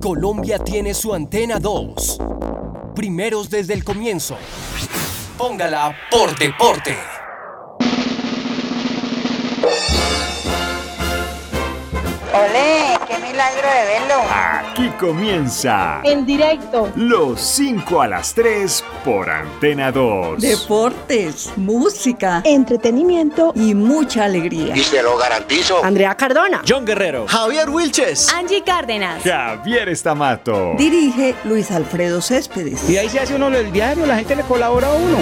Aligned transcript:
Colombia 0.00 0.58
tiene 0.58 0.94
su 0.94 1.14
antena 1.14 1.58
2. 1.58 2.18
Primeros 2.94 3.50
desde 3.50 3.74
el 3.74 3.84
comienzo. 3.84 4.36
Póngala 5.38 5.96
por 6.10 6.38
deporte. 6.38 7.13
Milagro 13.34 13.68
de 13.68 13.84
verlo. 13.98 14.22
Aquí 14.32 14.88
comienza 14.90 16.00
En 16.04 16.24
directo. 16.24 16.92
Los 16.94 17.40
5 17.40 18.00
a 18.02 18.06
las 18.06 18.32
3 18.32 18.84
por 19.04 19.28
Antena 19.28 19.90
2. 19.90 20.40
Deportes, 20.40 21.52
música 21.56 22.42
Entretenimiento. 22.44 23.50
y 23.56 23.74
mucha 23.74 24.24
alegría. 24.26 24.76
Y 24.76 24.80
se 24.84 25.02
lo 25.02 25.16
garantizo. 25.16 25.84
Andrea 25.84 26.14
Cardona. 26.16 26.62
John 26.66 26.84
Guerrero. 26.84 27.26
Javier 27.26 27.68
Wilches. 27.70 28.32
Angie 28.32 28.62
Cárdenas. 28.62 29.20
Javier 29.24 29.88
Estamato. 29.88 30.74
Dirige 30.78 31.34
Luis 31.42 31.72
Alfredo 31.72 32.22
Céspedes. 32.22 32.88
Y 32.88 32.96
ahí 32.98 33.08
se 33.08 33.18
hace 33.18 33.34
uno 33.34 33.48
el 33.48 33.72
diario, 33.72 34.06
la 34.06 34.14
gente 34.16 34.36
le 34.36 34.42
colabora 34.44 34.86
a 34.88 34.94
uno. 34.94 35.18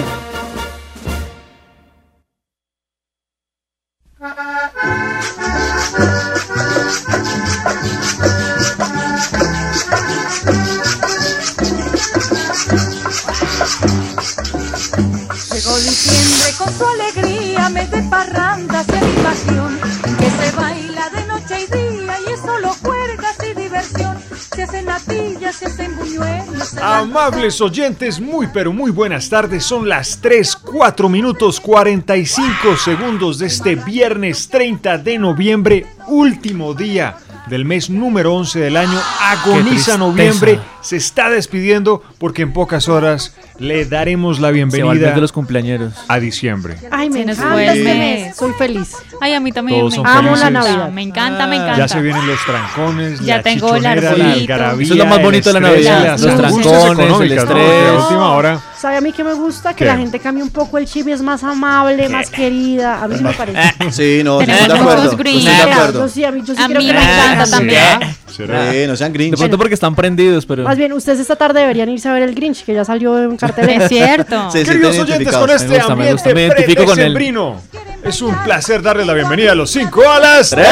Amables 27.03 27.59
oyentes, 27.59 28.21
muy 28.21 28.47
pero 28.53 28.71
muy 28.71 28.89
buenas 28.89 29.27
tardes. 29.27 29.65
Son 29.65 29.89
las 29.89 30.21
3, 30.21 30.55
4 30.55 31.09
minutos 31.09 31.59
45 31.59 32.77
segundos 32.77 33.39
de 33.39 33.47
este 33.47 33.75
viernes 33.75 34.47
30 34.47 34.99
de 34.99 35.19
noviembre, 35.19 35.85
último 36.07 36.73
día 36.73 37.17
del 37.47 37.65
mes 37.65 37.89
número 37.89 38.33
11 38.35 38.59
del 38.59 38.77
año. 38.77 38.99
Agoniza 39.21 39.69
tristeza. 39.69 39.97
noviembre, 39.97 40.59
se 40.81 40.97
está 40.97 41.29
despidiendo 41.29 42.01
porque 42.17 42.41
en 42.43 42.53
pocas 42.53 42.87
horas 42.89 43.35
le 43.59 43.85
daremos 43.85 44.39
la 44.39 44.51
bienvenida 44.51 45.11
de 45.11 45.21
los 45.21 45.31
cumpleañeros. 45.31 45.93
a 46.07 46.19
diciembre. 46.19 46.77
Ay, 46.91 47.09
me 47.09 47.21
encanta 47.21 47.63
este 47.63 47.83
mes. 47.95 48.35
Soy 48.35 48.53
feliz. 48.53 48.95
Ay, 49.21 49.33
a 49.33 49.39
mí 49.39 49.51
también 49.51 49.79
Todos 49.79 49.97
me. 49.97 50.09
Amo 50.09 50.35
la. 50.35 50.49
Navidad. 50.49 50.89
Me 50.91 51.01
encanta, 51.01 51.47
me 51.47 51.55
encanta. 51.55 51.77
Ya 51.77 51.87
se 51.87 52.01
vienen 52.01 52.25
los 52.27 52.43
trancones, 52.45 53.19
Ya 53.21 53.37
la 53.37 53.43
tengo 53.43 53.75
el 53.75 53.83
chichonera, 53.83 54.01
la 54.01 54.07
arbolito. 54.09 54.39
algarabía, 54.53 54.83
Eso 54.85 54.93
es 54.93 54.99
lo 54.99 55.05
más 55.05 55.21
bonito 55.21 55.49
de 55.49 55.53
la 55.53 55.67
Navidad, 55.69 56.03
las 56.03 56.21
los 56.21 56.35
trancones, 56.35 57.19
el 57.21 57.31
estrés. 57.31 57.89
a 57.89 57.93
última 57.93 58.31
hora 58.31 58.59
¿Sabe 58.83 58.97
a 58.97 59.01
mí 59.01 59.13
que 59.13 59.23
me 59.23 59.31
gusta? 59.33 59.69
Que 59.71 59.77
¿Qué? 59.77 59.85
la 59.85 59.95
gente 59.95 60.19
cambie 60.19 60.43
un 60.43 60.49
poco 60.49 60.77
el 60.77 60.85
chip 60.85 61.07
y 61.07 61.13
es 61.13 61.21
más 61.21 61.41
amable, 61.41 62.09
más 62.09 62.29
querida. 62.29 63.01
A 63.01 63.07
mí 63.07 63.15
sí 63.15 63.23
me 63.23 63.31
parece. 63.31 63.57
Sí, 63.91 64.21
no, 64.25 64.41
estoy 64.41 64.57
de 64.57 64.73
acuerdo. 64.73 65.11
Estoy 65.11 65.33
de 65.45 66.09
sí, 66.09 66.25
a 66.25 66.31
mí, 66.33 66.41
yo 66.45 66.53
sí 66.53 66.61
A 66.61 66.65
quiero 66.65 66.81
mí 66.81 66.87
que 66.87 66.93
me 66.93 67.01
encanta 67.01 67.45
también. 67.49 67.81
Sí, 68.27 68.43
no 68.85 68.97
sean 68.97 69.13
De 69.13 69.17
grinch. 69.19 69.37
pronto 69.37 69.57
porque 69.57 69.75
están 69.75 69.95
prendidos, 69.95 70.45
pero. 70.45 70.63
Más 70.63 70.77
bien, 70.77 70.91
ustedes 70.91 71.21
esta 71.21 71.37
tarde 71.37 71.61
deberían 71.61 71.87
irse 71.87 72.09
a 72.09 72.13
ver 72.13 72.23
el 72.23 72.35
Grinch, 72.35 72.65
que 72.65 72.73
ya 72.73 72.83
salió 72.83 73.23
en 73.23 73.37
cartelera. 73.37 73.85
Es 73.85 73.89
cierto. 73.89 74.51
Sí, 74.51 74.59
sí, 74.59 74.65
Queridos 74.65 74.99
oyentes, 74.99 75.33
con 75.33 75.49
este 75.49 75.67
Me 75.69 75.77
gusta, 75.77 75.93
ambiente 75.93 76.33
me 76.33 76.41
identifico 76.47 76.83
con 76.83 76.99
él. 76.99 77.55
es 78.03 78.21
un 78.21 78.35
placer 78.43 78.81
darles 78.81 79.07
la 79.07 79.13
bienvenida 79.13 79.53
a 79.53 79.55
los 79.55 79.71
5 79.71 80.03
a 80.09 80.19
las 80.19 80.49
3. 80.49 80.67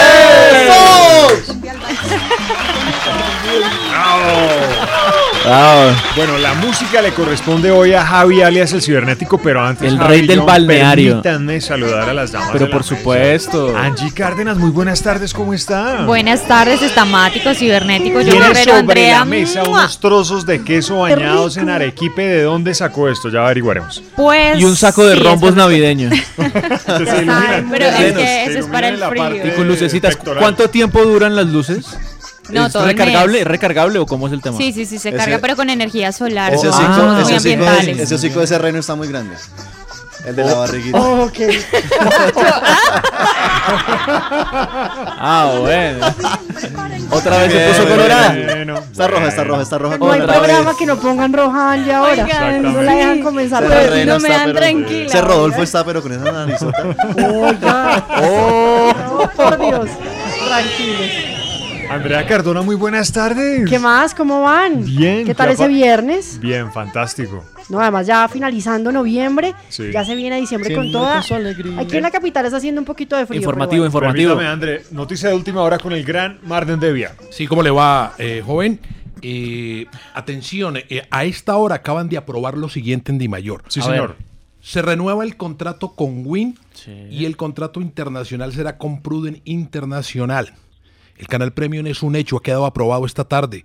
Ah, 5.44 5.92
Bueno, 6.16 6.38
la 6.38 6.54
música 6.54 7.02
le 7.02 7.14
corresponde 7.14 7.72
hoy 7.72 7.94
a 7.94 8.06
Javi 8.06 8.42
alias 8.44 8.74
el 8.74 8.82
cibernético, 8.82 9.40
pero 9.40 9.64
antes 9.66 9.92
El 9.92 9.98
Javi 9.98 10.10
rey 10.20 10.28
del 10.28 10.38
John, 10.40 10.46
balneario. 10.48 11.22
Permítanme 11.22 11.60
saludar 11.62 12.10
a 12.10 12.14
las 12.14 12.32
damas. 12.32 12.50
pero 12.54 12.66
de 12.66 12.70
la 12.72 12.78
por 12.78 12.82
mesa. 12.86 12.96
supuesto. 12.96 13.76
Angie 13.76 14.14
Cárdenas, 14.14 14.58
muy 14.58 14.70
buenas 14.70 15.02
tardes, 15.02 15.34
¿cómo 15.34 15.54
está? 15.56 16.04
Buenas 16.06 16.48
tardes, 16.48 16.84
estamáticos, 16.84 17.58
cibernéticos, 17.58 18.24
yo 18.26 18.34
Guerrero, 18.34 18.54
sobre 18.54 18.76
Andrea. 18.78 19.20
la 19.20 19.26
mesa 19.26 19.64
¡mua! 19.64 19.80
unos 19.80 20.00
trozos 20.00 20.46
de 20.46 20.64
queso 20.64 21.00
bañados 21.00 21.58
en 21.58 21.70
arequipe. 21.70 22.22
¿De 22.22 22.44
dónde 22.44 22.76
sacó 22.76 23.10
esto? 23.10 23.30
Ya 23.30 23.44
averiguaremos. 23.44 24.04
Pues, 24.16 24.60
Y 24.60 24.66
un 24.66 24.76
saco 24.76 25.06
de 25.08 25.16
sí, 25.16 25.24
rombos 25.24 25.56
navideños. 25.56 26.14
Se 26.38 26.46
pero 27.70 27.86
es 27.86 28.14
que 28.14 28.44
eso 28.46 28.60
es 28.60 28.66
para 28.68 28.90
el 28.90 29.00
la 29.00 29.10
frío. 29.10 29.48
Y 29.48 29.50
con 29.52 29.68
lucecitas. 29.68 30.16
pectoral. 30.16 30.40
¿Cuánto 30.40 30.70
tiempo 30.70 31.02
duran 31.04 31.36
las 31.36 31.48
luces? 31.48 31.86
No, 32.52 32.66
¿Es 32.68 32.74
todo 32.74 32.84
el 32.84 32.90
recargable? 32.90 33.34
mes. 33.34 33.42
¿Es 33.42 33.48
recargable 33.48 34.00
o 34.00 34.06
cómo 34.06 34.28
es 34.28 34.34
el 34.34 34.42
tema? 34.42 34.58
Sí, 34.58 34.72
sí, 34.74 34.86
sí, 34.86 34.98
se 35.00 35.10
Ese- 35.10 35.18
carga, 35.18 35.40
pero 35.40 35.56
con 35.56 35.70
energía 35.70 36.12
solar. 36.12 36.54
Ese 36.54 36.68
hocico, 36.68 36.86
Ah, 36.90 37.20
ese 37.22 37.36
hocico 37.36 37.64
de- 37.66 37.92
ese 38.04 38.16
hocico 38.16 38.40
de 38.40 38.46
ese 38.46 38.58
reino 38.58 38.80
está 38.80 38.96
muy 38.96 39.08
grande. 39.08 39.36
El 40.26 40.36
de 40.36 40.44
la 40.44 40.54
barriguita. 40.54 41.00
ok. 41.00 41.38
Ah, 45.24 45.54
bueno. 45.60 46.06
Otra 47.12 47.38
vez 47.40 47.52
se 47.54 47.68
puso 47.70 47.88
colorada. 47.90 48.30
Bueno, 48.34 48.78
Está 48.92 49.08
roja, 49.08 49.28
está 49.28 49.44
roja, 49.44 49.62
está 49.62 49.78
roja. 49.78 49.98
No 49.98 50.12
hay 50.12 50.22
programa 50.22 50.70
vez. 50.70 50.78
que 50.78 50.86
no 50.86 50.98
pongan 50.98 51.34
roja 51.34 51.72
Angie 51.74 51.94
ahora. 51.94 52.60
No 52.62 52.82
la 52.82 52.94
dejan 52.96 53.22
comenzar. 53.24 53.64
Ese 53.64 53.90
reino 53.90 54.14
no 54.14 54.20
me 54.20 54.30
dan 54.30 54.46
pero- 54.46 54.60
tranquila, 54.60 55.06
Ese 55.08 55.22
Rodolfo 55.22 55.64
está, 55.64 55.84
pero 55.84 56.02
con 56.02 56.12
esa 56.12 56.32
narizota. 56.32 56.84
Oiga. 57.18 58.06
Oh, 58.22 59.30
por 59.36 59.58
Dios. 59.60 59.90
Tranquilos. 60.48 61.31
Andrea 61.92 62.26
Cardona, 62.26 62.62
muy 62.62 62.76
buenas 62.76 63.12
tardes. 63.12 63.70
¿Qué 63.70 63.78
más? 63.78 64.16
¿Cómo 64.16 64.42
van? 64.44 64.86
Bien, 64.86 65.26
¿Qué 65.26 65.36
tal 65.36 65.50
ese 65.50 65.68
viernes? 65.68 66.40
Bien, 66.40 66.72
fantástico. 66.72 67.44
No, 67.70 67.82
además 67.82 68.08
ya 68.08 68.28
finalizando 68.30 68.94
noviembre, 68.94 69.54
Sí. 69.68 69.92
ya 69.92 70.06
se 70.06 70.16
viene 70.16 70.40
diciembre 70.40 70.74
con 70.74 70.90
toda. 70.92 71.20
Aquí 71.20 71.98
en 71.98 72.04
la 72.04 72.12
capital 72.12 72.46
está 72.46 72.58
haciendo 72.58 72.80
un 72.80 72.86
poquito 72.86 73.18
de 73.18 73.26
frío. 73.26 73.42
Informativo, 73.42 73.86
informativo. 73.86 74.30
Permítame, 74.36 74.54
André, 74.54 74.84
noticia 74.92 75.30
de 75.30 75.36
última 75.36 75.62
hora 75.64 75.80
con 75.80 75.92
el 75.92 76.04
gran 76.06 76.40
Marden 76.44 76.80
Devia. 76.80 77.14
Sí, 77.30 77.46
¿cómo 77.46 77.62
le 77.62 77.72
va, 77.72 78.14
eh, 78.18 78.42
joven? 78.46 78.80
Eh, 79.22 79.86
atención, 80.14 80.78
eh, 80.78 81.06
a 81.12 81.26
esta 81.26 81.58
hora 81.58 81.76
acaban 81.76 82.08
de 82.08 82.18
aprobar 82.18 82.58
lo 82.58 82.70
siguiente 82.70 83.12
en 83.12 83.18
Dimayor. 83.18 83.64
Sí, 83.68 83.82
A 83.82 83.84
señor. 83.84 84.16
Se 84.62 84.82
renueva 84.82 85.24
el 85.26 85.36
contrato 85.36 85.94
con 85.94 86.22
Win 86.26 86.58
y 87.10 87.26
el 87.26 87.36
contrato 87.36 87.82
internacional 87.82 88.54
será 88.54 88.78
con 88.78 89.02
Pruden 89.02 89.42
Internacional. 89.44 90.54
El 91.22 91.28
canal 91.28 91.54
Premium 91.54 91.86
es 91.86 92.02
un 92.02 92.16
hecho, 92.16 92.36
ha 92.38 92.42
quedado 92.42 92.66
aprobado 92.66 93.06
esta 93.06 93.24
tarde. 93.24 93.64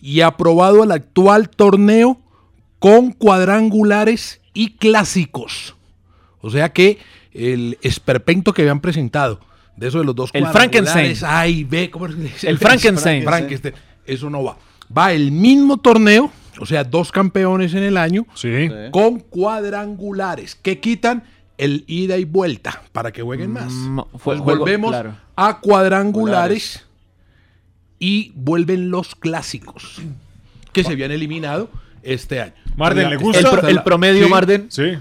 Y 0.00 0.22
aprobado 0.22 0.82
el 0.82 0.90
actual 0.90 1.50
torneo 1.50 2.18
con 2.78 3.12
cuadrangulares 3.12 4.40
y 4.54 4.70
clásicos. 4.76 5.76
O 6.40 6.50
sea 6.50 6.72
que 6.72 6.98
el 7.32 7.78
esperpento 7.82 8.54
que 8.54 8.62
habían 8.62 8.80
presentado, 8.80 9.38
de 9.76 9.88
eso 9.88 9.98
de 9.98 10.04
los 10.04 10.14
dos 10.16 10.30
El 10.32 10.44
cuadrangulares, 10.44 10.90
Frankenstein. 10.92 11.30
Ay, 11.30 11.64
ve 11.64 11.90
cómo 11.90 12.08
se 12.08 12.14
dice? 12.14 12.48
El 12.48 12.58
Frankenstein. 12.58 13.22
Frankenstein. 13.24 13.74
Eso 14.06 14.30
no 14.30 14.42
va. 14.42 14.56
Va 14.96 15.12
el 15.12 15.30
mismo 15.30 15.76
torneo, 15.76 16.30
o 16.58 16.64
sea, 16.64 16.84
dos 16.84 17.12
campeones 17.12 17.74
en 17.74 17.82
el 17.82 17.98
año, 17.98 18.26
Sí. 18.34 18.68
con 18.92 19.20
cuadrangulares 19.20 20.54
que 20.54 20.80
quitan 20.80 21.24
el 21.58 21.84
ida 21.86 22.16
y 22.16 22.24
vuelta 22.24 22.82
para 22.92 23.12
que 23.12 23.22
jueguen 23.22 23.52
más. 23.52 23.72
Mm, 23.72 24.00
fue 24.18 24.36
Pues 24.36 24.40
volvemos 24.40 24.90
claro. 24.90 25.16
a 25.36 25.60
cuadrangulares 25.60 26.83
y 27.98 28.32
vuelven 28.34 28.90
los 28.90 29.14
clásicos 29.14 30.00
que 30.72 30.84
se 30.84 30.92
habían 30.92 31.10
eliminado 31.12 31.70
este 32.02 32.40
año. 32.40 32.52
Marden, 32.76 33.10
¿le 33.10 33.16
gusta? 33.16 33.38
El, 33.40 33.46
pro- 33.58 33.68
el 33.68 33.82
promedio, 33.82 34.24
Sí. 34.24 34.30
Marden. 34.30 34.66
Sí. 34.70 34.92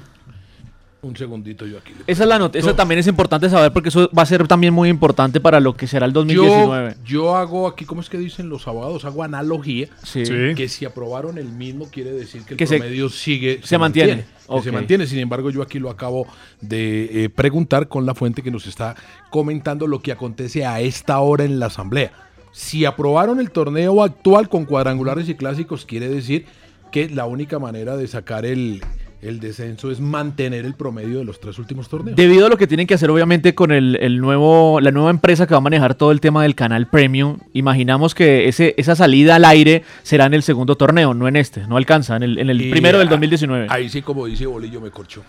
Un 1.02 1.18
segundito 1.18 1.66
yo 1.66 1.80
aquí. 1.80 1.92
Esa 2.08 2.24
es 2.24 2.30
la 2.30 2.40
nota. 2.40 2.58
Eso 2.58 2.68
No. 2.70 2.76
también 2.76 2.98
es 2.98 3.08
importante 3.08 3.50
saber 3.50 3.74
porque 3.74 3.90
eso 3.90 4.10
va 4.18 4.22
a 4.22 4.26
ser 4.26 4.48
también 4.48 4.74
muy 4.74 4.88
importante 4.88 5.42
para 5.42 5.60
lo 5.60 5.76
que 5.76 5.86
será 5.86 6.06
el 6.06 6.14
Yo, 6.14 6.20
2019. 6.22 6.96
yo 7.04 7.36
hago 7.36 7.68
aquí, 7.68 7.84
¿cómo 7.84 8.00
es 8.00 8.10
que 8.10 8.18
dicen 8.18 8.48
los 8.48 8.70
abogados? 8.70 9.04
Hago 9.04 9.22
analogía. 9.22 9.88
Sí. 10.04 10.24
Que 10.56 10.70
si 10.70 10.86
aprobaron 10.86 11.38
el 11.38 11.50
mismo 11.50 11.90
quiere 11.92 12.12
decir 12.14 12.44
que 12.46 12.54
el 12.54 12.58
Que 12.58 12.66
se- 12.68 12.78
promedio 12.78 13.10
sigue. 13.10 13.60
se 13.64 13.78
mantiene. 13.78 14.16
que 14.24 14.26
Ok. 14.48 14.64
se 14.64 14.72
mantiene. 14.72 15.06
Sin 15.06 15.20
embargo, 15.20 15.50
yo 15.50 15.62
aquí 15.62 15.78
lo 15.78 15.90
acabo 15.90 16.26
de 16.62 17.26
eh, 17.26 17.30
preguntar 17.30 17.90
con 17.90 18.06
la 18.06 18.16
fuente 18.16 18.42
que 18.42 18.52
nos 18.52 18.66
está 18.68 18.96
comentando 19.30 19.88
lo 19.88 20.00
que 20.02 20.14
acontece 20.14 20.66
a 20.66 20.80
esta 20.80 21.20
hora 21.20 21.44
en 21.44 21.60
la 21.60 21.66
asamblea. 21.66 22.14
Si 22.54 22.86
aprobaron 22.86 23.40
el 23.40 23.50
torneo 23.50 24.04
actual 24.04 24.48
con 24.48 24.66
cuadrangulares 24.66 25.28
y 25.28 25.34
clásicos, 25.34 25.86
quiere 25.86 26.08
decir 26.08 26.46
que 26.92 27.10
la 27.10 27.26
única 27.26 27.58
manera 27.58 27.98
de 27.98 28.08
sacar 28.08 28.46
el, 28.46 28.82
el 29.24 29.40
descenso 29.40 29.90
es 29.92 30.00
mantener 30.00 30.66
el 30.66 30.74
promedio 30.74 31.20
de 31.20 31.26
los 31.26 31.40
tres 31.40 31.58
últimos 31.60 31.88
torneos. 31.90 32.16
Debido 32.16 32.46
a 32.46 32.50
lo 32.50 32.58
que 32.58 32.68
tienen 32.68 32.88
que 32.88 32.94
hacer, 32.94 33.10
obviamente, 33.10 33.56
con 33.56 33.72
el, 33.72 33.98
el 34.02 34.20
nuevo, 34.20 34.80
la 34.82 34.92
nueva 34.92 35.10
empresa 35.10 35.48
que 35.48 35.54
va 35.54 35.60
a 35.60 35.62
manejar 35.62 35.96
todo 35.96 36.12
el 36.12 36.20
tema 36.22 36.44
del 36.44 36.56
canal 36.56 36.88
Premium, 36.88 37.38
imaginamos 37.54 38.14
que 38.16 38.48
ese, 38.48 38.76
esa 38.78 38.96
salida 38.96 39.36
al 39.36 39.46
aire 39.46 39.84
será 40.04 40.26
en 40.26 40.34
el 40.34 40.44
segundo 40.44 40.76
torneo, 40.76 41.14
no 41.14 41.28
en 41.28 41.36
este, 41.36 41.66
no 41.68 41.78
alcanza, 41.78 42.16
en 42.18 42.24
el, 42.24 42.38
en 42.38 42.50
el 42.50 42.70
primero 42.70 43.00
del 43.00 43.08
ah, 43.08 43.12
2019. 43.12 43.68
Ahí 43.70 43.90
sí, 43.90 44.02
como 44.02 44.26
dice 44.26 44.46
Bolillo, 44.46 44.82
me 44.82 44.92
corchó. 44.92 45.24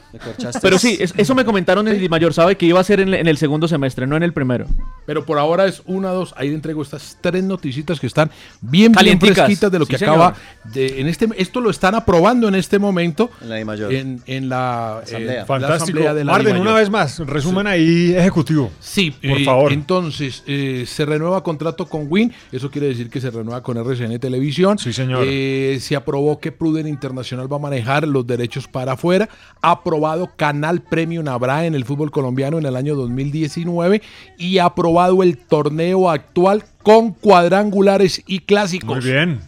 Pero 0.60 0.78
sí, 0.78 0.96
es- 1.00 1.14
eso 1.16 1.34
me 1.34 1.44
comentaron 1.44 1.86
en 1.88 1.96
el 2.00 2.08
Mayor, 2.10 2.34
sabe 2.34 2.56
que 2.56 2.66
iba 2.66 2.80
a 2.80 2.84
ser 2.84 3.00
en, 3.00 3.14
en 3.14 3.26
el 3.26 3.36
segundo 3.38 3.68
semestre, 3.68 4.06
no 4.06 4.16
en 4.16 4.22
el 4.22 4.32
primero. 4.32 4.66
Pero 5.06 5.24
por 5.24 5.38
ahora 5.38 5.66
es 5.66 5.82
una, 5.86 6.10
dos. 6.10 6.34
Ahí 6.36 6.48
le 6.48 6.54
entrego 6.54 6.82
estas 6.82 7.18
tres 7.20 7.42
noticitas 7.44 8.00
que 8.00 8.06
están 8.06 8.30
bien, 8.60 8.92
bien 8.92 9.18
fresquitas 9.20 9.70
de 9.70 9.78
lo 9.78 9.84
Sí, 9.84 9.92
que 9.92 9.98
señor. 9.98 10.14
acaba 10.14 10.34
de. 10.64 11.00
En 11.00 11.08
este, 11.08 11.28
esto 11.36 11.60
lo 11.60 11.70
están 11.70 11.94
aprobando 11.94 12.48
en 12.48 12.54
este 12.54 12.78
momento 12.78 13.30
En 13.42 13.48
la 13.50 13.60
I 13.60 13.64
mayor. 13.64 13.83
En, 13.90 14.22
en 14.26 14.48
la, 14.48 14.98
Asamblea. 14.98 15.32
eh, 15.32 15.36
la 15.38 15.46
Fantástico. 15.46 15.82
asamblea 15.84 16.14
de 16.14 16.24
la 16.24 16.32
Marden, 16.32 16.52
mayor. 16.54 16.66
una 16.66 16.76
vez 16.76 16.90
más, 16.90 17.18
resumen 17.20 17.66
ahí 17.66 18.14
ejecutivo. 18.16 18.70
Sí, 18.80 19.10
Por 19.10 19.38
eh, 19.40 19.44
favor. 19.44 19.72
Entonces, 19.72 20.42
eh, 20.46 20.84
se 20.86 21.04
renueva 21.04 21.42
contrato 21.42 21.86
con 21.86 22.06
Win. 22.08 22.32
Eso 22.52 22.70
quiere 22.70 22.88
decir 22.88 23.10
que 23.10 23.20
se 23.20 23.30
renueva 23.30 23.62
con 23.62 23.76
RCN 23.76 24.18
Televisión. 24.18 24.78
Sí, 24.78 24.92
señor. 24.92 25.24
Eh, 25.26 25.78
se 25.80 25.96
aprobó 25.96 26.38
que 26.38 26.52
Pruden 26.52 26.86
Internacional 26.86 27.52
va 27.52 27.56
a 27.56 27.60
manejar 27.60 28.06
los 28.06 28.26
derechos 28.26 28.68
para 28.68 28.92
afuera. 28.92 29.28
Aprobado 29.62 30.30
Canal 30.36 30.82
Premium 30.82 31.28
habrá 31.28 31.66
en 31.66 31.74
el 31.74 31.84
fútbol 31.84 32.10
colombiano 32.10 32.58
en 32.58 32.66
el 32.66 32.76
año 32.76 32.94
2019. 32.94 34.02
Y 34.38 34.58
aprobado 34.58 35.22
el 35.22 35.36
torneo 35.38 36.10
actual 36.10 36.64
con 36.82 37.12
cuadrangulares 37.12 38.22
y 38.26 38.40
clásicos. 38.40 39.02
Muy 39.02 39.12
bien. 39.12 39.40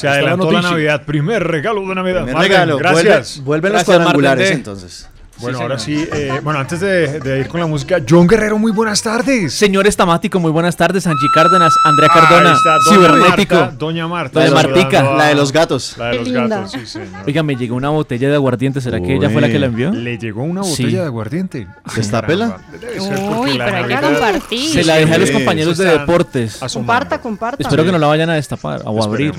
Se 0.00 0.06
la 0.06 0.12
adelantó 0.12 0.50
la. 0.52 0.62
Navidad. 0.62 1.04
Primer 1.04 1.42
regalo 1.44 1.80
de 1.88 1.94
Navidad. 1.94 2.24
Primer 2.24 2.42
regalo. 2.42 2.78
Gracias. 2.78 3.38
Vuelve- 3.38 3.44
vuelven 3.44 3.72
los 3.72 3.84
cuadrangulares 3.84 4.50
entonces. 4.50 5.08
Bueno, 5.40 5.60
ahora 5.60 5.78
sí, 5.78 6.06
eh, 6.12 6.40
bueno, 6.42 6.58
antes 6.58 6.80
de, 6.80 7.20
de 7.20 7.40
ir 7.40 7.48
con 7.48 7.60
la 7.60 7.66
música, 7.66 7.98
John 8.08 8.26
Guerrero, 8.26 8.58
muy 8.58 8.72
buenas 8.72 9.02
tardes. 9.02 9.54
Señor 9.54 9.86
Estamático, 9.86 10.40
muy 10.40 10.50
buenas 10.50 10.76
tardes. 10.76 11.06
Angie 11.06 11.28
Cárdenas, 11.34 11.72
Andrea 11.84 12.08
Cardona, 12.12 12.54
doña 12.54 12.78
Cibernético. 12.90 13.54
Marta, 13.54 13.76
Doña 13.78 14.08
Marta. 14.08 14.40
La 14.40 14.44
de 14.46 14.50
Martica. 14.52 15.02
La 15.16 15.26
de 15.26 15.34
los 15.34 15.52
gatos. 15.52 15.94
La 15.96 16.06
de 16.10 16.16
los 16.16 16.28
linda. 16.28 16.48
gatos, 16.60 16.72
sí, 16.72 16.86
señor. 16.86 17.08
Oiga, 17.26 17.42
me 17.42 17.54
llegó 17.56 17.76
una 17.76 17.90
botella 17.90 18.28
de 18.28 18.34
aguardiente. 18.34 18.80
¿Será 18.80 19.00
que 19.00 19.14
ella 19.14 19.30
fue 19.30 19.40
la 19.40 19.48
que 19.48 19.58
la 19.58 19.66
envió? 19.66 19.92
Le 19.92 20.18
llegó 20.18 20.42
una 20.42 20.64
Sí. 20.64 20.82
botella 20.82 21.00
de 21.02 21.06
aguardiente. 21.06 21.68
Destápela. 21.94 22.58
Uy, 22.98 23.58
pero 23.58 23.76
hay 23.76 23.84
que 23.86 24.00
compartir. 24.00 24.72
Se 24.72 24.84
la 24.84 24.94
dejé 24.96 25.14
a 25.14 25.18
los 25.18 25.30
compañeros 25.30 25.78
de 25.78 25.84
deportes. 25.86 26.58
Comparta, 26.72 27.20
comparta. 27.20 27.62
Espero 27.62 27.84
que 27.84 27.92
no 27.92 27.98
la 27.98 28.06
vayan 28.08 28.30
a 28.30 28.34
destapar 28.34 28.82
o 28.84 29.00
a 29.00 29.04
abrir. 29.04 29.34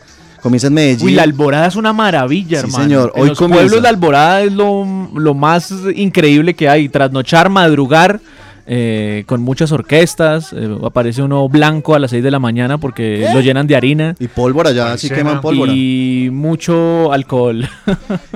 Comienza 0.41 0.67
en 0.67 0.73
Medellín. 0.73 1.05
Uy, 1.07 1.13
la 1.15 1.23
alborada 1.23 1.67
es 1.67 1.75
una 1.75 1.91
maravilla, 1.91 2.61
Sí, 2.61 2.65
hermano. 2.67 2.83
señor. 2.85 3.11
En 3.15 3.21
Hoy 3.23 3.29
los 3.29 3.37
comienza. 3.37 3.63
pueblos 3.65 3.83
la 3.83 3.89
alborada 3.89 4.41
es 4.41 4.53
lo, 4.53 5.09
lo 5.13 5.33
más 5.33 5.73
increíble 5.95 6.53
que 6.53 6.69
hay. 6.69 6.87
Trasnochar, 6.87 7.49
madrugar, 7.49 8.21
eh, 8.71 9.23
con 9.25 9.41
muchas 9.41 9.71
orquestas. 9.71 10.53
eh, 10.53 10.77
aparece 10.83 11.23
uno 11.23 11.49
blanco 11.49 11.95
a 11.95 11.99
las 11.99 12.11
6 12.11 12.23
de 12.23 12.29
la 12.29 12.37
mañana 12.37 12.77
porque 12.77 13.27
lo 13.33 13.41
llenan 13.41 13.65
de 13.65 13.75
harina. 13.75 14.15
Y 14.19 14.27
pólvora, 14.27 14.71
ya 14.71 14.95
sí 14.95 15.09
queman 15.09 15.41
pólvora. 15.41 15.73
Y 15.73 16.29
mucho 16.31 17.11
alcohol. 17.11 17.67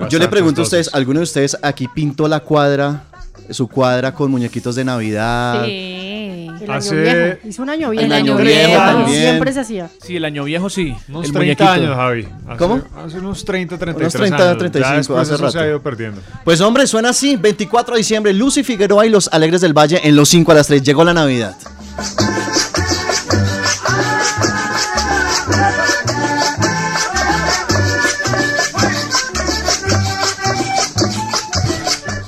Yo 0.09 0.17
le 0.17 0.27
pregunto 0.27 0.61
a 0.61 0.63
ustedes. 0.63 0.89
¿alguno 0.93 1.19
de 1.19 1.23
ustedes 1.23 1.55
aquí 1.61 1.87
pintó 1.87 2.27
la 2.27 2.39
cuadra, 2.39 3.03
su 3.49 3.67
cuadra 3.67 4.13
con 4.13 4.31
muñequitos 4.31 4.75
de 4.75 4.83
Navidad? 4.85 5.65
Sí. 5.65 5.99
El 6.61 6.69
año 6.69 6.73
Hace- 6.79 6.95
viejo. 7.01 7.37
Hizo 7.49 7.61
un 7.63 7.69
año 7.69 7.89
viejo. 7.89 8.05
El 8.05 8.11
año 8.13 8.37
viejo 8.37 8.77
también. 8.77 9.21
Siempre 9.21 9.51
se 9.53 9.59
hacía. 9.59 9.89
sí, 10.01 10.15
el 10.15 10.23
año 10.25 10.43
viejo 10.45 10.69
sí. 10.69 10.95
Unos 11.09 11.25
el 11.25 11.31
30 11.33 11.39
muñequito. 11.39 11.69
años, 11.69 11.95
Javi. 11.95 12.27
Hace- 12.47 12.57
¿Cómo? 12.57 12.81
Hace 13.05 13.17
unos 13.19 13.43
30, 13.43 13.77
33 13.77 14.15
Unos 14.15 14.29
30, 14.29 14.43
años. 14.47 14.57
35, 14.59 14.89
ya 14.91 14.97
después 14.97 15.19
hace 15.19 15.33
eso 15.35 15.51
se 15.51 15.59
ha 15.59 15.67
ido 15.67 15.81
perdiendo. 15.81 16.21
Pues 16.45 16.61
hombre, 16.61 16.87
suena 16.87 17.09
así, 17.09 17.35
24 17.35 17.95
de 17.95 17.97
diciembre, 17.99 18.33
Lucy 18.33 18.63
Figueroa 18.63 19.05
y 19.05 19.09
los 19.09 19.27
Alegres 19.33 19.59
del 19.61 19.73
Valle 19.77 19.99
en 20.07 20.15
los 20.15 20.29
5 20.29 20.51
a 20.53 20.55
las 20.55 20.67
3. 20.67 20.81
Llegó 20.83 21.03
la 21.03 21.13
Navidad. 21.13 21.55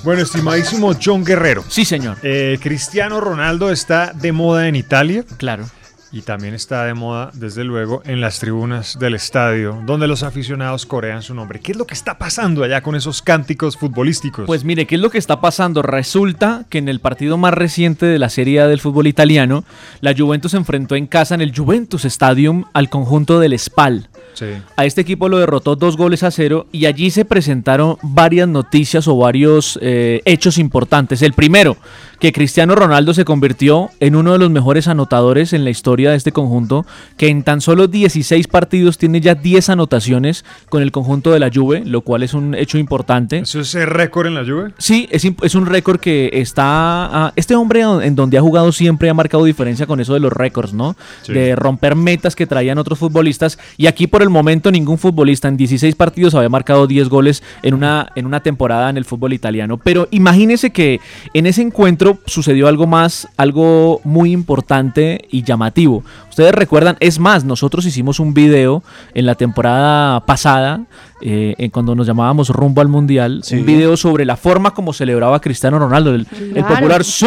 Bueno, 0.06 0.22
estimadísimo 0.22 0.94
John 1.04 1.24
Guerrero. 1.26 1.64
Sí, 1.68 1.84
señor. 1.84 2.18
eh, 2.22 2.60
Cristiano 2.62 3.20
Ronaldo 3.20 3.72
está 3.72 4.14
de 4.14 4.32
moda 4.32 4.68
en 4.68 4.76
Italia 4.76 5.24
Claro. 5.38 5.66
y 6.12 6.22
también 6.22 6.54
está 6.54 6.86
de 6.86 6.94
moda, 6.94 7.32
desde 7.34 7.64
luego, 7.64 8.04
en 8.06 8.22
las 8.22 8.40
tribunas 8.40 8.98
del 9.00 9.16
estadio, 9.16 9.82
donde 9.86 10.08
los 10.08 10.22
aficionados 10.22 10.86
corean 10.86 11.24
su 11.24 11.34
nombre. 11.34 11.60
¿Qué 11.60 11.72
es 11.72 11.78
lo 11.78 11.86
que 11.88 11.96
está 11.96 12.18
pasando 12.20 12.64
allá 12.64 12.82
con 12.82 12.96
esos 12.96 13.22
cánticos 13.24 13.78
futbolísticos? 13.78 14.46
Pues 14.46 14.64
mire, 14.64 14.86
¿qué 14.86 14.96
es 14.96 15.02
lo 15.02 15.10
que 15.10 15.18
está 15.18 15.42
pasando? 15.42 15.82
Resulta 15.82 16.66
que 16.70 16.78
en 16.78 16.88
el 16.88 17.00
partido 17.00 17.38
más 17.38 17.54
reciente 17.56 18.06
de 18.06 18.20
la 18.20 18.30
Serie 18.30 18.62
A 18.62 18.68
del 18.68 18.80
fútbol 18.82 19.08
italiano, 19.08 19.66
la 20.02 20.14
Juventus 20.16 20.52
se 20.52 20.58
enfrentó 20.58 20.96
en 20.96 21.08
casa 21.08 21.34
en 21.36 21.42
el 21.42 21.52
Juventus 21.58 22.06
Stadium 22.06 22.66
al 22.74 22.90
conjunto 22.90 23.40
del 23.40 23.58
Spal. 23.60 24.08
Sí. 24.36 24.46
A 24.76 24.86
este 24.86 25.02
equipo 25.02 25.28
lo 25.28 25.40
derrotó 25.40 25.76
dos 25.76 25.98
goles 25.98 26.24
a 26.24 26.32
cero 26.32 26.68
y 26.72 26.86
allí 26.86 27.10
se 27.10 27.26
presentaron 27.26 27.98
varias 28.04 28.48
noticias 28.48 29.08
o 29.08 29.18
varios 29.18 29.80
eh, 29.82 30.22
hechos 30.26 30.58
importantes. 30.58 31.22
El 31.22 31.34
primero, 31.34 31.78
que 32.20 32.32
Cristiano 32.32 32.76
Ronaldo 32.76 33.14
se 33.14 33.26
convirtió 33.26 33.90
en 34.00 34.16
uno 34.16 34.34
de 34.34 34.40
los 34.40 34.50
mejores 34.50 34.88
anotadores 34.88 35.54
en 35.54 35.64
la 35.64 35.70
historia 35.70 36.12
de 36.12 36.18
este 36.18 36.32
conjunto, 36.32 36.86
que 37.18 37.30
en 37.30 37.44
tan 37.44 37.62
solo 37.62 37.88
16 37.88 38.48
partidos 38.48 38.98
tiene 38.98 39.22
ya 39.22 39.36
10 39.36 39.70
anotaciones 39.70 40.46
con 40.70 40.82
el 40.82 40.92
conjunto 40.92 41.32
de 41.32 41.40
la 41.40 41.50
Juve, 41.54 41.84
lo 41.86 42.02
cual 42.02 42.24
es 42.24 42.34
un 42.34 42.56
hecho 42.56 42.78
importante. 42.78 43.40
¿Eso 43.40 43.60
es 43.60 43.76
el 43.76 43.88
récord 43.88 44.28
en 44.28 44.36
la 44.36 44.46
Juve? 44.46 44.72
Sí, 44.78 45.08
es, 45.12 45.26
es 45.42 45.56
un 45.56 45.66
récord 45.66 46.00
que 46.00 46.30
está... 46.34 47.34
este 47.36 47.56
hombre 47.56 47.82
en 47.82 48.16
donde 48.16 48.38
ha 48.38 48.42
jugado 48.42 48.72
siempre 48.72 49.10
ha 49.10 49.14
marcado 49.14 49.44
diferencia 49.46 49.86
con 49.86 50.00
eso 50.00 50.14
de 50.14 50.20
los 50.20 50.32
récords, 50.32 50.74
¿no? 50.74 50.96
Sí. 51.24 51.34
De 51.34 51.56
romper 51.56 51.96
metas 51.96 52.36
que 52.36 52.48
traían 52.48 52.78
otros 52.78 53.00
futbolistas. 53.00 53.60
Y 53.78 53.88
aquí 53.88 54.08
por 54.08 54.22
el 54.26 54.30
momento 54.30 54.72
ningún 54.72 54.98
futbolista 54.98 55.48
en 55.48 55.58
16 55.58 55.96
partidos 55.96 56.36
había 56.36 56.50
marcado 56.50 56.88
10 56.88 57.08
goles 57.10 57.44
en 57.64 57.74
una, 57.74 58.10
en 58.16 58.26
una 58.26 58.42
temporada 58.42 58.90
en 58.90 58.98
el 58.98 59.06
fútbol 59.06 59.34
italiano. 59.34 59.78
Pero 59.78 60.08
imagínense 60.12 60.72
que 60.72 61.00
en 61.34 61.46
ese 61.46 61.62
encuentro 61.62 62.20
sucedió 62.26 62.68
algo 62.68 62.88
más, 62.88 63.28
algo 63.38 64.02
muy 64.04 64.32
importante 64.32 65.26
y 65.32 65.44
llamativo. 65.44 66.04
Ustedes 66.36 66.54
recuerdan, 66.54 66.98
es 67.00 67.18
más, 67.18 67.46
nosotros 67.46 67.86
hicimos 67.86 68.20
un 68.20 68.34
video 68.34 68.84
en 69.14 69.26
la 69.26 69.36
temporada 69.36 70.20
pasada, 70.26 70.82
eh, 71.22 71.56
en 71.58 71.70
cuando 71.72 71.96
nos 71.96 72.06
llamábamos 72.06 72.50
Rumbo 72.50 72.82
al 72.82 72.90
Mundial, 72.90 73.40
Sí. 73.42 73.56
un 73.56 73.66
video 73.66 73.96
sobre 73.96 74.26
la 74.26 74.36
forma 74.36 74.74
como 74.74 74.92
celebraba 74.92 75.40
Cristiano 75.40 75.80
Ronaldo, 75.80 76.14
el, 76.14 76.26
popular 76.26 77.06
¡Sí! 77.06 77.26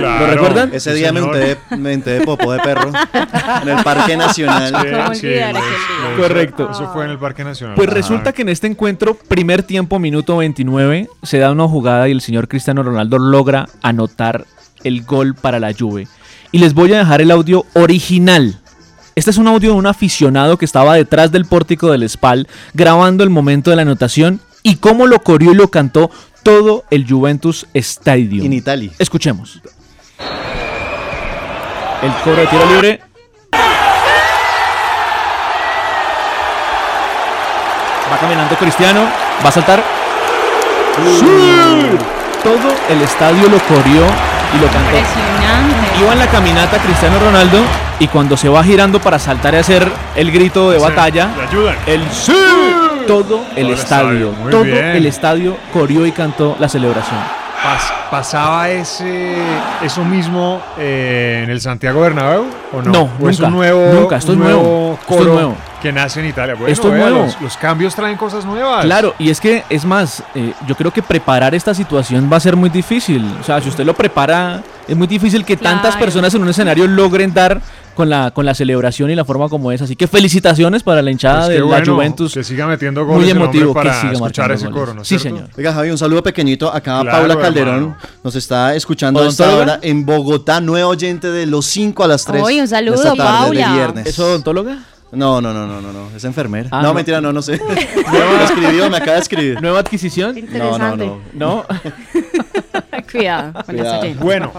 ¿Lo 0.00 0.26
recuerdan? 0.28 0.70
Ese 0.72 0.94
día 0.94 1.12
me 1.12 1.22
unté, 1.22 1.56
me 1.76 1.92
unté 1.96 2.20
de 2.20 2.20
popó 2.24 2.52
de 2.52 2.60
perro 2.60 2.92
en 3.62 3.68
el 3.68 3.82
Parque 3.82 4.16
Nacional. 4.16 4.74
Correcto. 6.16 6.70
Eso 6.70 6.88
fue 6.92 7.06
en 7.06 7.10
el 7.10 7.18
Parque 7.18 7.42
Nacional. 7.42 7.74
Pues 7.74 7.88
Ajá. 7.88 7.96
resulta 7.96 8.32
que 8.32 8.42
en 8.42 8.50
este 8.50 8.68
encuentro, 8.68 9.14
primer 9.26 9.64
tiempo, 9.64 9.98
minuto 9.98 10.36
29, 10.36 11.08
se 11.24 11.38
da 11.38 11.50
una 11.50 11.66
jugada 11.66 12.08
y 12.08 12.12
el 12.12 12.20
señor 12.20 12.46
Cristiano 12.46 12.84
Ronaldo 12.84 13.18
logra 13.18 13.66
anotar 13.82 14.44
el 14.84 15.02
gol 15.02 15.34
para 15.34 15.58
la 15.58 15.72
Juve. 15.76 16.06
Y 16.52 16.58
les 16.58 16.74
voy 16.74 16.92
a 16.92 16.98
dejar 16.98 17.20
el 17.20 17.30
audio 17.30 17.64
original. 17.74 18.58
Este 19.14 19.30
es 19.30 19.38
un 19.38 19.48
audio 19.48 19.72
de 19.72 19.76
un 19.76 19.86
aficionado 19.86 20.56
que 20.56 20.64
estaba 20.64 20.94
detrás 20.94 21.30
del 21.30 21.44
pórtico 21.44 21.90
del 21.90 22.08
Spal 22.08 22.48
grabando 22.74 23.22
el 23.22 23.30
momento 23.30 23.70
de 23.70 23.76
la 23.76 23.82
anotación 23.82 24.40
y 24.62 24.76
cómo 24.76 25.06
lo 25.06 25.20
corrió 25.20 25.52
y 25.52 25.56
lo 25.56 25.68
cantó 25.68 26.10
todo 26.42 26.84
el 26.90 27.06
Juventus 27.08 27.66
Stadium. 27.74 28.46
En 28.46 28.52
Italia. 28.52 28.90
Escuchemos. 28.98 29.60
El 32.02 32.12
cobro 32.24 32.40
de 32.40 32.46
tiro 32.46 32.66
libre. 32.66 33.00
Va 38.10 38.18
caminando 38.18 38.56
Cristiano. 38.56 39.06
Va 39.44 39.48
a 39.48 39.52
saltar. 39.52 39.84
Todo 42.42 42.74
el 42.88 43.02
estadio 43.02 43.48
lo 43.48 43.58
corrió 43.60 44.02
y 44.54 44.58
lo 44.60 44.66
cantó. 44.68 45.39
Iba 45.98 46.12
en 46.12 46.18
la 46.18 46.26
caminata 46.28 46.78
Cristiano 46.78 47.18
Ronaldo 47.18 47.58
y 47.98 48.06
cuando 48.08 48.36
se 48.36 48.48
va 48.48 48.62
girando 48.64 49.00
para 49.00 49.18
saltar 49.18 49.54
y 49.54 49.58
hacer 49.58 49.86
el 50.16 50.30
grito 50.30 50.70
de 50.70 50.78
Sí, 50.78 50.82
batalla, 50.84 51.28
el 51.86 52.08
sí, 52.10 52.32
todo 53.06 53.44
el 53.56 53.70
estadio, 53.70 54.32
todo 54.50 54.62
bien. 54.62 54.76
el 54.96 55.06
estadio 55.06 55.56
corrió 55.72 56.06
y 56.06 56.12
cantó 56.12 56.56
la 56.58 56.68
celebración. 56.68 57.18
Pas- 57.62 57.92
¿Pasaba 58.10 58.70
ese, 58.70 59.36
eso 59.82 60.02
mismo 60.02 60.62
eh, 60.78 61.42
en 61.44 61.50
el 61.50 61.60
Santiago 61.60 62.00
Bernabéu 62.00 62.46
o 62.72 62.80
no? 62.82 62.90
No, 62.90 63.10
¿O 63.20 63.28
es 63.28 63.38
nunca, 63.38 63.48
un 63.48 63.52
nuevo, 63.52 63.92
nunca, 64.00 64.16
esto 64.16 64.32
es 64.32 64.38
nuevo, 64.38 64.62
nuevo 64.62 64.98
esto 64.98 65.12
es 65.12 65.18
coro 65.18 65.32
nuevo. 65.34 65.56
que 65.82 65.92
nace 65.92 66.20
en 66.20 66.26
Italia? 66.26 66.54
Bueno, 66.54 66.72
Esto 66.72 66.88
es 66.88 66.94
vea, 66.94 67.10
nuevo. 67.10 67.24
Los, 67.26 67.40
los 67.40 67.56
cambios 67.58 67.94
traen 67.94 68.16
cosas 68.16 68.46
nuevas. 68.46 68.82
Claro, 68.84 69.14
y 69.18 69.28
es 69.28 69.38
que 69.40 69.62
es 69.68 69.84
más, 69.84 70.22
eh, 70.34 70.54
yo 70.66 70.74
creo 70.74 70.90
que 70.90 71.02
preparar 71.02 71.54
esta 71.54 71.74
situación 71.74 72.30
va 72.32 72.38
a 72.38 72.40
ser 72.40 72.56
muy 72.56 72.70
difícil. 72.70 73.30
O 73.38 73.44
sea, 73.44 73.60
si 73.60 73.68
usted 73.68 73.84
lo 73.84 73.92
prepara, 73.94 74.62
es 74.90 74.96
muy 74.96 75.06
difícil 75.06 75.44
que 75.44 75.56
tantas 75.56 75.92
Claro. 75.92 76.00
personas 76.06 76.34
en 76.34 76.42
un 76.42 76.48
escenario 76.48 76.86
logren 76.86 77.32
dar 77.32 77.60
con 77.94 78.08
la, 78.08 78.30
con 78.30 78.46
la 78.46 78.54
celebración 78.54 79.10
y 79.10 79.14
la 79.14 79.24
forma 79.24 79.48
como 79.48 79.72
es. 79.72 79.82
Así 79.82 79.94
que 79.96 80.06
felicitaciones 80.06 80.82
para 80.82 81.02
la 81.02 81.10
hinchada 81.10 81.40
Pues 81.40 81.48
de 81.48 81.54
qué 81.54 81.60
la 81.60 81.66
bueno 81.66 81.94
Juventus. 81.94 82.32
que 82.34 82.44
siga 82.44 82.66
metiendo 82.66 83.04
Muy 83.04 83.14
goles 83.14 83.30
hombre 83.32 83.44
emotivo 83.44 83.74
que 83.74 83.80
para 83.80 84.00
siga 84.00 84.12
escuchar 84.12 84.52
ese 84.52 84.66
goles. 84.66 84.80
coro, 84.80 84.94
¿no 84.94 85.02
es 85.02 85.08
Sí, 85.08 85.18
cierto? 85.18 85.38
señor. 85.38 85.50
Oiga, 85.56 85.72
Javi, 85.74 85.90
un 85.90 85.98
saludo 85.98 86.22
pequeño. 86.22 86.56
Acá 86.72 87.00
Claro, 87.02 87.10
Paula 87.10 87.38
Calderón 87.38 87.74
hermano. 87.74 87.96
nos 88.24 88.34
está 88.36 88.74
escuchando 88.74 89.20
a 89.20 89.28
esta 89.28 89.44
¿Odontóloga? 89.44 89.72
hora 89.74 89.80
en 89.82 90.06
Bogotá, 90.06 90.60
nueva 90.60 90.88
oyente 90.88 91.30
de 91.30 91.46
los 91.46 91.66
5 91.66 92.04
a 92.04 92.08
las 92.08 92.24
3. 92.24 92.42
Oye, 92.42 92.60
un 92.62 92.68
saludo, 92.68 92.92
de 93.02 93.08
esta 93.08 93.14
tarde 93.16 93.56
de 93.56 93.62
Paula. 93.62 93.72
viernes. 93.74 94.06
¿Es 94.06 94.18
odontóloga? 94.18 94.78
No, 95.12 95.40
no, 95.40 95.52
no, 95.52 95.66
no, 95.66 95.80
no, 95.80 95.92
no, 95.92 96.08
es 96.16 96.22
enfermera. 96.24 96.68
Ah, 96.72 96.82
no, 96.82 96.88
no. 96.88 96.94
mentira, 96.94 97.20
no, 97.20 97.32
no 97.32 97.42
sé. 97.42 97.60
me 97.68 98.44
escribió, 98.44 98.88
me 98.90 98.96
acaba 98.98 99.14
de 99.14 99.20
escribir. 99.22 99.60
¿Nueva 99.60 99.80
adquisición? 99.80 100.34
No, 100.52 100.78
no, 100.78 100.94
Interesante. 100.94 101.06
no. 101.06 101.20
¿No? 101.34 101.66
Cuidado 103.10 103.52
con 103.52 103.62
Cuidado. 103.64 104.14
Bueno, 104.20 104.52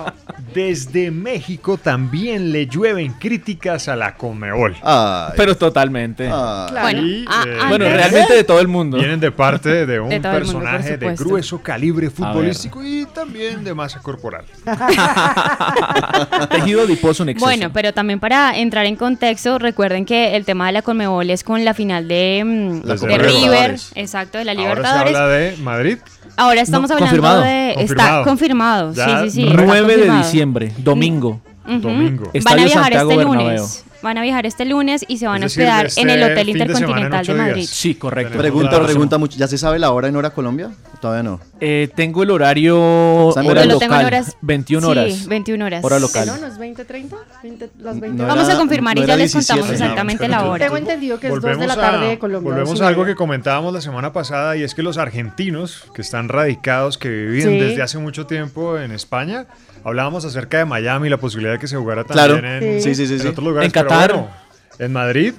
desde 0.53 1.09
México 1.11 1.77
también 1.77 2.51
le 2.51 2.67
llueven 2.67 3.13
críticas 3.13 3.87
a 3.87 3.95
la 3.95 4.15
Conmebol. 4.15 4.75
Ay, 4.83 5.33
Pero 5.37 5.55
totalmente. 5.55 6.29
ay. 6.31 6.71
Bueno, 6.81 7.01
Y, 7.01 7.23
eh, 7.23 7.57
Bueno, 7.69 7.85
realmente 7.85 8.33
de 8.33 8.43
todo 8.43 8.59
el 8.59 8.67
mundo. 8.67 8.97
Vienen 8.97 9.19
de 9.21 9.31
parte 9.31 9.85
de 9.85 9.99
un 10.01 10.09
De 10.09 10.15
mundo, 10.15 10.31
personaje 10.31 10.97
de 10.97 11.15
grueso 11.15 11.61
calibre 11.61 12.09
futbolístico 12.09 12.83
y 12.83 13.05
también 13.13 13.63
de 13.63 13.73
masa 13.73 13.99
corporal. 14.01 14.43
Tejido 16.49 16.81
adiposo 16.81 17.23
en 17.23 17.29
exceso. 17.29 17.45
Bueno, 17.45 17.71
pero 17.73 17.93
también 17.93 18.19
para 18.19 18.57
entrar 18.57 18.85
en 18.85 18.95
contexto, 18.97 19.57
recuerden 19.59 20.05
que 20.05 20.35
el 20.35 20.40
tema 20.45 20.67
de 20.67 20.73
la 20.73 20.81
Conmebol 20.81 21.29
es 21.29 21.43
con 21.43 21.63
la 21.65 21.73
final 21.73 22.07
de, 22.07 22.43
mm, 22.45 22.81
La 22.87 22.93
de 22.95 22.99
Copa 22.99 23.17
River, 23.17 23.31
Libertadores. 23.31 23.91
exacto, 23.95 24.37
de 24.37 24.45
la 24.45 24.51
Ahora 24.51 24.63
se 24.63 24.69
Libertadores. 24.77 25.15
habla 25.15 25.27
de 25.29 25.57
Madrid. 25.57 25.97
Ahora 26.37 26.61
estamos 26.61 26.89
No, 26.89 26.95
hablando 26.95 27.09
confirmado. 27.21 27.41
de... 27.41 27.73
Confirmado. 27.75 28.09
Está 28.19 28.23
confirmado, 28.29 28.93
Ya, 28.93 29.05
sí, 29.23 29.29
sí, 29.29 29.41
sí. 29.41 29.47
está 29.47 29.61
9 29.63 29.97
de 29.97 30.11
diciembre, 30.17 30.71
domingo. 30.77 31.41
Van 31.65 31.79
a 32.59 32.63
viajar 32.65 32.71
Santiago 32.83 33.11
este 33.11 33.17
Bernabéu. 33.25 33.45
lunes. 33.45 33.85
Van 34.01 34.17
a 34.17 34.21
viajar 34.23 34.45
este 34.47 34.65
lunes 34.65 35.05
y 35.07 35.17
se 35.19 35.27
van 35.27 35.37
Es 35.37 35.43
a 35.43 35.45
hospedar 35.45 35.85
este 35.85 36.01
en 36.01 36.09
el 36.09 36.23
Hotel 36.23 36.35
de 36.35 36.41
semana 36.43 36.61
en 36.63 36.69
Intercontinental 36.71 37.25
de 37.27 37.33
Madrid. 37.35 37.55
días. 37.55 37.69
Sí, 37.69 37.93
correcto. 37.95 38.37
Pregunta, 38.37 38.81
pregunta 38.83 39.17
mucho. 39.19 39.37
¿Ya 39.37 39.47
se 39.47 39.59
sabe 39.59 39.77
la 39.77 39.91
hora 39.91 40.07
en 40.07 40.15
hora 40.15 40.31
Colombia? 40.31 40.71
Todavía 41.01 41.23
no. 41.23 41.39
Eh, 41.59 41.89
tengo 41.95 42.21
el 42.21 42.29
horario 42.29 42.79
hora 42.79 43.65
lo 43.65 43.79
tengo 43.79 43.95
en 43.99 44.05
horas... 44.05 44.37
21 44.41 44.85
sí, 44.85 44.91
horas. 44.91 45.27
21 45.27 45.65
horas. 45.65 45.83
Hora 45.83 45.99
local. 45.99 46.27
¿No? 46.27 46.37
¿No 46.37 46.47
es 46.47 46.57
20, 46.59 46.85
30? 46.85 47.15
20, 47.41 47.69
las 47.79 47.99
20 47.99 48.21
No 48.21 48.27
Vamos 48.27 48.45
era- 48.45 48.53
a 48.53 48.57
confirmar 48.57 48.95
no 48.95 49.03
y 49.03 49.07
ya 49.07 49.15
les 49.17 49.33
contamos 49.33 49.65
17, 49.67 49.83
exactamente 49.83 50.27
la 50.27 50.45
hora. 50.45 50.63
Tengo 50.65 50.77
entendido 50.77 51.19
que 51.19 51.27
es 51.27 51.33
2 51.33 51.41
de 51.41 51.49
la 51.49 51.55
Volvemos 51.57 51.75
tarde 51.75 52.05
a- 52.05 52.09
de 52.09 52.19
Colombia. 52.19 52.51
Volvemos 52.53 52.81
a 52.81 52.87
algo 52.87 53.03
que 53.05 53.15
comentábamos 53.15 53.73
la 53.73 53.81
semana 53.81 54.13
pasada 54.13 54.55
y 54.57 54.63
es 54.63 54.75
que 54.75 54.83
los 54.83 54.97
argentinos 54.99 55.85
que 55.95 56.01
están 56.03 56.29
radicados, 56.29 56.97
que 56.99 57.09
viven 57.09 57.49
Sí. 57.53 57.59
desde 57.59 57.81
hace 57.81 57.97
mucho 57.97 58.27
tiempo 58.27 58.77
en 58.77 58.91
España, 58.91 59.47
hablábamos 59.83 60.23
acerca 60.25 60.59
de 60.59 60.65
Miami 60.65 61.07
y 61.07 61.09
la 61.09 61.17
posibilidad 61.17 61.53
de 61.53 61.59
que 61.59 61.67
se 61.67 61.77
jugara 61.77 62.03
Claro. 62.03 62.35
también 62.35 62.61
en, 62.63 62.81
Sí, 62.81 62.93
sí, 62.93 63.07
sí, 63.07 63.13
en 63.15 63.19
sí. 63.21 63.27
otros 63.27 63.43
lugares. 63.43 63.65
En 63.67 63.71
pero 63.73 63.87
Qatar. 63.89 64.11
bueno, 64.13 64.29
en 64.77 64.93
Madrid. 64.93 65.33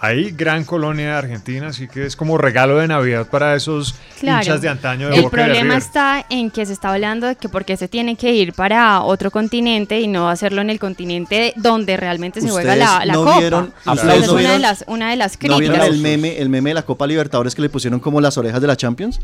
Hay 0.00 0.30
gran 0.32 0.64
colonia 0.64 1.06
de 1.06 1.12
Argentina, 1.12 1.68
así 1.68 1.88
que 1.88 2.06
es 2.06 2.16
como 2.16 2.38
regalo 2.38 2.78
de 2.78 2.88
Navidad 2.88 3.26
para 3.28 3.54
esos 3.54 3.94
Claro. 4.20 4.38
hinchas 4.42 4.60
de 4.60 4.68
antaño 4.68 5.08
de 5.08 5.16
El 5.16 5.22
Boca 5.22 5.36
y 5.36 5.40
de 5.40 5.46
problema 5.46 5.76
está 5.76 6.24
en 6.30 6.50
que 6.50 6.64
se 6.66 6.72
está 6.72 6.92
hablando 6.92 7.26
de 7.26 7.36
que 7.36 7.48
porque 7.48 7.76
se 7.76 7.88
tiene 7.88 8.16
que 8.16 8.32
ir 8.32 8.52
para 8.52 9.00
otro 9.02 9.30
continente 9.30 10.00
y 10.00 10.06
no 10.08 10.28
hacerlo 10.28 10.60
en 10.60 10.70
el 10.70 10.78
continente 10.78 11.52
donde 11.56 11.96
realmente 11.96 12.40
se 12.40 12.48
juega 12.50 12.76
la, 12.76 12.84
¿Ustedes 12.92 13.06
la 13.06 13.12
no 13.14 13.24
copa. 13.24 13.38
vieron- 13.38 13.72
Esa 13.82 13.92
ustedes 13.92 14.22
es 14.22 14.26
no 14.28 14.32
una 14.34 14.52
de 14.52 14.58
las 14.58 14.84
una 14.86 15.10
de 15.10 15.16
las 15.16 15.32
¿No 15.34 15.38
críticas. 15.38 15.58
vieron 15.60 15.80
el 15.82 15.98
meme, 15.98 16.38
el 16.38 16.48
meme 16.48 16.70
de 16.70 16.74
la 16.74 16.82
Copa 16.82 17.06
Libertadores 17.06 17.54
que 17.54 17.62
le 17.62 17.68
pusieron 17.68 18.00
como 18.00 18.20
las 18.20 18.36
orejas 18.38 18.60
de 18.60 18.66
la 18.66 18.76
Champions? 18.76 19.20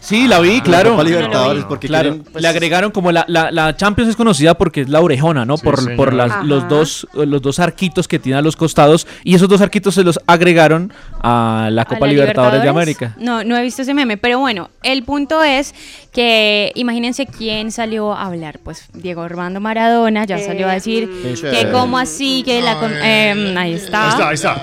Sí, 0.00 0.28
la 0.28 0.38
vi, 0.40 0.58
La 0.58 0.62
claro. 0.62 0.90
Copa 0.92 1.02
Libertadores, 1.04 1.64
porque 1.64 1.88
Claro, 1.88 2.10
quieren, 2.10 2.24
pues, 2.32 2.40
le 2.40 2.48
agregaron 2.48 2.90
como 2.92 3.10
la, 3.12 3.24
la, 3.28 3.50
la 3.50 3.76
Champions 3.76 4.08
es 4.10 4.16
conocida 4.16 4.54
porque 4.56 4.82
es 4.82 4.88
la 4.88 5.00
orejona, 5.00 5.44
¿no? 5.44 5.56
Sí, 5.56 5.64
por 5.64 5.78
señor. 5.80 5.96
por 5.96 6.12
las- 6.14 6.44
los 6.44 6.68
dos 6.68 7.06
los 7.14 7.42
dos 7.42 7.58
arquitos 7.58 8.06
que 8.08 8.18
tiene 8.18 8.38
a 8.38 8.42
los 8.42 8.56
costados 8.56 9.06
y 9.24 9.34
esos 9.34 9.48
dos 9.48 9.60
arquitos 9.60 9.94
se 9.96 10.04
los 10.04 10.18
agregaron 10.26 10.92
a 11.22 11.68
la 11.72 11.82
¿A 11.82 11.84
Copa 11.84 12.06
la 12.06 12.12
Libertadores, 12.12 12.62
de? 12.62 12.68
América. 12.68 13.14
No, 13.18 13.42
no 13.44 13.56
he 13.56 13.62
visto 13.62 13.82
ese 13.82 13.92
meme, 13.92 14.16
pero 14.16 14.38
bueno, 14.38 14.70
el 14.82 15.02
punto 15.02 15.42
es 15.42 15.74
que 16.12 16.72
imagínense 16.76 17.26
quién 17.26 17.70
salió 17.72 18.14
a 18.14 18.26
hablar, 18.26 18.60
pues 18.62 18.84
Diego 18.94 19.22
Armando 19.22 19.60
Maradona 19.60 20.24
ya 20.24 20.38
salió 20.38 20.68
a 20.68 20.72
decir 20.74 21.10
Eso 21.24 21.50
que 21.50 21.62
es. 21.62 21.66
como 21.66 21.98
así 21.98 22.42
que 22.44 22.62
la 22.62 22.76
em, 23.02 23.56
ahí 23.58 23.74
está. 23.74 24.04
Ahí 24.04 24.10
está, 24.10 24.28
ahí 24.28 24.34
está. 24.34 24.62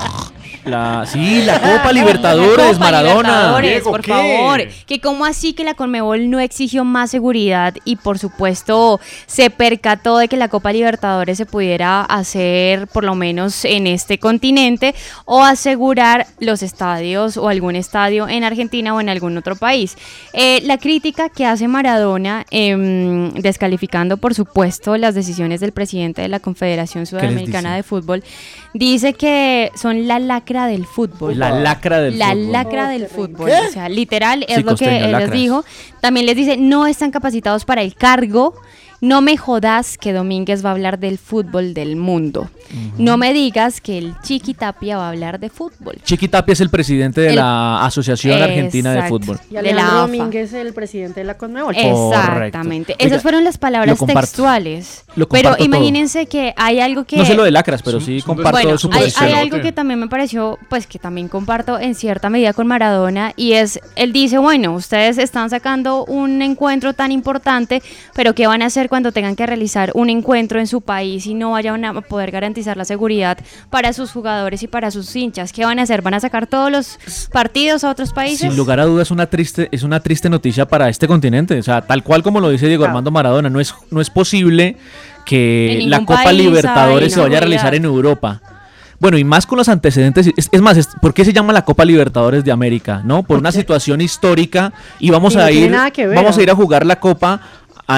La, 0.64 1.06
sí, 1.06 1.42
la 1.42 1.58
Copa 1.58 1.86
La 1.86 1.92
Libertadores, 1.92 2.66
Copa 2.72 2.78
Maradona. 2.78 3.14
Libertadores, 3.14 3.70
Diego, 3.70 3.90
por 3.90 4.02
¿qué? 4.02 4.10
favor. 4.10 4.68
Que 4.86 5.00
como 5.00 5.24
así 5.24 5.54
que 5.54 5.64
la 5.64 5.74
Conmebol 5.74 6.28
no 6.28 6.38
exigió 6.38 6.84
más 6.84 7.10
seguridad 7.10 7.74
y 7.84 7.96
por 7.96 8.18
supuesto 8.18 9.00
se 9.26 9.48
percató 9.48 10.18
de 10.18 10.28
que 10.28 10.36
la 10.36 10.48
Copa 10.48 10.72
Libertadores 10.72 11.38
se 11.38 11.46
pudiera 11.46 12.02
hacer 12.02 12.88
por 12.88 13.04
lo 13.04 13.14
menos 13.14 13.64
en 13.64 13.86
este 13.86 14.18
continente 14.18 14.94
o 15.24 15.42
asegurar 15.42 16.26
los 16.40 16.62
estadios 16.62 17.38
o 17.38 17.48
algún 17.48 17.74
estadio 17.74 18.28
en 18.28 18.44
Argentina 18.44 18.94
o 18.94 19.00
en 19.00 19.08
algún 19.08 19.38
otro 19.38 19.56
país. 19.56 19.96
Eh, 20.34 20.60
la 20.64 20.76
crítica 20.76 21.30
que 21.30 21.46
hace 21.46 21.68
Maradona, 21.68 22.44
em, 22.50 23.32
descalificando 23.32 24.18
por 24.18 24.34
supuesto 24.34 24.96
las 24.98 25.14
decisiones 25.14 25.60
del 25.60 25.72
presidente 25.72 26.20
de 26.20 26.28
la 26.28 26.40
Confederación 26.40 27.06
Sudamericana 27.06 27.74
de 27.76 27.82
Fútbol, 27.82 28.22
dice 28.74 29.14
que 29.14 29.72
son 29.74 30.06
la 30.06 30.18
lacra 30.18 30.49
del 30.66 30.86
fútbol. 30.86 31.38
La 31.38 31.50
lacra 31.50 32.00
del 32.00 32.18
La 32.18 32.30
fútbol. 32.30 32.52
lacra 32.52 32.86
Oh, 32.86 32.90
del 32.90 33.06
fútbol. 33.06 33.50
O 33.50 33.72
sea, 33.72 33.88
literal 33.88 34.44
es 34.48 34.56
Sí, 34.56 34.62
lo 34.62 34.74
que 34.76 35.04
él 35.04 35.12
les 35.12 35.30
dijo. 35.30 35.64
También 36.00 36.26
les 36.26 36.36
dice, 36.36 36.56
no 36.56 36.86
están 36.86 37.10
capacitados 37.10 37.64
para 37.64 37.82
el 37.82 37.94
cargo. 37.94 38.54
No 39.00 39.22
me 39.22 39.36
jodas 39.36 39.96
que 39.96 40.12
Domínguez 40.12 40.64
va 40.64 40.68
a 40.70 40.72
hablar 40.72 40.98
del 40.98 41.16
fútbol 41.18 41.72
del 41.74 41.96
mundo. 41.96 42.50
No 42.98 43.16
me 43.16 43.32
digas 43.32 43.80
que 43.80 43.96
el 43.98 44.14
Chiqui 44.22 44.54
Tapia 44.54 44.96
va 44.98 45.06
a 45.06 45.08
hablar 45.08 45.40
de 45.40 45.48
fútbol. 45.48 45.96
Chiqui 46.04 46.28
Tapia 46.28 46.52
es 46.52 46.60
el 46.60 46.68
presidente 46.70 47.20
de 47.22 47.30
El- 47.30 47.36
la 47.36 47.84
Asociación 47.84 48.40
Argentina 48.42 48.92
de. 48.92 49.02
Fútbol. 49.08 49.40
Y 49.50 49.54
de 49.54 49.62
la 49.62 49.70
Alejandro. 49.70 50.00
Domínguez, 50.02 50.52
el 50.52 50.72
presidente 50.74 51.20
de 51.20 51.24
la 51.24 51.36
Conmebol. 51.38 51.74
Exactamente. 51.76 52.94
Oiga, 52.98 53.06
Esas 53.06 53.22
fueron 53.22 53.42
las 53.42 53.56
palabras 53.58 53.94
lo 53.94 53.96
comparto. 53.96 54.20
textuales. 54.20 55.04
Lo 55.16 55.28
Pero 55.28 55.56
todo. 55.56 55.64
imagínense 55.64 56.26
que 56.26 56.52
hay 56.56 56.80
algo 56.80 57.04
que... 57.04 57.16
No 57.16 57.24
sé 57.24 57.34
lo 57.34 57.42
de 57.44 57.50
lacras, 57.50 57.82
pero 57.82 58.00
sí 58.00 58.20
comparto 58.22 58.52
Bueno, 58.52 58.78
su 58.78 58.88
hay, 58.92 59.00
posición. 59.00 59.24
hay 59.24 59.32
algo 59.34 59.60
que 59.60 59.72
también 59.72 59.98
me 59.98 60.08
pareció, 60.08 60.58
pues 60.68 60.86
que 60.86 60.98
también 60.98 61.28
comparto 61.28 61.78
en 61.80 61.94
cierta 61.94 62.28
medida 62.30 62.52
con 62.52 62.66
Maradona 62.66 63.32
y 63.34 63.52
es, 63.52 63.80
él 63.96 64.12
dice, 64.12 64.36
bueno, 64.38 64.74
ustedes 64.74 65.16
están 65.18 65.48
sacando 65.50 66.04
un 66.04 66.42
encuentro 66.42 66.92
tan 66.92 67.10
importante, 67.12 67.82
pero 68.14 68.34
¿qué 68.34 68.46
van 68.46 68.62
a 68.62 68.66
hacer 68.66 68.88
cuando 68.90 69.10
tengan 69.12 69.34
que 69.36 69.46
realizar 69.46 69.90
un 69.94 70.10
encuentro 70.10 70.60
en 70.60 70.66
su 70.66 70.82
país 70.82 71.24
y 71.26 71.32
no 71.32 71.52
vayan 71.52 71.82
a 71.86 71.98
poder 72.02 72.30
garantizar 72.30 72.76
la 72.76 72.84
seguridad 72.84 73.38
para 73.70 73.94
sus 73.94 74.12
jugadores 74.12 74.62
y 74.62 74.68
para 74.68 74.90
sus 74.90 75.16
hinchas? 75.16 75.54
¿Qué 75.54 75.64
van 75.64 75.78
a 75.78 75.82
hacer? 75.84 76.02
¿Van 76.02 76.12
a 76.12 76.20
sacar 76.20 76.46
todos 76.46 76.70
los 76.70 76.98
partidos 77.32 77.84
a 77.84 77.90
otros 77.90 78.12
países? 78.12 78.40
Sin 78.40 78.56
lugar 78.58 78.78
a 78.80 78.84
dudas 78.84 79.08
es 79.08 79.10
una 79.10 79.24
triste 79.26 79.68
es 79.72 79.82
una 79.82 80.00
triste 80.00 80.28
noticia 80.28 80.66
para 80.68 80.90
este 80.90 81.08
continente, 81.08 81.58
o 81.58 81.62
sea, 81.62 81.80
tal 81.80 82.02
cual 82.04 82.22
como 82.22 82.38
lo 82.40 82.50
dice 82.50 82.66
Diego 82.66 82.82
Claro. 82.82 82.90
Armando 82.90 83.10
Maradona, 83.10 83.48
no 83.48 83.60
es 83.60 83.74
no 83.90 84.02
es 84.02 84.10
posible 84.10 84.76
que 85.24 85.84
la 85.86 86.04
Copa 86.04 86.32
Libertadores 86.32 87.12
se 87.14 87.20
vaya 87.20 87.38
a 87.38 87.40
realizar 87.40 87.74
en. 87.74 87.84
Europa. 87.84 88.40
Bueno, 88.98 89.16
y 89.16 89.24
más 89.24 89.46
con 89.46 89.56
los 89.56 89.68
antecedentes, 89.70 90.30
es, 90.36 90.48
es 90.52 90.60
más, 90.60 90.76
es- 90.76 90.88
¿por 91.00 91.14
qué 91.14 91.24
se 91.24 91.32
llama 91.32 91.54
la 91.54 91.64
Copa 91.64 91.86
Libertadores 91.86 92.44
de 92.44 92.52
América? 92.52 93.00
¿No? 93.02 93.22
Por 93.22 93.38
una 93.38 93.50
situación 93.50 94.02
histórica 94.02 94.74
y 94.98 95.08
vamos 95.08 95.32
Y 95.32 95.36
no 95.38 95.42
a 95.42 95.50
ir 95.50 95.70
ver, 95.70 96.14
vamos 96.14 96.36
a 96.36 96.42
ir 96.42 96.50
a 96.50 96.54
jugar 96.54 96.84
la 96.84 97.00
Copa 97.00 97.40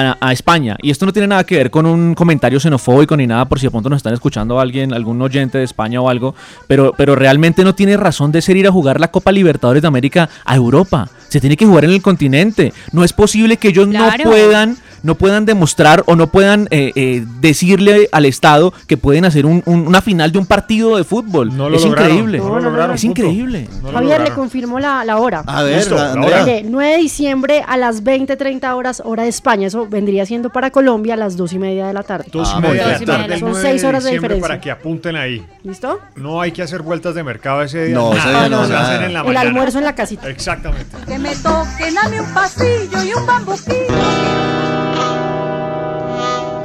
a, 0.01 0.17
a 0.19 0.31
España. 0.33 0.75
Y 0.81 0.89
esto 0.91 1.05
no 1.05 1.13
tiene 1.13 1.27
nada 1.27 1.43
que 1.43 1.55
ver 1.57 1.69
con 1.69 1.85
un 1.85 2.15
comentario 2.15 2.59
xenofóbico 2.59 3.15
ni 3.15 3.27
nada, 3.27 3.45
por 3.45 3.59
si 3.59 3.67
de 3.67 3.71
pronto 3.71 3.89
nos 3.89 3.97
están 3.97 4.13
escuchando 4.13 4.59
alguien, 4.59 4.93
algún 4.93 5.21
oyente 5.21 5.57
de 5.57 5.63
España 5.63 6.01
o 6.01 6.09
algo, 6.09 6.35
pero, 6.67 6.93
pero 6.97 7.15
realmente 7.15 7.63
no 7.63 7.75
tiene 7.75 7.95
razón 7.97 8.31
de 8.31 8.41
ser 8.41 8.57
ir 8.57 8.67
a 8.67 8.71
jugar 8.71 8.99
la 8.99 9.09
Copa 9.11 9.31
Libertadores 9.31 9.81
de 9.81 9.87
América 9.87 10.29
a 10.45 10.55
Europa. 10.55 11.07
Se 11.29 11.39
tiene 11.39 11.57
que 11.57 11.65
jugar 11.65 11.85
en 11.85 11.91
el 11.91 12.01
continente. 12.01 12.73
No 12.91 13.03
es 13.03 13.13
posible 13.13 13.57
que 13.57 13.69
ellos 13.69 13.87
Claro. 13.87 14.23
no 14.23 14.29
puedan 14.31 14.77
no 15.03 15.15
puedan 15.15 15.45
demostrar 15.45 16.03
o 16.07 16.15
no 16.15 16.27
puedan 16.27 16.67
eh, 16.71 16.91
eh, 16.95 17.23
decirle 17.39 18.09
al 18.11 18.25
Estado 18.25 18.73
que 18.87 18.97
pueden 18.97 19.25
hacer 19.25 19.45
un- 19.45 19.61
un- 19.65 19.85
una 19.87 20.01
final 20.01 20.31
de 20.31 20.39
un 20.39 20.45
partido 20.45 20.97
de 20.97 21.03
fútbol. 21.03 21.55
No 21.55 21.69
lo 21.69 21.77
es 21.77 21.83
lograron, 21.83 22.11
increíble. 22.11 22.37
no 22.39 22.49
lo 22.55 22.59
lograron, 22.61 22.95
es 22.95 23.03
increíble. 23.03 23.67
No 23.81 23.91
lo 23.91 23.97
Javier, 23.99 24.21
le 24.21 24.31
confirmo 24.31 24.79
la, 24.79 25.03
la 25.05 25.17
hora. 25.17 25.43
A 25.45 25.63
ver, 25.63 25.77
Listo, 25.77 25.95
la- 25.95 26.15
la 26.15 26.25
hora. 26.25 26.43
Mire, 26.43 26.63
9 26.65 26.91
de 26.93 26.97
diciembre 26.97 27.63
a 27.67 27.77
las 27.77 28.03
20.30 28.03 28.73
horas, 28.75 29.01
hora 29.05 29.23
de 29.23 29.29
España. 29.29 29.67
Eso 29.67 29.87
vendría 29.87 30.25
siendo 30.25 30.49
para 30.49 30.71
Colombia 30.71 31.13
a 31.13 31.17
las 31.17 31.35
2 31.37 31.53
y 31.53 31.59
media 31.59 31.87
de 31.87 31.93
la 31.93 32.03
tarde. 32.03 32.25
Dos 32.31 32.49
Ah, 32.53 32.59
y 32.59 32.61
media 32.61 32.87
de 32.87 33.05
la 33.05 33.05
tarde, 33.05 33.39
Son 33.39 33.51
9 33.51 33.61
seis 33.69 33.83
horas 33.83 34.03
de 34.03 34.11
diferencia. 34.11 34.41
Para 34.41 34.61
que 34.61 34.71
apunten 34.71 35.15
ahí. 35.15 35.45
¿Listo? 35.63 35.99
No 36.15 36.41
hay 36.41 36.51
que 36.51 36.61
hacer 36.61 36.81
vueltas 36.81 37.13
de 37.15 37.23
mercado 37.23 37.61
ese 37.61 37.85
día. 37.85 37.95
No, 37.95 38.13
ese 38.13 38.25
Nada, 38.25 38.47
día 38.47 38.57
no, 38.57 38.65
se 38.67 38.73
hacen 38.73 39.03
en 39.03 39.13
la 39.13 39.19
El 39.19 39.25
mañana. 39.25 39.41
almuerzo 39.41 39.77
en 39.79 39.83
la 39.83 39.95
casita. 39.95 40.29
Exactamente. 40.29 40.95
Que 41.07 41.19
me 41.19 41.35
toquen 41.35 41.97
a 41.97 42.07
mí 42.09 42.19
un 42.19 42.33
pasillo 42.33 43.03
y 43.03 43.13
un 43.13 43.25
bambuquillo. 43.25 44.72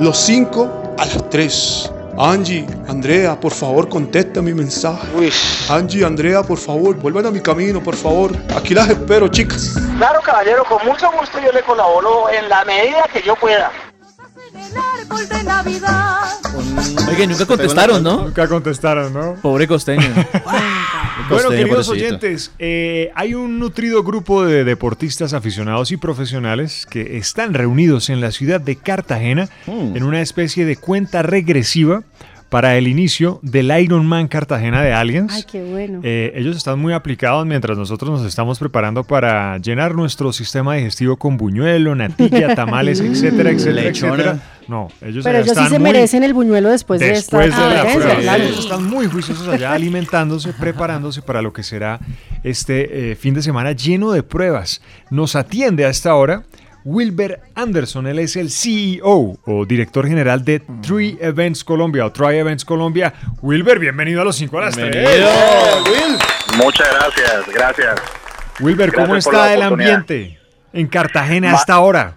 Los 0.00 0.16
5 0.18 0.94
a 0.96 1.04
las 1.06 1.28
3. 1.28 1.92
Angie, 2.16 2.66
Andrea, 2.88 3.38
por 3.38 3.52
favor, 3.52 3.88
contesta 3.88 4.40
mi 4.40 4.54
mensaje. 4.54 5.06
Angie, 5.68 6.04
Andrea, 6.04 6.42
por 6.42 6.58
favor, 6.58 6.96
vuelvan 6.96 7.26
a 7.26 7.30
mi 7.30 7.40
camino, 7.40 7.82
por 7.82 7.96
favor. 7.96 8.32
Aquí 8.56 8.74
las 8.74 8.88
espero, 8.88 9.26
chicas. 9.28 9.74
Claro, 9.96 10.20
caballero, 10.20 10.64
con 10.64 10.84
mucho 10.86 11.10
gusto 11.18 11.38
yo 11.44 11.50
le 11.50 11.62
colaboro 11.62 12.28
en 12.30 12.48
la 12.48 12.64
medida 12.64 13.08
que 13.12 13.22
yo 13.22 13.34
pueda. 13.34 13.72
El 14.54 15.02
árbol 15.02 15.28
de 15.28 15.44
Navidad. 15.44 16.32
Oye, 17.10 17.26
nunca 17.26 17.46
contestaron, 17.46 18.02
¿no? 18.02 18.24
Nunca 18.24 18.48
contestaron, 18.48 19.12
¿no? 19.12 19.34
Pobre 19.42 19.66
costeño. 19.66 20.02
Bueno, 21.28 21.50
queridos 21.50 21.88
pobrecito. 21.88 21.92
oyentes, 21.92 22.52
eh, 22.58 23.10
hay 23.14 23.34
un 23.34 23.58
nutrido 23.58 24.02
grupo 24.02 24.46
de 24.46 24.64
deportistas 24.64 25.34
aficionados 25.34 25.90
y 25.92 25.98
profesionales 25.98 26.86
que 26.88 27.18
están 27.18 27.52
reunidos 27.52 28.08
en 28.08 28.22
la 28.22 28.30
ciudad 28.30 28.60
de 28.62 28.76
Cartagena 28.76 29.48
Hmm. 29.66 29.94
en 29.96 30.04
una 30.04 30.22
especie 30.22 30.64
de 30.64 30.76
cuenta 30.76 31.22
regresiva 31.22 32.02
para 32.48 32.76
el 32.78 32.88
inicio 32.88 33.40
del 33.42 33.70
Ironman 33.78 34.26
Cartagena 34.28 34.80
de 34.82 34.92
Aliens. 34.94 35.32
Ay, 35.34 35.44
qué 35.50 35.62
bueno. 35.62 36.00
Eh, 36.02 36.32
ellos 36.34 36.56
están 36.56 36.78
muy 36.78 36.94
aplicados 36.94 37.44
mientras 37.46 37.76
nosotros 37.76 38.10
nos 38.10 38.26
estamos 38.26 38.58
preparando 38.58 39.04
para 39.04 39.58
llenar 39.58 39.94
nuestro 39.94 40.32
sistema 40.32 40.74
digestivo 40.76 41.16
con 41.16 41.36
buñuelo, 41.36 41.94
natilla, 41.94 42.54
tamales, 42.56 43.00
etcétera, 43.00 43.50
etcétera. 43.50 44.40
No, 44.66 44.88
ellos 45.02 45.24
Pero 45.24 45.38
ellos 45.38 45.56
sí 45.56 45.64
se 45.64 45.78
muy- 45.78 45.92
merecen 45.92 46.24
el 46.24 46.34
buñuelo 46.34 46.68
después, 46.70 47.00
Después 47.00 47.44
de 47.44 47.50
esta 47.50 47.68
de 47.68 47.74
la 47.74 47.82
prueba. 47.94 48.20
claro. 48.20 48.42
Ellos 48.44 48.58
están 48.58 48.84
muy 48.84 49.06
juiciosos 49.06 49.48
allá 49.48 49.72
alimentándose, 49.74 50.52
preparándose 50.52 51.22
para 51.22 51.40
lo 51.42 51.52
que 51.52 51.62
será 51.62 52.00
este 52.44 53.12
eh, 53.12 53.16
fin 53.16 53.34
de 53.34 53.42
semana 53.42 53.72
lleno 53.72 54.10
de 54.12 54.22
pruebas. 54.22 54.80
Nos 55.10 55.36
atiende 55.36 55.84
a 55.86 55.88
esta 55.88 56.14
hora 56.14 56.44
Wilber 56.84 57.40
Anderson. 57.54 58.06
Él 58.06 58.18
es 58.18 58.36
el 58.36 58.50
CEO 58.50 59.36
o 59.44 59.66
director 59.66 60.06
general 60.06 60.44
de 60.44 60.60
Three 60.82 61.18
Events 61.20 61.64
Colombia 61.64 62.06
o 62.06 62.12
Try 62.12 62.38
Events 62.38 62.64
Colombia. 62.64 63.12
Wilber, 63.42 63.78
bienvenido 63.78 64.22
a 64.22 64.24
los 64.24 64.36
5 64.36 64.58
a 64.58 64.60
las 64.62 64.74
3. 64.76 64.96
Muchas 66.56 66.88
gracias, 66.92 67.54
gracias. 67.54 68.02
Wilber, 68.60 68.92
¿cómo 68.92 69.12
Gracias 69.12 69.26
está 69.26 69.54
el 69.54 69.62
ambiente 69.62 70.38
en 70.72 70.86
Cartagena 70.88 71.50
Ma- 71.52 71.58
hasta 71.58 71.74
ahora? 71.74 72.14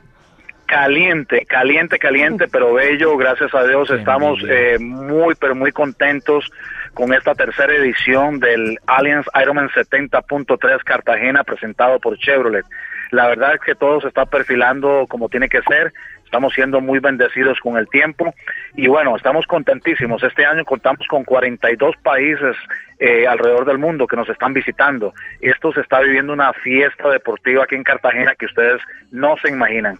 Caliente, 0.65 1.45
caliente, 1.47 1.99
caliente, 1.99 2.47
pero 2.47 2.73
bello. 2.73 3.17
Gracias 3.17 3.53
a 3.53 3.63
Dios 3.65 3.89
estamos 3.89 4.39
eh, 4.47 4.77
muy, 4.79 5.35
pero 5.35 5.53
muy 5.53 5.71
contentos 5.73 6.49
con 6.93 7.13
esta 7.13 7.35
tercera 7.35 7.73
edición 7.73 8.39
del 8.39 8.77
Allianz 8.87 9.25
Ironman 9.41 9.69
70.3 9.69 10.83
Cartagena 10.83 11.43
presentado 11.43 11.99
por 11.99 12.17
Chevrolet. 12.17 12.65
La 13.11 13.27
verdad 13.27 13.55
es 13.55 13.61
que 13.61 13.75
todo 13.75 14.01
se 14.01 14.07
está 14.07 14.25
perfilando 14.25 15.05
como 15.07 15.29
tiene 15.29 15.49
que 15.49 15.61
ser. 15.61 15.93
Estamos 16.23 16.53
siendo 16.53 16.79
muy 16.79 16.99
bendecidos 16.99 17.59
con 17.59 17.77
el 17.77 17.89
tiempo 17.89 18.33
y 18.75 18.87
bueno, 18.87 19.17
estamos 19.17 19.45
contentísimos. 19.45 20.23
Este 20.23 20.45
año 20.45 20.63
contamos 20.63 21.05
con 21.07 21.25
42 21.25 21.95
países 22.01 22.55
eh, 22.99 23.27
alrededor 23.27 23.65
del 23.65 23.77
mundo 23.77 24.07
que 24.07 24.15
nos 24.15 24.29
están 24.29 24.53
visitando. 24.53 25.13
Esto 25.41 25.73
se 25.73 25.81
está 25.81 25.99
viviendo 25.99 26.31
una 26.31 26.53
fiesta 26.53 27.09
deportiva 27.09 27.65
aquí 27.65 27.75
en 27.75 27.83
Cartagena 27.83 28.33
que 28.35 28.45
ustedes 28.45 28.81
no 29.11 29.35
se 29.41 29.49
imaginan. 29.49 29.99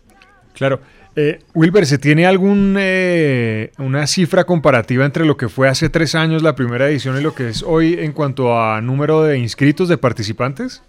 Claro. 0.54 0.80
Eh, 1.18 1.40
Wilber, 1.54 1.86
¿se 1.86 1.98
tiene 1.98 2.26
algún 2.26 2.78
eh, 2.80 3.72
una 3.78 4.08
cifra 4.08 4.46
comparativa 4.46 5.04
entre 5.04 5.26
lo 5.26 5.36
que 5.36 5.50
fue 5.50 5.68
hace 5.68 5.90
tres 5.90 6.16
años 6.16 6.42
la 6.42 6.56
primera 6.56 6.88
edición 6.88 7.18
y 7.18 7.22
lo 7.22 7.36
que 7.36 7.50
es 7.50 7.64
hoy 7.64 7.98
en 8.00 8.14
cuanto 8.14 8.58
a 8.58 8.80
número 8.80 9.22
de 9.24 9.38
inscritos, 9.38 9.90
de 9.90 9.98
participantes? 9.98 10.82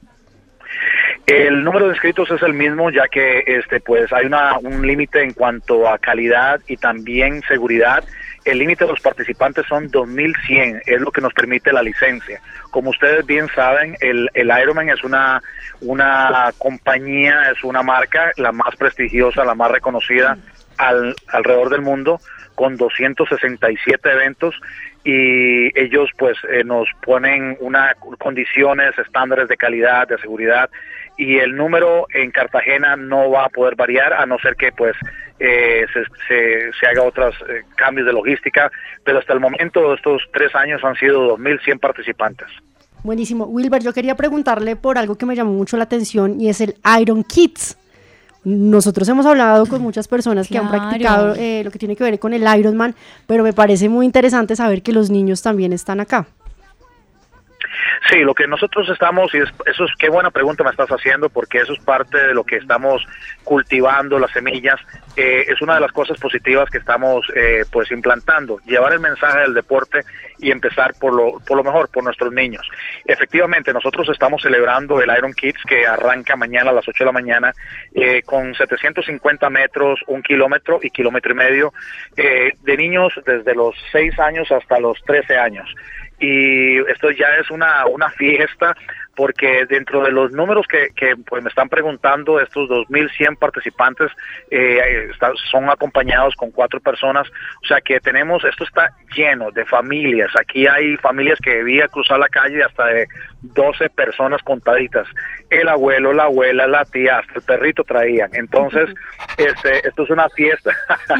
El 1.32 1.64
número 1.64 1.86
de 1.86 1.92
inscritos 1.92 2.30
es 2.30 2.42
el 2.42 2.52
mismo, 2.52 2.90
ya 2.90 3.08
que 3.08 3.42
este 3.46 3.80
pues 3.80 4.12
hay 4.12 4.26
una, 4.26 4.58
un 4.58 4.86
límite 4.86 5.22
en 5.22 5.32
cuanto 5.32 5.88
a 5.88 5.96
calidad 5.96 6.60
y 6.66 6.76
también 6.76 7.40
seguridad. 7.48 8.04
El 8.44 8.58
límite 8.58 8.84
de 8.84 8.90
los 8.90 9.00
participantes 9.00 9.64
son 9.66 9.90
2.100, 9.90 10.82
es 10.84 11.00
lo 11.00 11.10
que 11.10 11.22
nos 11.22 11.32
permite 11.32 11.72
la 11.72 11.82
licencia. 11.82 12.38
Como 12.70 12.90
ustedes 12.90 13.24
bien 13.24 13.48
saben, 13.54 13.96
el, 14.00 14.28
el 14.34 14.52
Ironman 14.60 14.90
es 14.90 15.02
una, 15.04 15.40
una 15.80 16.52
compañía, 16.58 17.50
es 17.50 17.64
una 17.64 17.82
marca, 17.82 18.32
la 18.36 18.52
más 18.52 18.76
prestigiosa, 18.76 19.42
la 19.42 19.54
más 19.54 19.70
reconocida 19.70 20.36
al, 20.76 21.14
alrededor 21.28 21.70
del 21.70 21.80
mundo, 21.80 22.20
con 22.54 22.76
267 22.76 24.10
eventos 24.10 24.54
y 25.02 25.78
ellos 25.80 26.10
pues 26.18 26.36
eh, 26.50 26.62
nos 26.62 26.88
ponen 27.04 27.56
unas 27.60 27.94
condiciones, 28.18 28.96
estándares 28.98 29.48
de 29.48 29.56
calidad, 29.56 30.06
de 30.06 30.18
seguridad 30.18 30.68
y 31.16 31.38
el 31.38 31.54
número 31.54 32.06
en 32.12 32.30
Cartagena 32.30 32.96
no 32.96 33.30
va 33.30 33.46
a 33.46 33.48
poder 33.48 33.76
variar 33.76 34.12
a 34.12 34.26
no 34.26 34.38
ser 34.38 34.56
que 34.56 34.72
pues 34.72 34.96
eh, 35.38 35.86
se, 35.92 36.04
se, 36.28 36.72
se 36.78 36.86
haga 36.86 37.02
otros 37.02 37.34
eh, 37.48 37.62
cambios 37.76 38.06
de 38.06 38.12
logística, 38.12 38.70
pero 39.04 39.18
hasta 39.18 39.32
el 39.32 39.40
momento 39.40 39.94
estos 39.94 40.22
tres 40.32 40.54
años 40.54 40.82
han 40.84 40.94
sido 40.96 41.36
2.100 41.36 41.80
participantes. 41.80 42.48
Buenísimo. 43.02 43.46
Wilber, 43.46 43.82
yo 43.82 43.92
quería 43.92 44.14
preguntarle 44.14 44.76
por 44.76 44.96
algo 44.96 45.16
que 45.16 45.26
me 45.26 45.34
llamó 45.34 45.52
mucho 45.52 45.76
la 45.76 45.84
atención 45.84 46.40
y 46.40 46.48
es 46.48 46.60
el 46.60 46.76
Iron 47.00 47.24
Kids. 47.24 47.76
Nosotros 48.44 49.08
hemos 49.08 49.26
hablado 49.26 49.66
con 49.66 49.82
muchas 49.82 50.08
personas 50.08 50.48
que 50.48 50.58
han 50.58 50.68
practicado 50.68 51.34
eh, 51.36 51.62
lo 51.64 51.70
que 51.70 51.78
tiene 51.78 51.94
que 51.94 52.02
ver 52.02 52.18
con 52.18 52.32
el 52.32 52.42
Ironman, 52.58 52.94
pero 53.26 53.44
me 53.44 53.52
parece 53.52 53.88
muy 53.88 54.04
interesante 54.04 54.56
saber 54.56 54.82
que 54.82 54.92
los 54.92 55.10
niños 55.10 55.42
también 55.42 55.72
están 55.72 56.00
acá. 56.00 56.26
Sí, 58.10 58.20
lo 58.20 58.34
que 58.34 58.46
nosotros 58.46 58.88
estamos, 58.88 59.34
y 59.34 59.38
es- 59.38 59.52
eso 59.66 59.84
es 59.84 59.90
qué 59.98 60.08
buena 60.08 60.30
pregunta 60.30 60.64
me 60.64 60.70
estás 60.70 60.88
haciendo, 60.90 61.28
porque 61.28 61.58
eso 61.58 61.72
es 61.72 61.80
parte 61.80 62.18
de 62.26 62.34
lo 62.34 62.44
que 62.44 62.56
estamos 62.56 63.06
cultivando, 63.44 64.18
las 64.18 64.30
semillas, 64.30 64.80
eh, 65.16 65.44
es 65.48 65.60
una 65.60 65.74
de 65.74 65.80
las 65.80 65.92
cosas 65.92 66.18
positivas 66.18 66.70
que 66.70 66.78
estamos 66.78 67.26
eh, 67.34 67.64
pues 67.70 67.90
implantando, 67.90 68.58
llevar 68.66 68.92
el 68.92 69.00
mensaje 69.00 69.40
del 69.40 69.54
deporte 69.54 70.00
y 70.38 70.50
empezar 70.50 70.94
por 71.00 71.14
lo, 71.14 71.38
por 71.46 71.56
lo 71.56 71.64
mejor, 71.64 71.88
por 71.90 72.02
nuestros 72.04 72.32
niños. 72.32 72.66
Efectivamente, 73.04 73.72
nosotros 73.72 74.08
estamos 74.08 74.42
celebrando 74.42 75.00
el 75.00 75.10
Iron 75.16 75.32
Kids 75.34 75.62
que 75.68 75.86
arranca 75.86 76.36
mañana 76.36 76.70
a 76.70 76.74
las 76.74 76.88
8 76.88 77.04
de 77.04 77.06
la 77.06 77.12
mañana 77.12 77.52
eh, 77.94 78.22
con 78.22 78.54
750 78.54 79.50
metros, 79.50 80.00
un 80.06 80.22
kilómetro 80.22 80.80
y 80.82 80.90
kilómetro 80.90 81.32
y 81.32 81.36
medio 81.36 81.72
eh, 82.16 82.52
de 82.62 82.76
niños 82.76 83.12
desde 83.24 83.54
los 83.54 83.74
6 83.92 84.18
años 84.18 84.50
hasta 84.50 84.78
los 84.80 85.00
13 85.04 85.36
años 85.36 85.68
y 86.22 86.78
esto 86.88 87.10
ya 87.10 87.26
es 87.40 87.50
una, 87.50 87.84
una 87.86 88.08
fiesta 88.10 88.76
porque 89.14 89.66
dentro 89.66 90.02
de 90.02 90.10
los 90.10 90.32
números 90.32 90.66
que, 90.66 90.88
que 90.96 91.14
pues 91.26 91.42
me 91.42 91.48
están 91.50 91.68
preguntando, 91.68 92.40
estos 92.40 92.68
2.100 92.68 93.36
participantes 93.38 94.10
eh, 94.50 95.08
está- 95.10 95.32
son 95.50 95.68
acompañados 95.68 96.34
con 96.34 96.50
cuatro 96.50 96.80
personas, 96.80 97.28
o 97.62 97.66
sea 97.66 97.80
que 97.80 98.00
tenemos, 98.00 98.44
esto 98.44 98.64
está 98.64 98.90
lleno 99.14 99.50
de 99.50 99.64
familias, 99.66 100.30
aquí 100.40 100.66
hay 100.66 100.96
familias 100.96 101.38
que 101.42 101.56
debían 101.56 101.88
cruzar 101.88 102.18
la 102.18 102.28
calle 102.28 102.62
hasta 102.64 102.86
de 102.86 103.06
12 103.42 103.90
personas 103.90 104.40
contaditas, 104.42 105.06
el 105.50 105.68
abuelo, 105.68 106.12
la 106.12 106.24
abuela, 106.24 106.66
la 106.66 106.84
tía, 106.84 107.18
hasta 107.18 107.34
el 107.36 107.42
perrito 107.42 107.84
traían, 107.84 108.30
entonces 108.32 108.88
este, 109.36 109.86
esto 109.86 110.04
es 110.04 110.10
una 110.10 110.28
fiesta, 110.30 110.70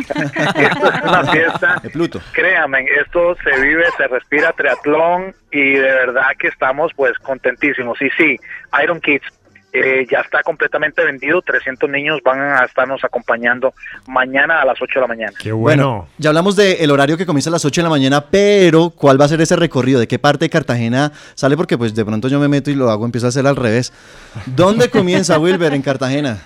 esto 0.57 0.88
es 0.88 1.02
una 1.02 1.24
fiesta. 1.31 1.76
De 1.83 1.90
Pluto. 1.90 2.20
Créanme, 2.33 2.87
esto 3.05 3.37
se 3.44 3.61
vive, 3.61 3.85
se 3.96 4.07
respira 4.09 4.52
triatlón 4.52 5.35
y 5.50 5.72
de 5.74 5.83
verdad 5.83 6.28
que 6.38 6.48
estamos 6.48 6.92
pues 6.94 7.18
contentísimos. 7.18 7.82
Y 8.01 8.11
sí, 8.11 8.37
Iron 8.83 9.01
Kids 9.01 9.25
eh, 9.75 10.07
ya 10.11 10.18
está 10.21 10.42
completamente 10.42 11.03
vendido, 11.03 11.40
300 11.40 11.88
niños 11.88 12.21
van 12.23 12.40
a 12.40 12.64
estarnos 12.64 13.03
acompañando 13.05 13.73
mañana 14.07 14.61
a 14.61 14.66
las 14.66 14.81
8 14.83 14.92
de 14.97 15.01
la 15.01 15.07
mañana. 15.07 15.33
Qué 15.38 15.51
Bueno, 15.51 16.09
ya 16.18 16.29
hablamos 16.29 16.57
del 16.57 16.90
horario 16.90 17.16
que 17.16 17.25
comienza 17.25 17.49
a 17.49 17.53
las 17.53 17.64
8 17.64 17.81
de 17.81 17.85
la 17.85 17.88
mañana, 17.88 18.27
pero 18.31 18.90
¿cuál 18.90 19.18
va 19.18 19.25
a 19.25 19.29
ser 19.29 19.40
ese 19.40 19.57
recorrido? 19.57 19.99
¿De 19.99 20.07
qué 20.07 20.18
parte 20.18 20.45
de 20.45 20.51
Cartagena 20.51 21.12
sale? 21.35 21.57
Porque 21.57 21.79
pues 21.79 21.95
de 21.95 22.05
pronto 22.05 22.29
yo 22.29 22.38
me 22.38 22.49
meto 22.49 22.71
y 22.71 22.75
lo 22.75 22.90
hago, 22.90 23.07
empiezo 23.07 23.27
a 23.27 23.31
hacer 23.31 23.47
al 23.47 23.57
revés. 23.57 23.95
¿Dónde 24.45 24.90
comienza 24.90 25.38
Wilber 25.40 25.73
en 25.73 25.81
Cartagena? 25.81 26.38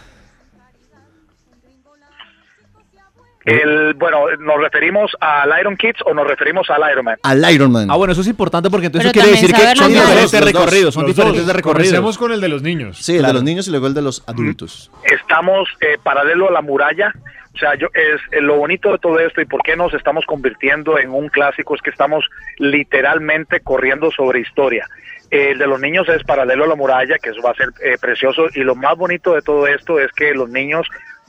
El, 3.46 3.94
bueno, 3.94 4.26
¿nos 4.40 4.60
referimos 4.60 5.16
al 5.20 5.52
Iron 5.60 5.76
Kids 5.76 6.00
o 6.04 6.12
nos 6.12 6.26
referimos 6.26 6.68
al 6.68 6.82
Ironman? 6.90 7.16
Al 7.22 7.54
Ironman. 7.54 7.88
Ah, 7.88 7.94
bueno, 7.94 8.12
eso 8.12 8.22
es 8.22 8.26
importante 8.26 8.68
porque 8.70 8.86
entonces 8.86 9.12
Pero 9.12 9.24
eso 9.24 9.30
quiere 9.30 9.40
decir 9.40 9.54
que 9.54 9.76
son 9.76 9.92
diferentes 9.92 10.44
recorridos, 10.44 10.94
son 10.94 11.04
Los 11.04 11.12
diferentes 11.14 11.42
dos. 11.42 11.46
de 11.46 11.52
recorridos. 11.52 11.86
Comencemos 11.86 12.18
con 12.18 12.32
el 12.32 12.40
de 12.40 12.48
los 12.48 12.62
niños. 12.62 12.98
Sí, 12.98 13.16
el 13.16 13.22
de 13.24 13.32
los 13.32 13.44
niños 13.44 13.68
y 13.68 13.70
luego 13.70 13.86
el 13.86 13.94
de 13.94 14.02
los 14.02 14.24
adultos. 14.26 14.90
Estamos 15.04 15.68
eh, 15.80 15.96
paralelo 16.02 16.48
a 16.48 16.52
la 16.52 16.60
muralla. 16.60 17.12
O 17.54 17.58
sea, 17.58 17.76
yo, 17.76 17.86
es 17.94 18.20
eh, 18.32 18.40
lo 18.40 18.56
bonito 18.56 18.90
de 18.90 18.98
todo 18.98 19.20
esto 19.20 19.40
y 19.40 19.44
por 19.44 19.62
qué 19.62 19.76
nos 19.76 19.94
estamos 19.94 20.26
convirtiendo 20.26 20.98
en 20.98 21.10
un 21.10 21.28
clásico 21.28 21.76
es 21.76 21.82
que 21.82 21.90
estamos 21.90 22.28
literalmente 22.58 23.60
corriendo 23.60 24.10
sobre 24.10 24.40
historia. 24.40 24.88
El 25.30 25.58
de 25.58 25.66
los 25.68 25.80
niños 25.80 26.08
es 26.08 26.24
paralelo 26.24 26.64
a 26.64 26.68
la 26.68 26.74
muralla, 26.74 27.16
que 27.18 27.30
eso 27.30 27.42
va 27.42 27.52
a 27.52 27.54
ser 27.54 27.68
eh, 27.84 27.96
precioso. 28.00 28.46
Y 28.54 28.60
lo 28.64 28.74
más 28.74 28.96
bonito 28.96 29.34
de 29.34 29.42
todo 29.42 29.68
esto 29.68 30.00
es 30.00 30.10
que 30.12 30.34
los 30.34 30.50
niños 30.50 30.88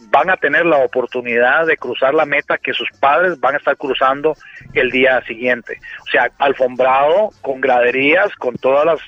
van 0.10 0.30
a 0.30 0.38
tener 0.38 0.65
la 0.65 0.78
oportunidad 0.78 1.65
de 1.65 1.78
cruzar 1.78 2.13
la 2.13 2.26
meta 2.26 2.58
que 2.58 2.74
sus 2.74 2.89
padres 3.00 3.39
van 3.39 3.56
a 3.56 3.58
estar 3.58 3.78
cruzando 3.78 4.36
el 4.74 4.91
día 4.91 5.22
siguiente. 5.22 5.80
O 6.02 6.12
sea, 6.12 6.30
alfombrado, 6.39 7.30
con 7.41 7.62
graderías, 7.62 8.34
con 8.36 8.56
todas 8.56 8.86
las, 8.86 9.00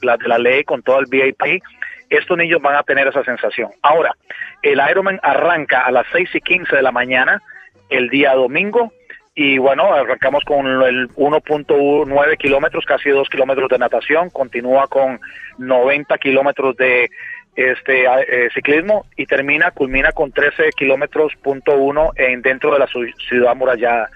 las, 0.00 0.18
de 0.18 0.28
la 0.28 0.38
ley, 0.38 0.64
con 0.64 0.82
todo 0.82 1.00
el 1.00 1.06
VIP. 1.06 1.62
Estos 2.10 2.36
niños 2.36 2.60
van 2.60 2.76
a 2.76 2.82
tener 2.82 3.06
esa 3.08 3.24
sensación. 3.24 3.70
Ahora, 3.82 4.14
el 4.62 4.80
Ironman 4.90 5.18
arranca 5.22 5.86
a 5.86 5.90
las 5.90 6.06
6 6.12 6.28
y 6.34 6.40
15 6.40 6.76
de 6.76 6.82
la 6.82 6.92
mañana 6.92 7.42
el 7.88 8.08
día 8.10 8.34
domingo 8.34 8.92
y 9.34 9.56
bueno, 9.56 9.92
arrancamos 9.94 10.44
con 10.44 10.66
el 10.66 11.08
1.9 11.08 12.36
kilómetros, 12.36 12.84
casi 12.84 13.08
2 13.08 13.28
kilómetros 13.30 13.70
de 13.70 13.78
natación, 13.78 14.28
continúa 14.28 14.88
con 14.88 15.20
90 15.56 16.18
kilómetros 16.18 16.76
de 16.76 17.10
este 17.54 18.04
eh, 18.04 18.48
ciclismo 18.54 19.06
y 19.16 19.26
termina, 19.26 19.70
culmina 19.70 20.12
con 20.12 20.32
13 20.32 20.70
kilómetros 20.76 21.32
punto 21.42 21.76
uno 21.76 22.12
en 22.16 22.42
dentro 22.42 22.72
de 22.72 22.78
la 22.78 22.88
ciudad 23.28 23.50
amurallada. 23.50 24.10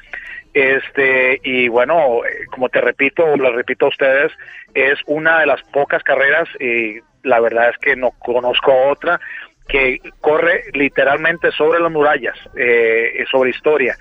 Este, 0.55 1.39
y 1.45 1.69
bueno, 1.69 2.25
eh, 2.25 2.47
como 2.51 2.71
te 2.71 2.81
repito, 2.81 3.37
lo 3.37 3.53
repito 3.55 3.87
a 3.87 3.91
ustedes, 3.91 4.33
es 4.73 4.99
una 5.07 5.41
de 5.41 5.47
las 5.47 5.63
pocas 5.65 6.03
carreras, 6.03 6.49
y 6.59 6.99
la 7.25 7.41
verdad 7.41 7.69
es 7.69 7.79
que 7.79 7.95
no 7.95 8.13
conozco 8.13 8.73
otra, 8.89 9.21
que 9.69 10.01
corre 10.21 10.65
literalmente 10.73 11.51
sobre 11.51 11.79
las 11.79 11.93
murallas, 11.93 12.39
eh, 12.57 13.23
sobre 13.31 13.51
historia. 13.51 13.97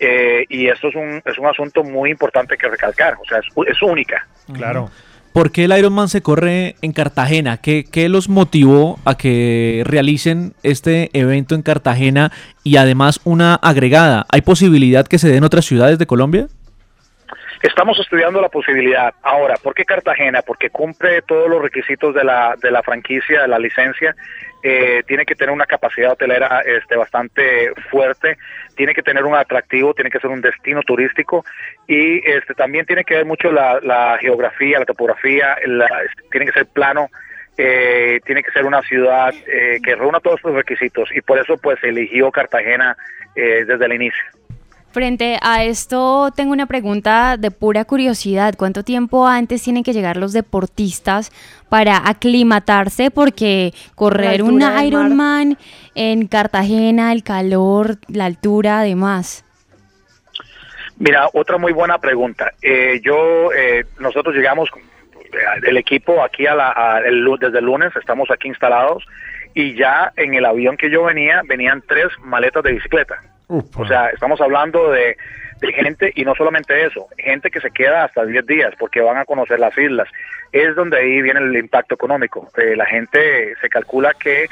Eh, 0.00 0.46
y 0.48 0.66
esto 0.66 0.88
es 0.88 0.96
un, 0.96 1.22
es 1.24 1.38
un 1.38 1.46
asunto 1.46 1.84
muy 1.84 2.10
importante 2.10 2.56
que 2.56 2.68
recalcar, 2.68 3.14
o 3.20 3.24
sea, 3.26 3.38
es 3.38 3.82
única. 3.82 4.26
Claro. 4.52 4.90
¿Por 5.32 5.52
qué 5.52 5.64
el 5.64 5.78
Ironman 5.78 6.08
se 6.08 6.22
corre 6.22 6.74
en 6.82 6.92
Cartagena? 6.92 7.58
¿Qué, 7.58 7.84
qué 7.84 8.08
los 8.08 8.28
motivó 8.28 8.98
a 9.04 9.16
que 9.16 9.82
realicen 9.86 10.54
este 10.64 11.10
evento 11.12 11.54
en 11.54 11.62
Cartagena 11.62 12.32
y 12.64 12.76
además 12.76 13.20
una 13.24 13.54
agregada? 13.54 14.26
¿Hay 14.30 14.40
posibilidad 14.40 15.06
que 15.06 15.18
se 15.18 15.28
dé 15.28 15.36
en 15.36 15.44
otras 15.44 15.66
ciudades 15.66 15.98
de 16.00 16.06
Colombia? 16.06 16.48
Estamos 17.62 17.98
estudiando 18.00 18.40
la 18.40 18.48
posibilidad. 18.48 19.12
Ahora, 19.22 19.54
¿por 19.62 19.74
qué 19.74 19.84
Cartagena? 19.84 20.40
Porque 20.40 20.70
cumple 20.70 21.20
todos 21.22 21.48
los 21.48 21.60
requisitos 21.60 22.14
de 22.14 22.24
la, 22.24 22.56
de 22.60 22.70
la 22.70 22.82
franquicia, 22.82 23.42
de 23.42 23.48
la 23.48 23.58
licencia. 23.58 24.16
Eh, 24.62 25.02
tiene 25.06 25.26
que 25.26 25.34
tener 25.34 25.52
una 25.52 25.66
capacidad 25.66 26.12
hotelera 26.12 26.60
este, 26.60 26.96
bastante 26.96 27.72
fuerte, 27.90 28.36
tiene 28.76 28.94
que 28.94 29.02
tener 29.02 29.24
un 29.24 29.34
atractivo, 29.34 29.94
tiene 29.94 30.10
que 30.10 30.20
ser 30.20 30.30
un 30.30 30.40
destino 30.40 30.82
turístico 30.82 31.44
y 31.92 32.18
este, 32.24 32.54
también 32.54 32.86
tiene 32.86 33.02
que 33.04 33.16
ver 33.16 33.24
mucho 33.26 33.50
la, 33.50 33.80
la 33.82 34.16
geografía, 34.20 34.78
la 34.78 34.84
topografía, 34.86 35.56
la- 35.66 35.88
tiene 36.30 36.46
que 36.46 36.52
ser 36.52 36.66
plano, 36.66 37.08
eh, 37.58 38.20
tiene 38.24 38.42
que 38.44 38.52
ser 38.52 38.64
una 38.64 38.80
ciudad 38.82 39.34
eh, 39.46 39.78
que 39.84 39.96
reúna 39.96 40.20
todos 40.20 40.36
estos 40.36 40.54
requisitos 40.54 41.08
y 41.14 41.20
por 41.20 41.38
eso 41.38 41.56
pues 41.58 41.78
se 41.80 41.88
eligió 41.88 42.30
Cartagena 42.30 42.96
eh, 43.34 43.64
desde 43.66 43.84
el 43.86 43.92
inicio. 43.94 44.22
Frente 44.92 45.38
a 45.40 45.62
esto, 45.64 46.32
tengo 46.34 46.52
una 46.52 46.66
pregunta 46.66 47.36
de 47.36 47.52
pura 47.52 47.84
curiosidad. 47.84 48.54
¿Cuánto 48.58 48.82
tiempo 48.82 49.26
antes 49.26 49.62
tienen 49.62 49.84
que 49.84 49.92
llegar 49.92 50.16
los 50.16 50.32
deportistas 50.32 51.30
para 51.68 52.08
aclimatarse? 52.08 53.12
Porque 53.12 53.72
correr 53.94 54.42
un. 54.42 54.60
Ironman 54.84 55.56
en 55.94 56.26
Cartagena, 56.26 57.12
el 57.12 57.22
calor, 57.22 57.98
la 58.08 58.24
altura, 58.24 58.80
además. 58.80 59.44
Mira, 61.00 61.28
otra 61.32 61.56
muy 61.58 61.72
buena 61.72 61.98
pregunta. 61.98 62.52
Eh, 62.62 63.00
yo, 63.02 63.50
eh, 63.52 63.84
nosotros 63.98 64.34
llegamos, 64.34 64.68
eh, 65.16 65.38
el 65.66 65.76
equipo 65.78 66.22
aquí 66.22 66.46
a 66.46 66.54
la, 66.54 66.72
a- 66.76 67.00
el 67.00 67.24
desde 67.40 67.58
el 67.58 67.64
lunes, 67.64 67.90
estamos 67.96 68.30
aquí 68.30 68.48
instalados 68.48 69.04
y 69.54 69.74
ya 69.74 70.12
en 70.16 70.34
el 70.34 70.44
avión 70.44 70.76
que 70.76 70.90
yo 70.90 71.04
venía, 71.04 71.40
venían 71.46 71.82
tres 71.88 72.08
maletas 72.22 72.62
de 72.62 72.72
bicicleta. 72.72 73.16
O 73.76 73.86
sea, 73.86 74.10
estamos 74.10 74.40
hablando 74.40 74.92
de, 74.92 75.16
de 75.60 75.72
gente, 75.72 76.12
y 76.14 76.24
no 76.24 76.34
solamente 76.36 76.84
eso, 76.84 77.08
gente 77.18 77.50
que 77.50 77.60
se 77.60 77.70
queda 77.72 78.04
hasta 78.04 78.24
10 78.24 78.46
días 78.46 78.74
porque 78.78 79.00
van 79.00 79.16
a 79.16 79.24
conocer 79.24 79.58
las 79.58 79.76
islas. 79.76 80.06
Es 80.52 80.76
donde 80.76 80.98
ahí 80.98 81.22
viene 81.22 81.40
el 81.40 81.56
impacto 81.56 81.94
económico. 81.94 82.48
Eh, 82.58 82.76
la 82.76 82.86
gente 82.86 83.54
se 83.60 83.68
calcula 83.68 84.12
que 84.14 84.48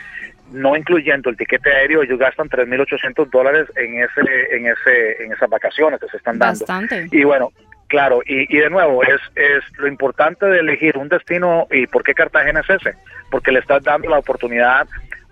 no 0.53 0.77
incluyendo 0.77 1.31
el 1.31 1.37
tiquete 1.37 1.71
aéreo, 1.71 2.03
ellos 2.03 2.19
gastan 2.19 2.49
3.800 2.49 3.31
dólares 3.31 3.67
en 3.77 4.03
ese, 4.03 4.57
en 4.57 4.67
ese, 4.67 5.23
en 5.23 5.33
esas 5.33 5.49
vacaciones 5.49 6.01
que 6.01 6.09
se 6.09 6.17
están 6.17 6.39
dando. 6.39 6.61
Bastante. 6.61 7.09
Y 7.11 7.25
bueno, 7.25 7.53
claro, 7.87 8.21
y, 8.25 8.55
y 8.55 8.59
de 8.61 8.71
nuevo, 8.71 9.03
es, 9.03 9.21
es 9.35 9.63
lo 9.79 9.89
importante 9.89 10.47
de 10.47 10.61
elegir 10.61 10.97
un 10.97 11.09
destino 11.09 11.67
y 11.71 11.87
por 11.87 12.03
qué 12.03 12.15
Cartagena 12.15 12.61
es 12.61 12.71
ese, 12.71 12.97
porque 13.31 13.53
le 13.53 13.61
estás 13.61 13.83
dando 13.83 14.09
la 14.09 14.19
oportunidad 14.19 14.87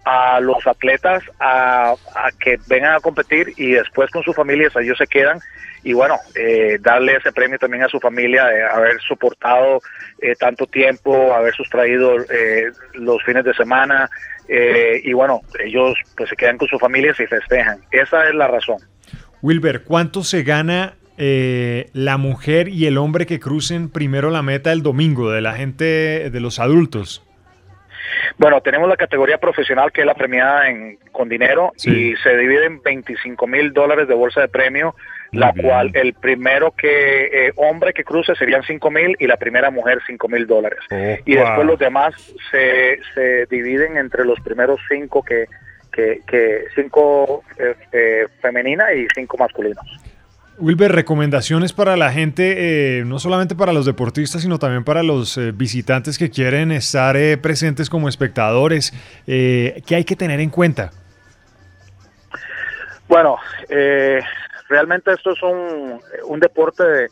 a 0.07 0.39
los 0.41 0.65
atletas 0.65 1.23
a, 1.41 1.91
a 1.91 2.31
que 2.39 2.59
vengan 2.69 2.95
a 2.95 3.01
competir 3.01 3.53
y 3.57 3.73
después 3.73 4.09
con 4.13 4.23
sus 4.23 4.37
familias 4.37 4.73
ellos 4.77 4.97
se 4.97 5.07
quedan 5.09 5.41
y 5.83 5.93
bueno, 5.93 6.17
eh, 6.37 6.79
darle 6.81 7.17
ese 7.17 7.33
premio 7.33 7.59
también 7.59 7.83
a 7.83 7.89
su 7.89 7.99
familia 7.99 8.45
de 8.47 8.63
haber 8.63 9.01
soportado 9.01 9.81
eh, 10.23 10.37
tanto 10.37 10.67
tiempo, 10.67 11.35
haber 11.35 11.55
sustraído 11.55 12.21
eh, 12.31 12.71
los 12.95 13.21
fines 13.25 13.45
de 13.45 13.55
semana 13.55 14.09
eh, 14.49 15.01
y 15.03 15.13
bueno, 15.13 15.41
ellos 15.65 15.95
pues 16.17 16.31
se 16.31 16.37
quedan 16.37 16.57
con 16.57 16.69
sus 16.69 16.81
familias 16.81 17.19
y 17.19 17.27
festejan. 17.27 17.81
Esa 17.91 18.29
es 18.29 18.35
la 18.35 18.47
razón. 18.47 18.77
Wilber, 19.43 19.83
¿cuánto 19.83 20.23
se 20.23 20.45
gana 20.45 20.95
eh, 21.19 21.91
la 21.93 22.17
mujer 22.17 22.69
y 22.69 22.87
el 22.87 22.97
hombre 22.99 23.27
que 23.27 23.41
crucen 23.41 23.91
primero 23.91 24.31
la 24.31 24.43
meta 24.43 24.73
el 24.73 24.83
domingo 24.83 25.33
de 25.33 25.41
la 25.41 25.55
gente, 25.55 26.31
de 26.31 26.41
los 26.41 26.61
adultos? 26.61 27.26
Bueno, 28.39 28.61
tenemos 28.61 28.89
la 28.89 28.97
categoría 28.97 29.39
profesional 29.39 29.93
que 29.93 30.03
es 30.03 30.07
la 30.07 30.15
premiada 30.15 30.69
en, 30.69 30.99
con 31.13 31.29
dinero 31.29 31.73
Sí. 31.77 32.11
y 32.13 32.17
se 32.17 32.37
divide 32.37 32.67
en 32.67 32.83
25 32.83 33.47
mil 33.47 33.73
dólares 33.73 34.09
de 34.09 34.15
bolsa 34.15 34.41
de 34.43 34.49
premio, 34.49 34.95
la 35.33 35.53
bien. 35.53 35.67
cual 35.67 35.91
el 35.95 36.15
primero 36.15 36.73
que 36.73 37.47
eh, 37.49 37.53
hombre 37.57 37.93
que 37.93 38.05
cruce 38.05 38.35
serían 38.37 38.63
5 38.63 38.91
mil 38.91 39.17
y 39.19 39.27
la 39.27 39.37
primera 39.37 39.71
mujer 39.71 40.01
5 40.07 40.29
mil 40.29 40.47
dólares. 40.47 40.79
Y 41.25 41.35
después 41.35 41.67
los 41.67 41.79
demás 41.79 42.15
se, 42.51 43.01
se 43.15 43.47
dividen 43.47 43.97
entre 43.97 44.25
los 44.25 44.39
primeros 44.41 44.81
cinco 44.89 45.23
que, 45.23 45.47
que, 45.93 46.21
que 46.27 46.65
cinco 46.75 47.43
eh, 47.59 47.75
eh, 47.93 48.27
femeninas 48.41 48.89
y 48.95 49.07
cinco 49.15 49.37
masculinos. 49.39 49.85
Wilber, 50.59 50.91
recomendaciones 50.93 51.73
para 51.73 51.97
la 51.97 52.11
gente, 52.13 53.01
eh, 53.01 53.05
no 53.05 53.19
solamente 53.19 53.55
para 53.55 53.73
los 53.73 53.85
deportistas, 53.85 54.43
sino 54.43 54.59
también 54.59 54.85
para 54.85 55.03
los 55.03 55.37
eh, 55.37 55.53
visitantes 55.53 56.17
que 56.19 56.31
quieren 56.31 56.73
estar 56.73 57.17
eh, 57.17 57.37
presentes 57.37 57.91
como 57.91 58.09
espectadores. 58.09 58.93
Eh, 59.27 59.83
¿Qué 59.87 59.97
hay 59.97 60.05
que 60.05 60.17
tener 60.17 60.41
en 60.41 60.51
cuenta? 60.51 60.93
Bueno, 63.09 63.37
eh, 63.69 64.21
realmente 64.69 65.13
esto 65.13 65.33
es 65.33 65.43
un, 65.43 66.01
un 66.27 66.41
deporte 66.41 66.83
de- 66.83 67.09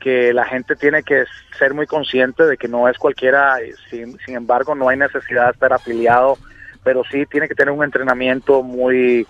que 0.00 0.32
la 0.34 0.44
gente 0.44 0.76
tiene 0.76 1.02
que 1.02 1.24
ser 1.58 1.72
muy 1.72 1.86
consciente 1.86 2.44
de 2.44 2.58
que 2.58 2.68
no 2.68 2.88
es 2.88 2.98
cualquiera, 2.98 3.56
sin, 3.88 4.18
sin 4.26 4.36
embargo 4.36 4.74
no 4.74 4.88
hay 4.90 4.98
necesidad 4.98 5.46
de 5.46 5.52
estar 5.52 5.72
afiliado, 5.72 6.36
pero 6.84 7.02
sí 7.10 7.24
tiene 7.26 7.48
que 7.48 7.54
tener 7.54 7.72
un 7.72 7.82
entrenamiento 7.82 8.62
muy 8.62 9.26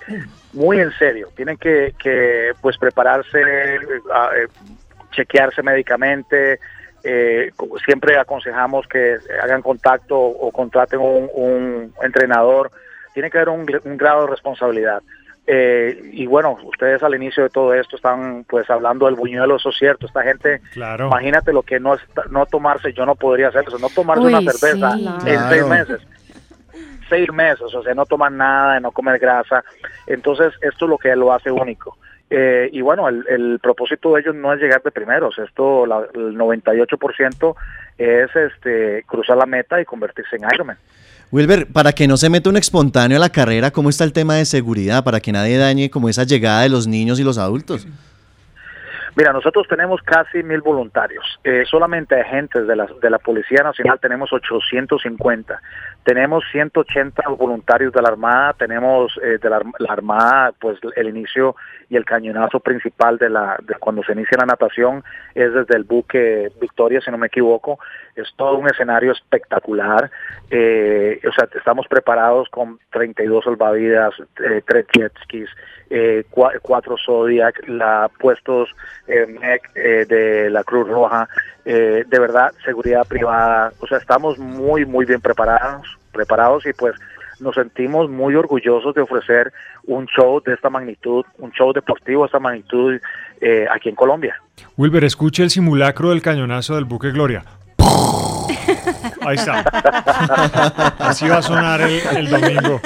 muy 0.52 0.78
en 0.80 0.92
serio, 0.92 1.28
tienen 1.34 1.56
que, 1.56 1.94
que 1.98 2.52
pues 2.60 2.76
prepararse, 2.78 3.40
eh, 3.40 3.78
a- 4.12 4.30
chequearse 5.12 5.62
médicamente, 5.62 6.58
eh, 7.02 7.50
siempre 7.84 8.16
aconsejamos 8.18 8.86
que 8.88 9.16
hagan 9.42 9.62
contacto 9.62 10.16
o 10.18 10.50
contraten 10.52 11.00
un, 11.00 11.28
un 11.34 11.92
entrenador, 12.02 12.70
tiene 13.14 13.30
que 13.30 13.38
haber 13.38 13.48
un, 13.50 13.66
gr- 13.66 13.80
un 13.84 13.96
grado 13.96 14.22
de 14.26 14.30
responsabilidad. 14.32 15.02
Eh, 15.46 16.00
y 16.12 16.24
bueno, 16.26 16.56
ustedes 16.64 17.02
al 17.02 17.14
inicio 17.14 17.42
de 17.42 17.50
todo 17.50 17.74
esto 17.74 17.96
están 17.96 18.44
pues 18.48 18.68
hablando 18.70 19.04
del 19.06 19.14
buñuelo, 19.14 19.56
eso 19.56 19.68
es 19.68 19.76
cierto, 19.76 20.06
esta 20.06 20.22
gente, 20.22 20.60
Claro. 20.72 21.08
imagínate 21.08 21.52
lo 21.52 21.62
que 21.62 21.78
no, 21.78 21.94
está- 21.94 22.24
no 22.30 22.46
tomarse, 22.46 22.92
yo 22.94 23.04
no 23.04 23.14
podría 23.14 23.48
hacer 23.48 23.64
eso, 23.68 23.78
no 23.78 23.90
tomarse 23.90 24.24
Uy, 24.24 24.32
una 24.32 24.50
cerveza 24.52 24.92
sí. 24.96 25.06
en 25.26 25.48
seis 25.50 25.66
meses 25.66 26.00
seis 27.08 27.30
meses, 27.32 27.74
o 27.74 27.82
sea, 27.82 27.94
no 27.94 28.06
toman 28.06 28.36
nada, 28.36 28.74
de 28.74 28.80
no 28.80 28.90
comer 28.92 29.18
grasa. 29.18 29.64
Entonces, 30.06 30.52
esto 30.62 30.84
es 30.86 30.88
lo 30.90 30.98
que 30.98 31.14
lo 31.16 31.32
hace 31.32 31.50
único. 31.50 31.96
Eh, 32.30 32.68
y 32.72 32.80
bueno, 32.80 33.08
el, 33.08 33.24
el 33.28 33.58
propósito 33.62 34.14
de 34.14 34.22
ellos 34.22 34.34
no 34.34 34.52
es 34.52 34.60
llegar 34.60 34.82
de 34.82 34.90
primeros, 34.90 35.38
esto, 35.38 35.84
la- 35.86 36.06
el 36.14 36.34
98% 36.36 37.54
es 37.98 38.34
este 38.34 39.04
cruzar 39.06 39.36
la 39.36 39.46
meta 39.46 39.80
y 39.80 39.84
convertirse 39.84 40.36
en 40.36 40.42
Ironman. 40.52 40.76
Wilber, 41.30 41.66
para 41.66 41.92
que 41.92 42.08
no 42.08 42.16
se 42.16 42.30
meta 42.30 42.48
un 42.48 42.56
espontáneo 42.56 43.18
a 43.18 43.20
la 43.20 43.28
carrera, 43.30 43.70
¿cómo 43.70 43.88
está 43.90 44.04
el 44.04 44.12
tema 44.12 44.36
de 44.36 44.44
seguridad? 44.44 45.04
Para 45.04 45.20
que 45.20 45.32
nadie 45.32 45.58
dañe 45.58 45.90
como 45.90 46.08
esa 46.08 46.24
llegada 46.24 46.62
de 46.62 46.68
los 46.70 46.86
niños 46.86 47.20
y 47.20 47.24
los 47.24 47.38
adultos. 47.38 47.86
Mira, 49.16 49.32
nosotros 49.32 49.66
tenemos 49.68 50.00
casi 50.02 50.42
mil 50.42 50.60
voluntarios. 50.60 51.24
Eh, 51.44 51.62
solamente 51.70 52.20
agentes 52.20 52.66
de 52.66 52.74
la, 52.74 52.86
de 53.00 53.10
la 53.10 53.18
Policía 53.18 53.62
Nacional 53.62 53.98
tenemos 54.00 54.32
850. 54.32 55.60
Tenemos 56.04 56.44
180 56.52 57.22
voluntarios 57.30 57.92
de 57.92 58.02
la 58.02 58.08
Armada. 58.08 58.52
Tenemos 58.52 59.18
eh, 59.22 59.38
de 59.40 59.50
la, 59.50 59.62
Armada, 59.88 60.52
pues 60.60 60.78
el 60.96 61.08
inicio 61.08 61.56
y 61.88 61.96
el 61.96 62.04
cañonazo 62.04 62.60
principal 62.60 63.16
de 63.18 63.30
la 63.30 63.56
de 63.62 63.74
cuando 63.76 64.02
se 64.02 64.12
inicia 64.12 64.36
la 64.38 64.46
natación 64.46 65.02
es 65.34 65.52
desde 65.52 65.76
el 65.76 65.84
buque 65.84 66.52
Victoria, 66.60 67.00
si 67.00 67.10
no 67.10 67.16
me 67.18 67.28
equivoco. 67.28 67.78
Es 68.14 68.32
todo 68.36 68.58
un 68.58 68.66
escenario 68.68 69.12
espectacular. 69.12 70.10
Eh, 70.50 71.20
o 71.26 71.32
sea, 71.32 71.48
estamos 71.54 71.86
preparados 71.88 72.48
con 72.50 72.78
32 72.92 73.44
salvavidas, 73.44 74.14
eh, 74.44 74.62
tres 74.66 74.86
jet 74.94 75.12
skis, 75.24 75.48
eh, 75.90 76.24
cua- 76.30 76.58
cuatro 76.62 76.96
Zodiac, 77.04 77.66
la, 77.66 78.10
puestos 78.18 78.68
eh, 79.06 79.58
eh, 79.74 80.04
de 80.06 80.50
la 80.50 80.64
Cruz 80.64 80.88
Roja, 80.88 81.28
eh, 81.64 82.04
de 82.06 82.18
verdad, 82.18 82.52
seguridad 82.64 83.06
privada, 83.06 83.72
o 83.80 83.86
sea, 83.86 83.98
estamos 83.98 84.38
muy, 84.38 84.84
muy 84.84 85.04
bien 85.06 85.20
preparados, 85.20 85.93
preparados 86.12 86.66
y 86.66 86.72
pues 86.72 86.94
nos 87.40 87.54
sentimos 87.54 88.08
muy 88.10 88.34
orgullosos 88.34 88.94
de 88.94 89.02
ofrecer 89.02 89.52
un 89.84 90.06
show 90.06 90.40
de 90.44 90.54
esta 90.54 90.70
magnitud, 90.70 91.24
un 91.38 91.50
show 91.52 91.72
deportivo 91.72 92.22
de 92.22 92.26
esta 92.26 92.38
magnitud 92.38 93.00
eh, 93.40 93.66
aquí 93.72 93.88
en 93.88 93.94
Colombia. 93.94 94.40
Wilber, 94.76 95.04
escuche 95.04 95.42
el 95.42 95.50
simulacro 95.50 96.10
del 96.10 96.22
cañonazo 96.22 96.76
del 96.76 96.84
buque 96.84 97.10
Gloria. 97.10 97.44
Ahí 99.26 99.36
está. 99.36 99.60
Así 100.98 101.28
va 101.28 101.38
a 101.38 101.42
sonar 101.42 101.80
el, 101.82 102.00
el 102.16 102.30
domingo. 102.30 102.80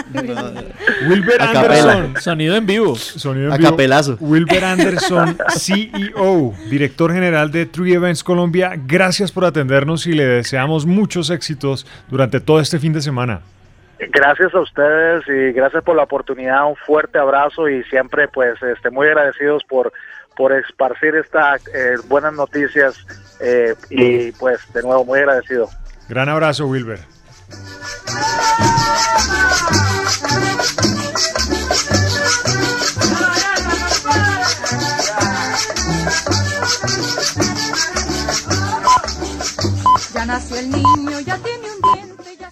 Wilber. 1.09 1.43
Anderson. 1.43 2.15
Sonido 2.21 2.57
en 2.57 2.67
vivo. 2.67 2.97
Sonido 2.97 3.49
en 3.49 3.53
A 3.53 3.57
vivo. 3.57 3.71
capelazo. 3.71 4.17
Wilber 4.21 4.65
Anderson, 4.65 5.37
CEO, 5.57 6.55
director 6.71 7.13
general 7.13 7.51
de 7.51 7.67
Tree 7.67 7.95
Events 7.95 8.23
Colombia. 8.25 8.73
Gracias 8.87 9.33
por 9.33 9.45
atendernos 9.45 10.07
y 10.07 10.13
le 10.13 10.25
deseamos 10.27 10.87
muchos 10.87 11.31
éxitos 11.31 11.87
durante 12.09 12.41
todo 12.41 12.61
este 12.61 12.79
fin 12.79 12.93
de 12.93 13.01
semana. 13.01 13.41
Gracias 13.99 14.55
a 14.55 14.61
ustedes 14.61 15.25
y 15.27 15.53
gracias 15.53 15.83
por 15.83 15.97
la 15.97 16.05
oportunidad, 16.05 16.69
un 16.69 16.77
fuerte 16.77 17.19
abrazo 17.19 17.69
y 17.69 17.83
siempre 17.85 18.29
pues 18.29 18.55
este, 18.63 18.91
muy 18.91 19.09
agradecidos 19.09 19.65
por, 19.65 19.93
por 20.37 20.53
esparcir 20.53 21.17
estas 21.17 21.67
eh, 21.75 21.97
buenas 22.07 22.33
noticias 22.33 23.05
eh, 23.41 23.75
y 23.91 24.31
pues 24.33 24.61
de 24.73 24.83
nuevo 24.83 25.05
muy 25.05 25.19
agradecido. 25.19 25.69
Gran 26.09 26.31
abrazo, 26.31 26.67
Wilber. 26.67 27.01
Ya 40.15 40.25
nació 40.25 40.57
el 40.57 40.71
niño, 40.71 41.21
ya 41.21 41.37
tiene 41.39 41.69
un 41.71 41.81
diente, 41.93 42.37
ya... 42.41 42.49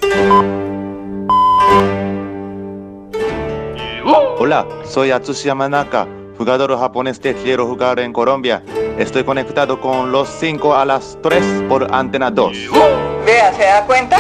Hola, 4.39 4.67
soy 4.85 5.11
Atsushi 5.13 5.47
Yamanaka, 5.47 6.07
jugador 6.37 6.79
japonés 6.79 7.19
que 7.19 7.35
quiero 7.35 7.67
jugar 7.67 8.01
en 8.01 8.13
Colombia. 8.13 8.63
Estoy 8.99 9.25
conectado 9.25 9.81
con 9.81 10.13
los 10.13 10.29
5 10.29 10.75
a 10.75 10.85
las 10.85 11.19
3 11.23 11.65
por 11.69 11.95
Antena 11.95 12.31
2. 12.31 12.57
Vea, 13.25 13.53
¿se 13.53 13.65
da 13.65 13.85
cuenta? 13.87 14.19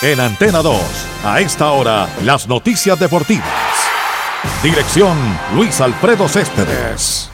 En 0.00 0.20
Antena 0.20 0.62
2, 0.62 0.80
a 1.24 1.40
esta 1.40 1.72
hora, 1.72 2.08
las 2.22 2.46
noticias 2.46 2.98
deportivas. 3.00 3.48
Dirección 4.62 5.16
Luis 5.54 5.80
Alfredo 5.80 6.28
Céspedes. 6.28 7.27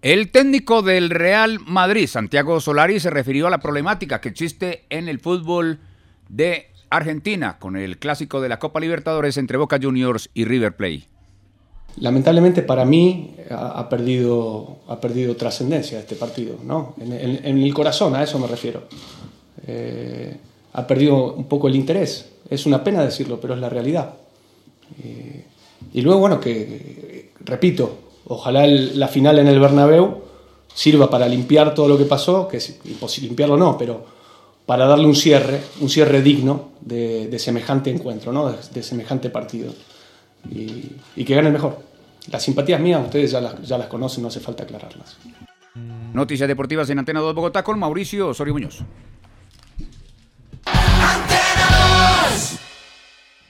El 0.00 0.30
técnico 0.30 0.82
del 0.82 1.10
Real 1.10 1.58
Madrid, 1.66 2.06
Santiago 2.06 2.60
Solari, 2.60 3.00
se 3.00 3.10
refirió 3.10 3.48
a 3.48 3.50
la 3.50 3.58
problemática 3.58 4.20
que 4.20 4.28
existe 4.28 4.84
en 4.90 5.08
el 5.08 5.18
fútbol 5.18 5.80
de 6.28 6.66
Argentina 6.88 7.58
con 7.58 7.76
el 7.76 7.98
clásico 7.98 8.40
de 8.40 8.48
la 8.48 8.60
Copa 8.60 8.78
Libertadores 8.78 9.36
entre 9.38 9.58
Boca 9.58 9.80
Juniors 9.82 10.30
y 10.34 10.44
River 10.44 10.76
Plate. 10.76 11.08
Lamentablemente 11.96 12.62
para 12.62 12.84
mí 12.84 13.34
ha, 13.50 13.88
perdido, 13.88 14.78
ha 14.86 15.00
perdido 15.00 15.34
trascendencia 15.34 15.98
este 15.98 16.14
partido, 16.14 16.58
¿no? 16.64 16.94
En 17.00 17.58
el 17.58 17.74
corazón, 17.74 18.14
a 18.14 18.22
eso 18.22 18.38
me 18.38 18.46
refiero. 18.46 18.84
Eh, 19.66 20.36
ha 20.74 20.86
perdido 20.86 21.34
un 21.34 21.48
poco 21.48 21.66
el 21.66 21.74
interés. 21.74 22.30
Es 22.48 22.66
una 22.66 22.84
pena 22.84 23.04
decirlo, 23.04 23.40
pero 23.40 23.54
es 23.54 23.60
la 23.60 23.68
realidad. 23.68 24.14
Eh, 25.02 25.44
y 25.92 26.02
luego, 26.02 26.20
bueno, 26.20 26.38
que, 26.38 27.32
repito, 27.44 28.07
ojalá 28.28 28.64
el- 28.64 28.98
la 28.98 29.08
final 29.08 29.38
en 29.38 29.48
el 29.48 29.58
Bernabéu 29.60 30.22
sirva 30.74 31.10
para 31.10 31.26
limpiar 31.28 31.74
todo 31.74 31.88
lo 31.88 31.98
que 31.98 32.04
pasó, 32.04 32.46
que 32.48 32.58
es 32.58 32.78
imposible 32.84 33.28
limpiarlo 33.28 33.56
no, 33.56 33.76
pero 33.76 34.04
para 34.66 34.86
darle 34.86 35.06
un 35.06 35.16
cierre, 35.16 35.60
un 35.80 35.88
cierre 35.88 36.20
digno 36.22 36.70
de, 36.80 37.26
de 37.28 37.38
semejante 37.38 37.90
encuentro, 37.90 38.32
¿no? 38.32 38.50
de, 38.52 38.58
de 38.72 38.82
semejante 38.82 39.30
partido. 39.30 39.72
Y, 40.50 40.92
y 41.16 41.24
que 41.24 41.34
gane 41.34 41.48
el 41.48 41.52
mejor. 41.54 41.78
Las 42.30 42.42
simpatías 42.42 42.80
mías, 42.80 43.00
ustedes 43.02 43.30
ya 43.30 43.40
las, 43.40 43.60
ya 43.62 43.78
las 43.78 43.88
conocen, 43.88 44.22
no 44.22 44.28
hace 44.28 44.40
falta 44.40 44.62
aclararlas. 44.64 45.16
Noticias 46.12 46.46
deportivas 46.48 46.88
en 46.90 46.98
Antena 46.98 47.20
2 47.20 47.34
Bogotá 47.34 47.62
con 47.64 47.78
Mauricio 47.78 48.28
Osorio 48.28 48.52
Muñoz. 48.54 48.82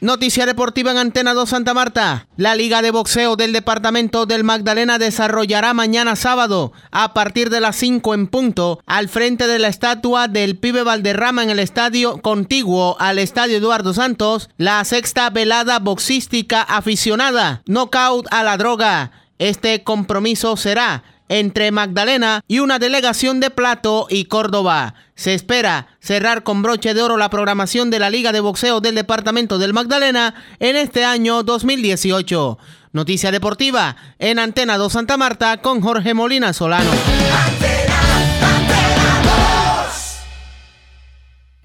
Noticia 0.00 0.46
deportiva 0.46 0.92
en 0.92 0.98
Antena 0.98 1.34
2 1.34 1.50
Santa 1.50 1.74
Marta. 1.74 2.28
La 2.36 2.54
Liga 2.54 2.82
de 2.82 2.92
Boxeo 2.92 3.34
del 3.34 3.52
Departamento 3.52 4.26
del 4.26 4.44
Magdalena 4.44 4.96
desarrollará 4.96 5.74
mañana 5.74 6.14
sábado, 6.14 6.72
a 6.92 7.14
partir 7.14 7.50
de 7.50 7.60
las 7.60 7.74
5 7.74 8.14
en 8.14 8.28
punto, 8.28 8.78
al 8.86 9.08
frente 9.08 9.48
de 9.48 9.58
la 9.58 9.66
estatua 9.66 10.28
del 10.28 10.56
pibe 10.56 10.84
Valderrama 10.84 11.42
en 11.42 11.50
el 11.50 11.58
estadio 11.58 12.18
contiguo 12.18 12.96
al 13.00 13.18
estadio 13.18 13.56
Eduardo 13.56 13.92
Santos, 13.92 14.50
la 14.56 14.84
sexta 14.84 15.30
velada 15.30 15.80
boxística 15.80 16.62
aficionada, 16.62 17.62
knockout 17.66 18.28
a 18.30 18.44
la 18.44 18.56
droga. 18.56 19.10
Este 19.40 19.82
compromiso 19.82 20.56
será 20.56 21.02
entre 21.28 21.70
Magdalena 21.70 22.42
y 22.48 22.58
una 22.60 22.78
delegación 22.78 23.40
de 23.40 23.50
Plato 23.50 24.06
y 24.10 24.24
Córdoba. 24.24 24.94
Se 25.14 25.34
espera 25.34 25.88
cerrar 26.00 26.42
con 26.42 26.62
broche 26.62 26.94
de 26.94 27.02
oro 27.02 27.16
la 27.16 27.30
programación 27.30 27.90
de 27.90 27.98
la 27.98 28.10
Liga 28.10 28.32
de 28.32 28.40
Boxeo 28.40 28.80
del 28.80 28.94
Departamento 28.94 29.58
del 29.58 29.72
Magdalena 29.72 30.34
en 30.60 30.76
este 30.76 31.04
año 31.04 31.42
2018. 31.42 32.58
Noticia 32.92 33.30
deportiva 33.30 33.96
en 34.18 34.38
Antena 34.38 34.78
2 34.78 34.92
Santa 34.92 35.16
Marta 35.16 35.58
con 35.58 35.80
Jorge 35.80 36.14
Molina 36.14 36.52
Solano. 36.52 36.90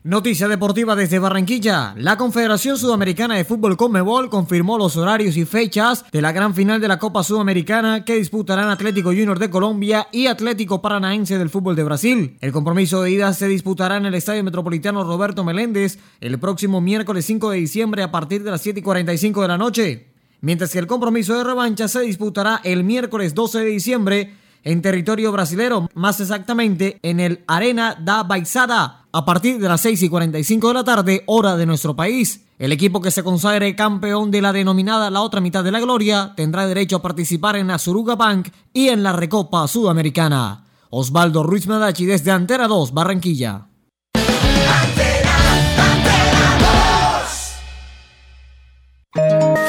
Noticia 0.06 0.50
deportiva 0.50 0.98
desde 0.98 1.18
Barranquilla. 1.18 1.94
La 1.96 2.18
Confederación 2.18 2.78
Sudamericana 2.78 3.38
de 3.38 3.46
Fútbol 3.46 3.78
Conmebol 3.78 4.30
confirmó 4.30 4.78
los 4.78 4.98
horarios 4.98 5.38
y 5.38 5.46
fechas 5.46 6.04
de 6.12 6.22
la 6.22 6.34
gran 6.34 6.54
final 6.54 6.82
de 6.82 6.90
la 6.90 7.00
Copa 7.00 7.24
Sudamericana 7.24 8.04
que 8.04 8.16
disputarán 8.16 8.68
Atlético 8.68 9.12
Junior 9.12 9.40
de 9.40 9.50
Colombia 9.50 10.10
y 10.12 10.28
Atlético 10.28 10.82
Paranaense 10.82 11.38
del 11.38 11.50
Fútbol 11.50 11.78
de 11.78 11.86
Brasil. 11.86 12.38
El 12.42 12.52
compromiso 12.52 13.02
de 13.02 13.12
ida 13.12 13.32
se 13.32 13.48
disputará 13.48 13.96
en 13.96 14.06
el 14.06 14.14
Estadio 14.16 14.44
Metropolitano 14.44 15.06
Roberto 15.06 15.46
Meléndez 15.46 15.98
el 16.20 16.38
próximo 16.38 16.82
miércoles 16.82 17.24
5 17.26 17.52
de 17.52 17.58
diciembre 17.60 18.04
a 18.04 18.12
partir 18.12 18.44
de 18.44 18.52
las 18.52 18.60
7 18.60 18.82
y 18.82 18.84
45 18.84 19.42
de 19.42 19.48
la 19.48 19.58
noche. 19.58 20.08
Mientras 20.42 20.72
que 20.72 20.80
el 20.80 20.88
compromiso 20.88 21.38
de 21.38 21.46
revancha 21.46 21.88
se 21.88 22.02
disputará 22.02 22.60
el 22.66 22.84
miércoles 22.84 23.34
12 23.36 23.60
de 23.60 23.66
diciembre 23.68 24.34
en 24.66 24.82
territorio 24.82 25.32
brasilero, 25.32 25.90
más 25.94 26.20
exactamente 26.20 27.00
en 27.04 27.22
el 27.22 27.46
Arena 27.48 27.98
da 28.02 28.24
Baixada, 28.24 29.03
a 29.14 29.26
partir 29.26 29.60
de 29.60 29.70
las 29.70 29.82
6 29.82 30.02
y 30.04 30.10
45 30.10 30.68
de 30.70 30.74
la 30.74 30.84
tarde, 30.84 31.24
hora 31.28 31.56
de 31.56 31.68
nuestro 31.68 31.96
país. 31.96 32.46
El 32.58 32.72
equipo 32.72 33.00
que 33.00 33.12
se 33.12 33.24
consagre 33.24 33.76
campeón 33.76 34.32
de 34.32 34.42
la 34.42 34.52
denominada 34.52 35.12
La 35.12 35.22
Otra 35.22 35.40
Mitad 35.40 35.64
de 35.64 35.72
la 35.72 35.80
Gloria 35.80 36.34
tendrá 36.36 36.66
derecho 36.66 36.98
a 36.98 37.02
participar 37.04 37.56
en 37.56 37.68
la 37.68 37.78
Suruga 37.78 38.16
Bank 38.16 38.50
y 38.74 38.90
en 38.90 39.04
la 39.04 39.14
Recopa 39.14 39.68
Sudamericana. 39.68 40.66
Osvaldo 40.90 41.44
Ruiz 41.44 41.68
Madachi 41.68 42.06
desde 42.06 42.32
Antera 42.32 42.68
2, 42.68 42.94
Barranquilla. 42.94 43.68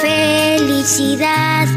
Felicidad 0.00 1.68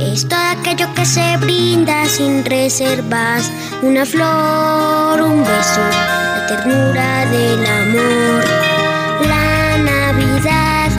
es 0.00 0.28
todo 0.28 0.40
aquello 0.40 0.92
que 0.94 1.06
se 1.06 1.36
brinda 1.36 2.06
sin 2.06 2.44
reservas. 2.44 3.50
Una 3.82 4.04
flor, 4.04 5.20
un 5.22 5.40
beso, 5.40 5.80
ternura 6.46 7.26
del 7.26 7.66
amor. 7.66 8.44
La 9.26 9.78
Navidad 9.78 10.90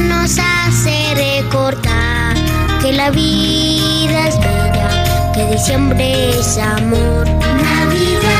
nos 0.00 0.38
hace 0.38 1.14
recordar 1.14 2.36
que 2.82 2.92
la 2.92 3.10
vida 3.10 4.28
es 4.28 4.38
bella, 4.38 5.32
que 5.32 5.46
diciembre 5.52 6.38
es 6.38 6.58
amor. 6.58 7.26
Navidad. 7.28 8.36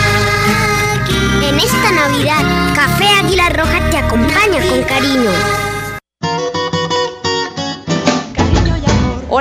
En 1.42 1.59
esta 1.59 1.92
Navidad, 1.92 2.75
Café 2.75 3.09
Águila 3.23 3.49
Roja 3.51 3.90
te 3.90 3.99
acompaña 3.99 4.61
con 4.69 4.83
cariño. 4.83 5.66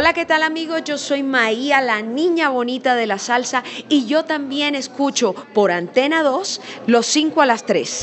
Hola, 0.06 0.14
¿qué 0.14 0.28
tal 0.28 0.44
amigos? 0.44 0.84
Yo 0.86 1.00
soy 1.00 1.24
Maía, 1.24 1.82
la 1.82 2.04
niña 2.04 2.50
bonita 2.50 2.94
de 2.94 3.08
la 3.08 3.18
salsa, 3.18 3.64
y 3.90 4.06
yo 4.06 4.24
también 4.24 4.76
escucho 4.76 5.34
por 5.52 5.72
Antena 5.72 6.22
2 6.22 6.62
los 6.86 7.08
5 7.08 7.42
a 7.42 7.48
las 7.48 7.66
3. 7.66 8.02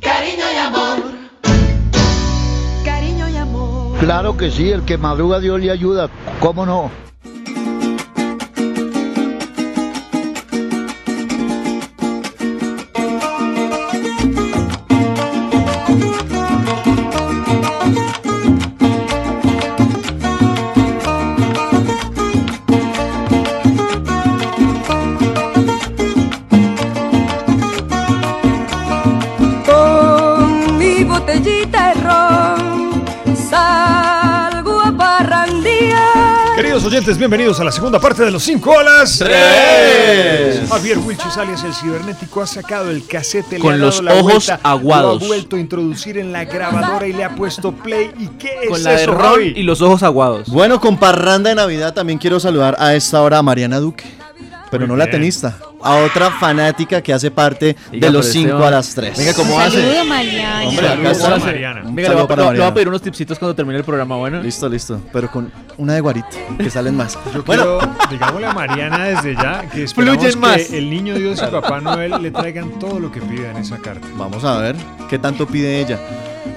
Cariño 0.00 0.44
y 0.54 0.56
amor. 0.56 0.98
Cariño 2.84 3.28
y 3.28 3.36
amor. 3.38 3.98
Claro 3.98 4.36
que 4.36 4.52
sí, 4.52 4.70
el 4.70 4.84
que 4.84 4.96
madruga 4.98 5.40
Dios 5.40 5.58
le 5.58 5.72
ayuda, 5.72 6.10
¿cómo 6.38 6.64
no? 6.64 7.07
Oyentes, 36.98 37.16
bienvenidos 37.16 37.60
a 37.60 37.64
la 37.64 37.70
segunda 37.70 38.00
parte 38.00 38.24
de 38.24 38.30
los 38.32 38.42
5 38.42 38.76
a 38.80 38.82
las 38.82 39.18
Tres. 39.18 40.68
Javier 40.68 40.98
Wilches 40.98 41.36
alias 41.36 41.62
el 41.62 41.72
cibernético 41.72 42.42
ha 42.42 42.46
sacado 42.46 42.90
el 42.90 43.06
casete, 43.06 43.54
le 43.56 43.60
Con 43.60 43.74
ha 43.74 43.76
los 43.76 44.02
dado 44.02 44.02
la 44.02 44.14
ojos 44.14 44.32
vuelta, 44.46 44.60
aguados. 44.64 45.20
Lo 45.20 45.24
ha 45.26 45.28
vuelto 45.28 45.54
a 45.54 45.60
introducir 45.60 46.18
en 46.18 46.32
la 46.32 46.44
grabadora 46.44 47.06
y 47.06 47.12
le 47.12 47.22
ha 47.22 47.36
puesto 47.36 47.70
play. 47.70 48.10
¿Y 48.18 48.26
qué 48.38 48.50
es 48.64 48.68
Con 48.70 48.82
la 48.82 48.90
de 48.90 49.02
eso, 49.02 49.14
ron 49.14 49.30
Javi? 49.30 49.52
y 49.54 49.62
los 49.62 49.80
ojos 49.80 50.02
aguados. 50.02 50.48
Bueno, 50.48 50.80
con 50.80 50.96
parranda 50.98 51.50
de 51.50 51.54
Navidad 51.54 51.94
también 51.94 52.18
quiero 52.18 52.40
saludar 52.40 52.74
a 52.80 52.96
esta 52.96 53.22
hora 53.22 53.38
a 53.38 53.42
Mariana 53.44 53.78
Duque, 53.78 54.04
pero 54.70 54.82
Muy 54.82 54.88
no 54.88 54.96
la 54.96 55.04
bien. 55.06 55.18
tenista, 55.18 55.56
a 55.82 55.96
otra 55.96 56.30
fanática 56.30 57.00
que 57.02 57.12
hace 57.12 57.30
parte 57.30 57.76
Diga, 57.90 58.06
de 58.08 58.12
los 58.12 58.26
pero 58.26 58.32
5 58.32 58.46
Esteban, 58.48 58.66
a 58.66 58.70
las 58.76 58.94
3. 58.94 59.18
venga, 59.18 59.34
¿cómo 59.34 59.58
hace? 59.60 59.80
Saludo, 59.82 60.04
Mariana. 60.04 60.68
Hombre, 60.68 60.88
acá. 60.88 61.38
Mariana. 61.38 61.80
Venga, 61.84 62.08
le 62.08 62.14
voy, 62.14 62.24
a, 62.24 62.26
para 62.28 62.52
le 62.52 62.58
voy 62.58 62.68
a 62.68 62.74
pedir 62.74 62.88
unos 62.88 63.02
tipsitos 63.02 63.38
cuando 63.38 63.54
termine 63.54 63.78
el 63.78 63.84
programa, 63.84 64.16
bueno. 64.16 64.42
Listo, 64.42 64.68
listo, 64.68 65.00
pero 65.12 65.30
con 65.30 65.50
una 65.76 65.94
de 65.94 66.00
guarita, 66.00 66.28
que 66.58 66.70
salen 66.70 66.96
más. 66.96 67.14
Yo 67.34 67.42
bueno, 67.44 67.78
quiero, 67.78 67.96
digámosle 68.10 68.46
a 68.46 68.52
Mariana 68.52 69.04
desde 69.06 69.34
ya 69.34 69.68
que 69.70 69.82
esperamos 69.84 70.16
Fluyen 70.18 70.40
que 70.40 70.46
más. 70.46 70.70
el 70.72 70.90
niño 70.90 71.14
Dios 71.14 71.42
y 71.46 71.50
Papá 71.50 71.80
Noel 71.80 72.22
le 72.22 72.30
traigan 72.30 72.78
todo 72.78 72.98
lo 73.00 73.10
que 73.12 73.20
pida 73.20 73.50
en 73.50 73.58
esa 73.58 73.78
carta. 73.78 74.06
vamos 74.16 74.44
a 74.44 74.58
ver 74.58 74.76
qué 75.08 75.18
tanto 75.18 75.46
pide 75.46 75.80
ella. 75.80 75.98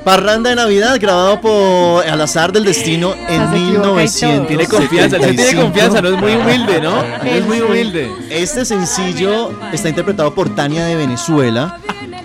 Parranda 0.04 0.50
de 0.50 0.56
Navidad 0.56 0.98
grabado 1.00 1.40
por 1.42 2.06
Al 2.08 2.20
azar 2.22 2.52
del 2.52 2.66
destino 2.66 3.14
en 3.30 3.50
Se 3.52 3.56
equivoca 3.58 3.68
y 3.68 3.82
todo. 3.82 3.96
1975. 3.96 4.48
Tiene 4.48 4.66
confianza, 4.68 5.18
él 5.18 5.36
tiene 5.36 5.56
confianza, 5.62 6.02
no 6.02 6.10
es 6.10 6.18
muy 6.20 6.34
humilde, 6.34 6.82
¿no? 6.82 7.04
Es 7.24 7.46
muy 7.46 7.58
Sí. 7.58 7.64
humilde. 7.64 8.12
Este 8.30 8.66
sencillo 8.66 9.52
está 9.72 9.90
interpretado 9.90 10.34
por 10.34 10.50
Tania 10.56 10.86
de 10.86 10.96
Venezuela 10.96 11.78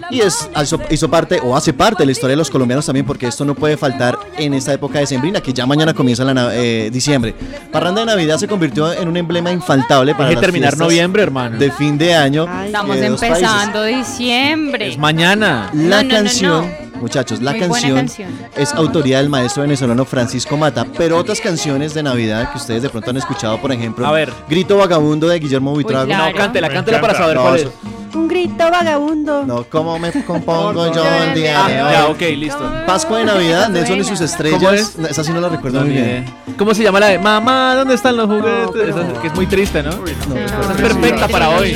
y 0.08 0.20
es, 0.20 0.48
hizo, 0.62 0.80
hizo 0.88 1.10
parte 1.10 1.40
o 1.42 1.56
hace 1.56 1.72
parte 1.72 2.02
de 2.04 2.06
la 2.06 2.12
historia 2.12 2.32
de 2.32 2.36
los 2.38 2.48
colombianos 2.48 2.86
también 2.86 3.04
porque 3.04 3.26
esto 3.26 3.44
no 3.44 3.54
puede 3.54 3.76
faltar 3.76 4.16
en 4.38 4.54
esta 4.54 4.72
época 4.72 5.00
de 5.00 5.06
sembrina 5.06 5.40
que 5.40 5.52
ya 5.52 5.66
mañana 5.66 5.92
comienza 5.92 6.24
la 6.24 6.54
eh, 6.54 6.90
diciembre. 6.92 7.34
Parranda 7.72 8.00
de 8.02 8.06
Navidad 8.06 8.38
se 8.38 8.46
convirtió 8.48 8.90
en 8.92 9.08
un 9.08 9.16
emblema 9.16 9.50
infaltable 9.52 10.12
para 10.14 10.28
Deje 10.28 10.34
las 10.36 10.40
terminar 10.42 10.78
noviembre, 10.78 11.22
hermano. 11.24 11.58
de 11.58 11.70
fin 11.72 11.98
de 11.98 12.14
año. 12.14 12.46
Estamos 12.64 12.96
de 12.96 13.06
empezando 13.06 13.82
diciembre. 13.84 14.88
Es 14.88 14.96
mañana. 14.98 15.70
La 15.74 16.02
No, 16.02 16.02
no, 16.02 16.02
no, 16.04 16.08
canción, 16.08 16.66
no. 16.70 16.85
Muchachos, 17.00 17.40
la 17.42 17.56
canción, 17.58 17.96
canción. 17.96 18.30
es 18.56 18.72
autoría 18.74 19.18
del 19.18 19.28
maestro 19.28 19.62
venezolano 19.62 20.04
Francisco 20.04 20.56
Mata, 20.56 20.86
pero 20.96 21.16
otras 21.18 21.40
canciones 21.40 21.94
de 21.94 22.02
Navidad 22.02 22.50
que 22.52 22.58
ustedes 22.58 22.82
de 22.82 22.88
pronto 22.90 23.10
han 23.10 23.16
escuchado, 23.16 23.60
por 23.60 23.72
ejemplo, 23.72 24.06
A 24.06 24.12
ver. 24.12 24.32
Grito 24.48 24.76
Vagabundo 24.76 25.28
de 25.28 25.38
Guillermo 25.38 25.72
Buitrago. 25.72 26.06
claro. 26.06 26.30
No, 26.32 26.36
cántela, 26.36 26.68
cántela 26.68 27.00
para 27.00 27.14
saber 27.14 27.36
No, 27.36 27.42
cuál 27.42 27.56
es. 27.56 27.62
eso- 27.62 27.72
Un 28.14 28.28
grito 28.28 28.70
vagabundo. 28.70 29.44
No, 29.44 29.64
¿cómo 29.64 29.98
me 29.98 30.10
compongo 30.24 30.90
yo 30.94 31.04
el 31.24 31.34
día 31.34 31.64
Ah, 31.64 31.68
de 31.68 31.82
hoy? 31.82 31.92
ya, 31.92 32.06
ok, 32.06 32.20
listo. 32.38 32.72
Pascua 32.86 33.18
de 33.18 33.24
Navidad, 33.26 33.68
Nelson 33.68 33.98
y 33.98 34.04
sus 34.04 34.20
estrellas. 34.22 34.58
¿Cómo 34.58 34.70
es? 34.72 35.10
Esa 35.10 35.22
sí 35.22 35.32
no 35.32 35.40
la 35.42 35.50
recuerdo 35.50 35.80
muy 35.80 35.90
bien. 35.90 36.24
¿Cómo 36.56 36.72
se 36.72 36.82
llama 36.82 36.98
la 37.00 37.08
de 37.08 37.18
Mamá, 37.18 37.74
¿dónde 37.76 37.94
están 37.94 38.16
los 38.16 38.26
juguetes? 38.26 38.88
Esa 38.96 39.20
que 39.20 39.26
es 39.26 39.34
muy 39.34 39.46
triste, 39.46 39.82
¿no? 39.82 39.90
Esa 39.90 40.72
es 40.72 40.80
perfecta 40.80 41.28
para 41.28 41.50
hoy. 41.50 41.72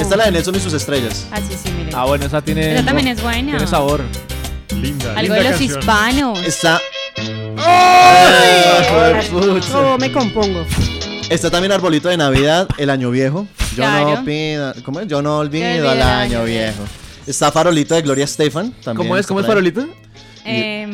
Esta 0.00 0.14
es 0.14 0.16
la 0.16 0.24
de 0.24 0.32
Nelson 0.32 0.56
y 0.56 0.60
sus 0.60 0.72
estrellas. 0.72 1.28
Así 1.30 1.54
sí, 1.62 1.70
miren. 1.76 1.94
Ah, 1.94 2.04
bueno, 2.06 2.24
esa 2.26 2.42
tiene. 2.42 2.74
Esa 2.74 2.84
también 2.84 3.06
es 3.08 3.22
buena. 3.22 3.50
Tiene 3.52 3.66
sabor. 3.68 4.02
Linda. 4.72 5.10
Algo 5.10 5.20
linda 5.22 5.34
de 5.36 5.42
los 5.44 5.50
canción. 5.58 5.78
hispanos. 5.78 6.42
Está. 6.44 6.80
Sí. 7.16 7.22
No, 9.72 9.98
me 9.98 10.10
compongo. 10.12 10.64
Está 11.28 11.50
también 11.50 11.72
Arbolito 11.72 12.08
de 12.08 12.16
Navidad, 12.16 12.68
el 12.78 12.90
año 12.90 13.10
viejo. 13.10 13.46
Yo 13.70 13.76
Claro. 13.76 14.16
no 14.16 14.24
pido. 14.24 14.74
¿Cómo 14.84 15.00
es? 15.00 15.06
Yo 15.08 15.22
no 15.22 15.38
olvido 15.38 15.66
olvido 15.68 15.90
al 15.90 15.96
el 15.98 16.02
año 16.02 16.38
año 16.38 16.44
viejo. 16.44 16.82
Está 17.26 17.52
Farolito 17.52 17.94
de 17.94 18.02
Gloria 18.02 18.24
Estefan. 18.24 18.72
También 18.82 18.96
¿Cómo 18.96 19.16
es? 19.16 19.20
está 19.20 19.28
¿Cómo 19.28 19.40
es 19.40 19.46
por 19.46 19.56
ahí. 19.58 19.70
Farolito? 19.70 19.94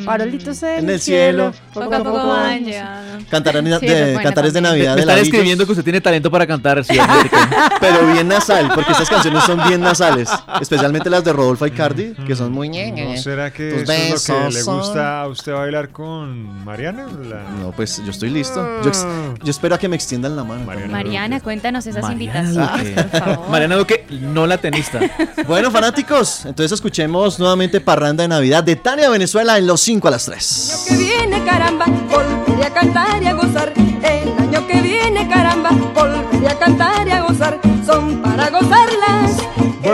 Farolitos 0.05 0.63
En 0.63 0.89
el 0.91 1.01
cielo. 1.01 1.53
poco 1.73 1.95
a 1.95 1.99
poco 1.99 2.27
van 2.29 2.65
llegando. 2.65 3.25
Cantarán 3.31 3.65
de, 3.65 3.79
Sí, 3.79 4.23
cantares 4.23 4.53
de. 4.53 4.61
Navidad 4.61 4.91
Me 4.91 4.97
de 4.97 5.01
están 5.03 5.19
escribiendo 5.19 5.65
que 5.67 5.73
usted 5.73 5.85
tiene 5.85 6.01
talento 6.01 6.31
para 6.31 6.47
cantar, 6.47 6.85
sí, 6.85 6.97
pero 7.81 8.07
bien 8.13 8.29
nasal, 8.29 8.71
porque 8.75 8.93
estas 8.93 9.09
canciones 9.09 9.43
son 9.45 9.61
bien 9.69 9.81
nasales. 9.81 10.29
Especialmente 10.61 11.11
las 11.11 11.25
de 11.25 11.33
Rodolfo 11.33 11.67
Icardi, 11.67 12.15
que 12.27 12.35
son 12.37 12.53
muy. 12.53 12.69
¿No 12.69 13.17
será 13.17 13.53
que 13.53 13.69
eso 13.83 13.93
es 13.93 14.29
lo 14.29 14.47
que 14.49 14.53
le 14.55 14.63
gusta 14.63 15.21
a 15.23 15.29
usted 15.29 15.53
bailar 15.53 15.91
con 15.91 16.65
Mariana? 16.65 17.07
La- 17.29 17.43
No, 17.61 17.73
pues 17.73 18.03
yo 18.05 18.11
estoy 18.11 18.31
listo. 18.31 18.65
Yo, 18.83 19.51
espero 19.51 19.75
a 19.75 19.79
que 19.79 19.89
me 19.89 19.97
extiendan 19.97 20.37
la 20.37 20.45
mano. 20.45 20.65
Mariana, 20.89 21.41
cuéntanos 21.41 21.87
esas 21.87 22.03
Mariana 22.03 22.49
invitaciones, 22.51 22.97
Duque. 22.97 23.09
por 23.11 23.21
favor. 23.21 23.51
Mariana 23.51 23.77
Duque, 23.77 24.05
no 24.11 24.47
la 24.47 24.59
tenista. 24.59 25.01
Bueno, 25.47 25.71
fanáticos, 25.71 26.45
entonces 26.47 26.73
escuchemos 26.73 27.39
nuevamente 27.39 27.81
Parranda 27.81 28.23
de 28.23 28.29
Navidad 28.29 28.65
de 28.65 28.77
Tania 28.77 29.09
Venezuela 29.11 29.36
en 29.39 29.67
los 29.67 29.83
5 29.83 30.09
a 30.09 30.11
las 30.13 30.25
3. 30.25 30.87
que 30.89 30.97
viene, 30.97 31.45
caramba, 31.45 31.85
volveré 32.11 32.65
a 32.65 32.73
cantar 32.73 33.23
y 33.23 33.27
a 33.27 33.35
gozar. 33.35 33.73
El 33.77 34.33
año 34.39 34.67
que 34.67 34.81
viene, 34.81 35.29
caramba, 35.29 35.71
volveré 35.95 36.49
a 36.49 36.59
cantar 36.59 37.07
y 37.07 37.11
a 37.11 37.16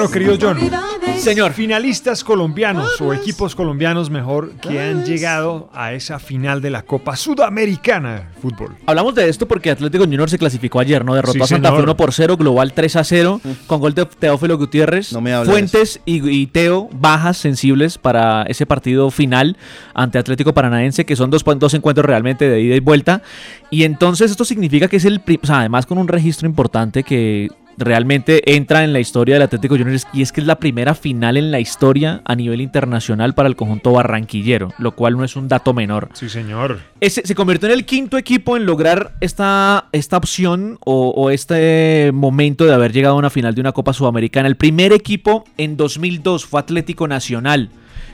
Bueno, 0.02 0.12
querido 0.12 0.36
John. 0.40 0.58
Señor, 1.18 1.52
finalistas 1.52 2.24
colombianos 2.24 3.00
o 3.00 3.12
equipos 3.12 3.54
colombianos 3.54 4.10
mejor 4.10 4.50
que 4.54 4.80
han 4.80 5.04
llegado 5.04 5.70
a 5.72 5.92
esa 5.92 6.18
final 6.18 6.60
de 6.60 6.70
la 6.70 6.82
Copa 6.82 7.14
Sudamericana 7.14 8.14
de 8.14 8.40
Fútbol. 8.40 8.74
Hablamos 8.86 9.14
de 9.14 9.28
esto 9.28 9.46
porque 9.46 9.70
Atlético 9.70 10.02
Junior 10.02 10.28
se 10.28 10.38
clasificó 10.38 10.80
ayer, 10.80 11.04
¿no? 11.04 11.14
Derrotó 11.14 11.34
Sí, 11.34 11.42
a 11.42 11.46
Santa 11.46 11.68
Fe 11.68 11.76
señor. 11.76 11.90
1 11.90 11.96
por 11.96 12.12
0, 12.12 12.36
global 12.36 12.72
3 12.72 12.96
a 12.96 13.04
0, 13.04 13.40
con 13.68 13.78
gol 13.80 13.94
de 13.94 14.04
Teófilo 14.06 14.58
Gutiérrez. 14.58 15.12
No 15.12 15.20
me 15.20 15.32
hables. 15.32 15.52
Fuentes 15.52 16.00
y, 16.04 16.28
y 16.28 16.48
Teo, 16.48 16.88
bajas 16.92 17.36
sensibles 17.36 17.98
para 17.98 18.42
ese 18.44 18.66
partido 18.66 19.12
final 19.12 19.56
ante 19.94 20.18
Atlético 20.18 20.52
Paranaense, 20.52 21.04
que 21.06 21.14
son 21.14 21.30
dos, 21.30 21.44
dos 21.44 21.74
encuentros 21.74 22.04
realmente 22.04 22.48
de 22.48 22.60
ida 22.60 22.74
y 22.74 22.80
vuelta. 22.80 23.22
Y 23.70 23.84
entonces 23.84 24.32
esto 24.32 24.44
significa 24.44 24.88
que 24.88 24.96
es 24.96 25.04
el. 25.04 25.22
O 25.40 25.46
sea, 25.46 25.60
además 25.60 25.86
con 25.86 25.98
un 25.98 26.08
registro 26.08 26.48
importante 26.48 27.04
que 27.04 27.48
realmente 27.78 28.54
entra 28.54 28.84
en 28.84 28.92
la 28.92 29.00
historia 29.00 29.34
del 29.34 29.42
Atlético 29.42 29.76
Junior 29.76 29.98
y 30.12 30.22
es 30.22 30.32
que 30.32 30.40
es 30.40 30.46
la 30.46 30.56
primera 30.56 30.94
final 30.94 31.36
en 31.36 31.50
la 31.50 31.60
historia 31.60 32.20
a 32.24 32.34
nivel 32.34 32.60
internacional 32.60 33.34
para 33.34 33.48
el 33.48 33.56
conjunto 33.56 33.92
barranquillero, 33.92 34.70
lo 34.78 34.92
cual 34.92 35.16
no 35.16 35.24
es 35.24 35.36
un 35.36 35.48
dato 35.48 35.72
menor. 35.72 36.08
Sí, 36.12 36.28
señor. 36.28 36.80
Ese- 37.00 37.26
se 37.26 37.34
convirtió 37.34 37.68
en 37.68 37.74
el 37.74 37.84
quinto 37.86 38.18
equipo 38.18 38.56
en 38.56 38.66
lograr 38.66 39.14
esta, 39.20 39.86
esta 39.92 40.16
opción 40.16 40.78
o, 40.84 41.08
o 41.10 41.30
este 41.30 42.10
momento 42.12 42.64
de 42.64 42.74
haber 42.74 42.92
llegado 42.92 43.14
a 43.14 43.18
una 43.18 43.30
final 43.30 43.54
de 43.54 43.60
una 43.60 43.72
Copa 43.72 43.92
Sudamericana. 43.92 44.48
El 44.48 44.56
primer 44.56 44.92
equipo 44.92 45.44
en 45.58 45.76
2002 45.76 46.46
fue 46.46 46.60
Atlético 46.60 47.08
Nacional. 47.08 47.70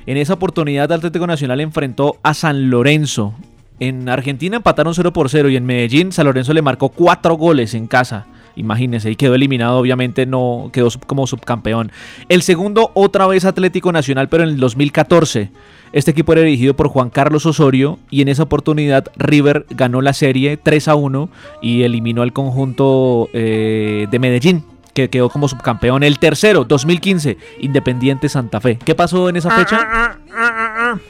En 0.07 0.17
esa 0.17 0.35
oportunidad 0.35 0.91
Atlético 0.93 1.27
Nacional 1.27 1.61
enfrentó 1.61 2.17
a 2.23 2.33
San 2.35 2.71
Lorenzo. 2.71 3.35
En 3.81 4.09
Argentina 4.09 4.57
empataron 4.57 4.95
0 4.95 5.13
por 5.13 5.29
0 5.29 5.51
y 5.51 5.57
en 5.57 5.67
Medellín 5.67 6.11
San 6.13 6.25
Lorenzo 6.27 6.53
le 6.53 6.63
marcó 6.63 6.89
4 6.89 7.35
goles 7.35 7.75
en 7.75 7.87
casa. 7.87 8.27
Imagínense, 8.59 9.11
y 9.11 9.17
quedó 9.17 9.35
eliminado, 9.35 9.79
obviamente 9.79 10.27
no 10.27 10.71
quedó 10.73 10.89
como 11.07 11.27
subcampeón. 11.27 11.93
El 12.29 12.43
segundo, 12.43 12.91
otra 12.95 13.27
vez 13.27 13.45
Atlético 13.45 13.93
Nacional, 13.93 14.29
pero 14.29 14.43
en 14.43 14.51
el 14.51 14.59
2014. 14.59 15.51
Este 15.93 16.11
equipo 16.11 16.33
era 16.33 16.43
dirigido 16.43 16.75
por 16.75 16.89
Juan 16.89 17.09
Carlos 17.09 17.47
Osorio 17.47 17.99
y 18.11 18.21
en 18.21 18.29
esa 18.29 18.43
oportunidad 18.43 19.07
River 19.17 19.65
ganó 19.71 20.03
la 20.03 20.13
serie 20.13 20.59
3 20.59 20.89
a 20.89 20.95
1 20.97 21.31
y 21.63 21.83
eliminó 21.83 22.23
al 22.23 22.35
conjunto 22.35 23.31
eh, 23.33 24.07
de 24.11 24.19
Medellín, 24.19 24.65
que 24.93 25.09
quedó 25.09 25.31
como 25.31 25.49
subcampeón. 25.49 26.03
El 26.03 26.19
tercero, 26.19 26.65
2015, 26.65 27.39
Independiente 27.61 28.29
Santa 28.29 28.61
Fe. 28.61 28.79
¿Qué 28.85 28.95
pasó 28.95 29.29
en 29.29 29.37
esa 29.37 29.51
fecha? 29.51 30.19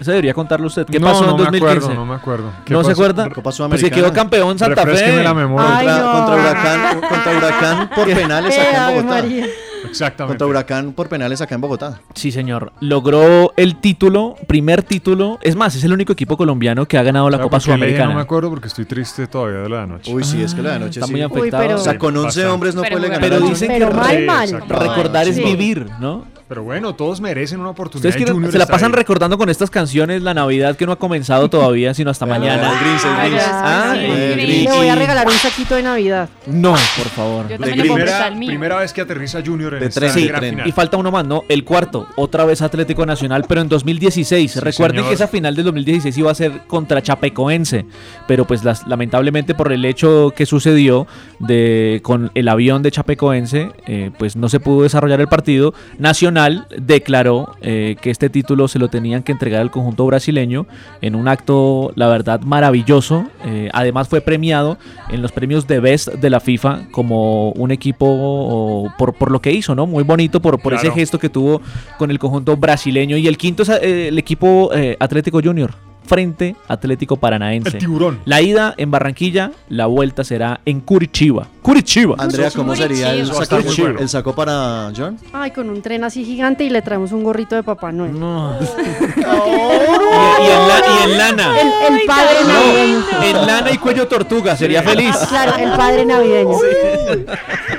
Eso 0.00 0.10
debería 0.10 0.34
contarlo 0.34 0.66
usted. 0.66 0.86
¿Qué 0.86 0.98
No, 0.98 1.06
pasó 1.08 1.22
no 1.24 1.30
en 1.30 1.36
me 1.36 1.42
2015? 1.44 1.76
acuerdo, 1.78 1.94
no 1.94 2.06
me 2.06 2.14
acuerdo. 2.14 2.52
¿Qué 2.64 2.72
¿No 2.72 2.80
se 2.82 2.90
pasó? 2.90 3.02
acuerda? 3.02 3.24
Copa 3.28 3.42
Pues 3.42 3.54
se 3.54 3.56
Sudamericana. 3.58 3.94
quedó 4.02 4.12
campeón 4.12 4.58
Santa 4.58 4.86
Fe. 4.86 5.22
La 5.22 5.34
memoria. 5.34 5.66
Contra, 5.68 6.12
contra 6.12 6.34
Huracán, 6.36 7.00
contra 7.00 7.36
Huracán 7.36 7.90
por 7.94 8.06
penales 8.06 8.58
acá 8.58 8.90
en 8.90 8.96
Bogotá. 8.96 9.22
María. 9.22 9.46
Exactamente. 9.88 10.32
Contra 10.32 10.46
Huracán 10.48 10.92
por 10.92 11.08
penales 11.08 11.40
acá 11.40 11.54
en 11.54 11.60
Bogotá. 11.60 12.00
Sí, 12.14 12.32
señor. 12.32 12.72
Logró 12.80 13.52
el 13.56 13.76
título, 13.76 14.34
primer 14.46 14.82
título. 14.82 15.38
Es 15.40 15.54
más, 15.56 15.74
es 15.76 15.84
el 15.84 15.92
único 15.92 16.12
equipo 16.12 16.36
colombiano 16.36 16.86
que 16.86 16.98
ha 16.98 17.02
ganado 17.02 17.30
la 17.30 17.36
¿Sabe 17.38 17.44
Copa? 17.48 17.60
Sudamericana. 17.60 18.08
No 18.10 18.16
me 18.16 18.22
acuerdo 18.22 18.50
porque 18.50 18.66
estoy 18.68 18.84
triste 18.86 19.26
todavía 19.28 19.60
de 19.60 19.68
la 19.68 19.86
noche. 19.86 20.12
Uy, 20.12 20.24
sí, 20.24 20.42
es 20.42 20.52
que 20.54 20.62
la 20.62 20.72
de 20.72 20.78
noche 20.80 20.98
Está 21.00 21.06
sí. 21.06 21.12
muy 21.12 21.22
afectado. 21.22 21.62
pero- 21.62 21.76
O 21.76 21.78
sea, 21.78 21.96
con 21.96 22.16
11 22.16 22.26
Bastante. 22.26 22.48
hombres 22.50 22.74
no 22.74 22.82
Pero 22.82 22.96
puede 22.96 23.08
ganar. 23.08 23.20
Pero 23.30 23.40
dicen 23.40 23.68
Pero 23.68 23.88
que 23.88 23.94
mal, 23.94 24.24
mal. 24.26 24.62
recordar 24.68 25.28
es 25.28 25.36
vivir, 25.36 25.86
¿no? 26.00 26.24
Pero 26.48 26.62
bueno, 26.62 26.94
todos 26.94 27.20
merecen 27.20 27.60
una 27.60 27.68
oportunidad. 27.70 27.98
Ustedes 28.08 28.16
quieren- 28.16 28.32
Junior 28.34 28.52
se 28.52 28.58
la 28.58 28.64
pasan 28.66 28.92
ahí. 28.92 28.96
recordando 28.96 29.36
con 29.36 29.50
estas 29.50 29.68
canciones 29.68 30.22
la 30.22 30.32
Navidad 30.32 30.76
que 30.76 30.86
no 30.86 30.92
ha 30.92 30.96
comenzado 30.96 31.50
todavía, 31.50 31.92
sino 31.92 32.10
hasta 32.10 32.24
mañana. 32.24 32.72
El 32.72 32.78
Grinch, 32.78 33.04
el 33.04 33.10
Ah, 33.10 33.26
Grinch. 33.26 33.42
Ah, 33.44 33.92
sí, 33.94 34.00
el 34.06 34.40
sí. 34.40 34.62
Le 34.64 34.72
voy 34.72 34.88
a 34.88 34.94
regalar 34.94 35.26
un 35.26 35.32
saquito 35.34 35.74
de 35.74 35.82
Navidad. 35.82 36.30
No, 36.46 36.70
por 36.72 37.06
favor. 37.14 37.48
Yo 37.48 37.58
también 37.58 37.76
le 37.76 37.84
puedo 37.84 37.96
Primera, 37.96 38.28
el 38.28 38.36
mío. 38.36 38.48
primera 38.48 38.76
vez 38.78 38.94
que 38.94 39.02
aterriza 39.02 39.40
Junior 39.44 39.74
en 39.74 39.80
De 39.80 39.86
esta 39.88 40.00
tren, 40.00 40.12
Sí, 40.14 40.26
gran 40.26 40.40
tren. 40.40 40.50
final. 40.54 40.68
y 40.68 40.72
falta 40.72 40.96
uno 40.96 41.10
más, 41.10 41.26
¿no? 41.26 41.44
El 41.50 41.64
cuarto, 41.64 42.06
otra 42.16 42.46
vez 42.46 42.62
Atlético 42.62 43.04
Nacional, 43.04 43.44
pero 43.46 43.60
en 43.60 43.68
2016. 43.68 44.56
Recuerden 44.56 45.00
señor. 45.00 45.08
que 45.10 45.14
esa 45.16 45.28
final 45.28 45.54
del 45.54 45.66
2016 45.66 46.16
iba 46.16 46.30
a 46.30 46.34
ser 46.34 46.62
contra 46.66 47.02
Chapecoense, 47.02 47.84
pero 48.26 48.46
pues 48.46 48.64
las- 48.64 48.86
lamentablemente 48.86 49.54
por 49.54 49.70
el 49.70 49.84
hecho 49.84 50.32
que 50.34 50.46
sucedió 50.46 51.06
de 51.40 52.00
con 52.02 52.30
el 52.34 52.48
avión 52.48 52.82
de 52.82 52.90
Chapecoense, 52.90 53.70
eh, 53.86 54.10
pues 54.18 54.34
no 54.34 54.48
se 54.48 54.60
pudo 54.60 54.84
desarrollar 54.84 55.20
el 55.20 55.28
partido. 55.28 55.74
Nacional 55.98 56.37
declaró 56.76 57.54
eh, 57.60 57.96
que 58.00 58.10
este 58.10 58.30
título 58.30 58.68
se 58.68 58.78
lo 58.78 58.88
tenían 58.88 59.22
que 59.22 59.32
entregar 59.32 59.60
al 59.60 59.70
conjunto 59.70 60.06
brasileño 60.06 60.66
en 61.00 61.14
un 61.14 61.28
acto, 61.28 61.92
la 61.94 62.08
verdad, 62.08 62.40
maravilloso. 62.40 63.26
Eh, 63.44 63.68
además 63.72 64.08
fue 64.08 64.20
premiado 64.20 64.78
en 65.10 65.22
los 65.22 65.32
premios 65.32 65.66
de 65.66 65.80
Best 65.80 66.08
de 66.08 66.30
la 66.30 66.40
FIFA 66.40 66.88
como 66.90 67.50
un 67.50 67.70
equipo 67.70 68.92
por, 68.98 69.14
por 69.14 69.30
lo 69.30 69.40
que 69.40 69.52
hizo, 69.52 69.74
¿no? 69.74 69.86
Muy 69.86 70.04
bonito 70.04 70.40
por, 70.40 70.60
por 70.60 70.74
ese 70.74 70.90
gesto 70.90 71.18
que 71.18 71.28
tuvo 71.28 71.60
con 71.98 72.10
el 72.10 72.18
conjunto 72.18 72.56
brasileño. 72.56 73.16
Y 73.16 73.26
el 73.26 73.36
quinto 73.36 73.62
es 73.62 73.68
eh, 73.68 74.08
el 74.08 74.18
equipo 74.18 74.70
Atlético 74.98 75.40
Junior 75.42 75.88
frente 76.08 76.56
Atlético 76.66 77.16
Paranaense. 77.18 77.76
El 77.76 77.78
tiburón. 77.78 78.20
La 78.24 78.40
ida 78.40 78.74
en 78.76 78.90
Barranquilla, 78.90 79.52
la 79.68 79.86
vuelta 79.86 80.24
será 80.24 80.60
en 80.64 80.80
Curitiba. 80.80 81.46
Curitiba. 81.68 82.14
Andrea, 82.18 82.50
¿cómo 82.50 82.74
sería 82.74 83.12
el 83.12 83.26
saco, 83.26 83.58
bueno. 83.76 84.00
el 84.00 84.08
saco 84.08 84.34
para 84.34 84.90
John? 84.96 85.18
Ay, 85.34 85.50
con 85.50 85.68
un 85.68 85.82
tren 85.82 86.02
así 86.02 86.24
gigante 86.24 86.64
y 86.64 86.70
le 86.70 86.80
traemos 86.80 87.12
un 87.12 87.22
gorrito 87.22 87.56
de 87.56 87.62
Papá 87.62 87.92
Noel. 87.92 88.18
No. 88.18 88.56
y, 88.58 89.20
y 89.20 89.20
en 89.20 90.68
la- 90.68 90.82
y 90.88 91.10
en 91.12 91.18
lana. 91.18 91.60
El, 91.60 91.94
el 91.94 92.06
padre 92.06 92.36
navideño. 92.46 93.04
En 93.22 93.46
lana 93.46 93.70
y 93.70 93.76
cuello 93.76 94.08
tortuga, 94.08 94.56
sería 94.56 94.82
feliz. 94.82 95.14
Claro, 95.28 95.56
el 95.56 95.70
padre 95.72 96.06
navideño. 96.06 96.56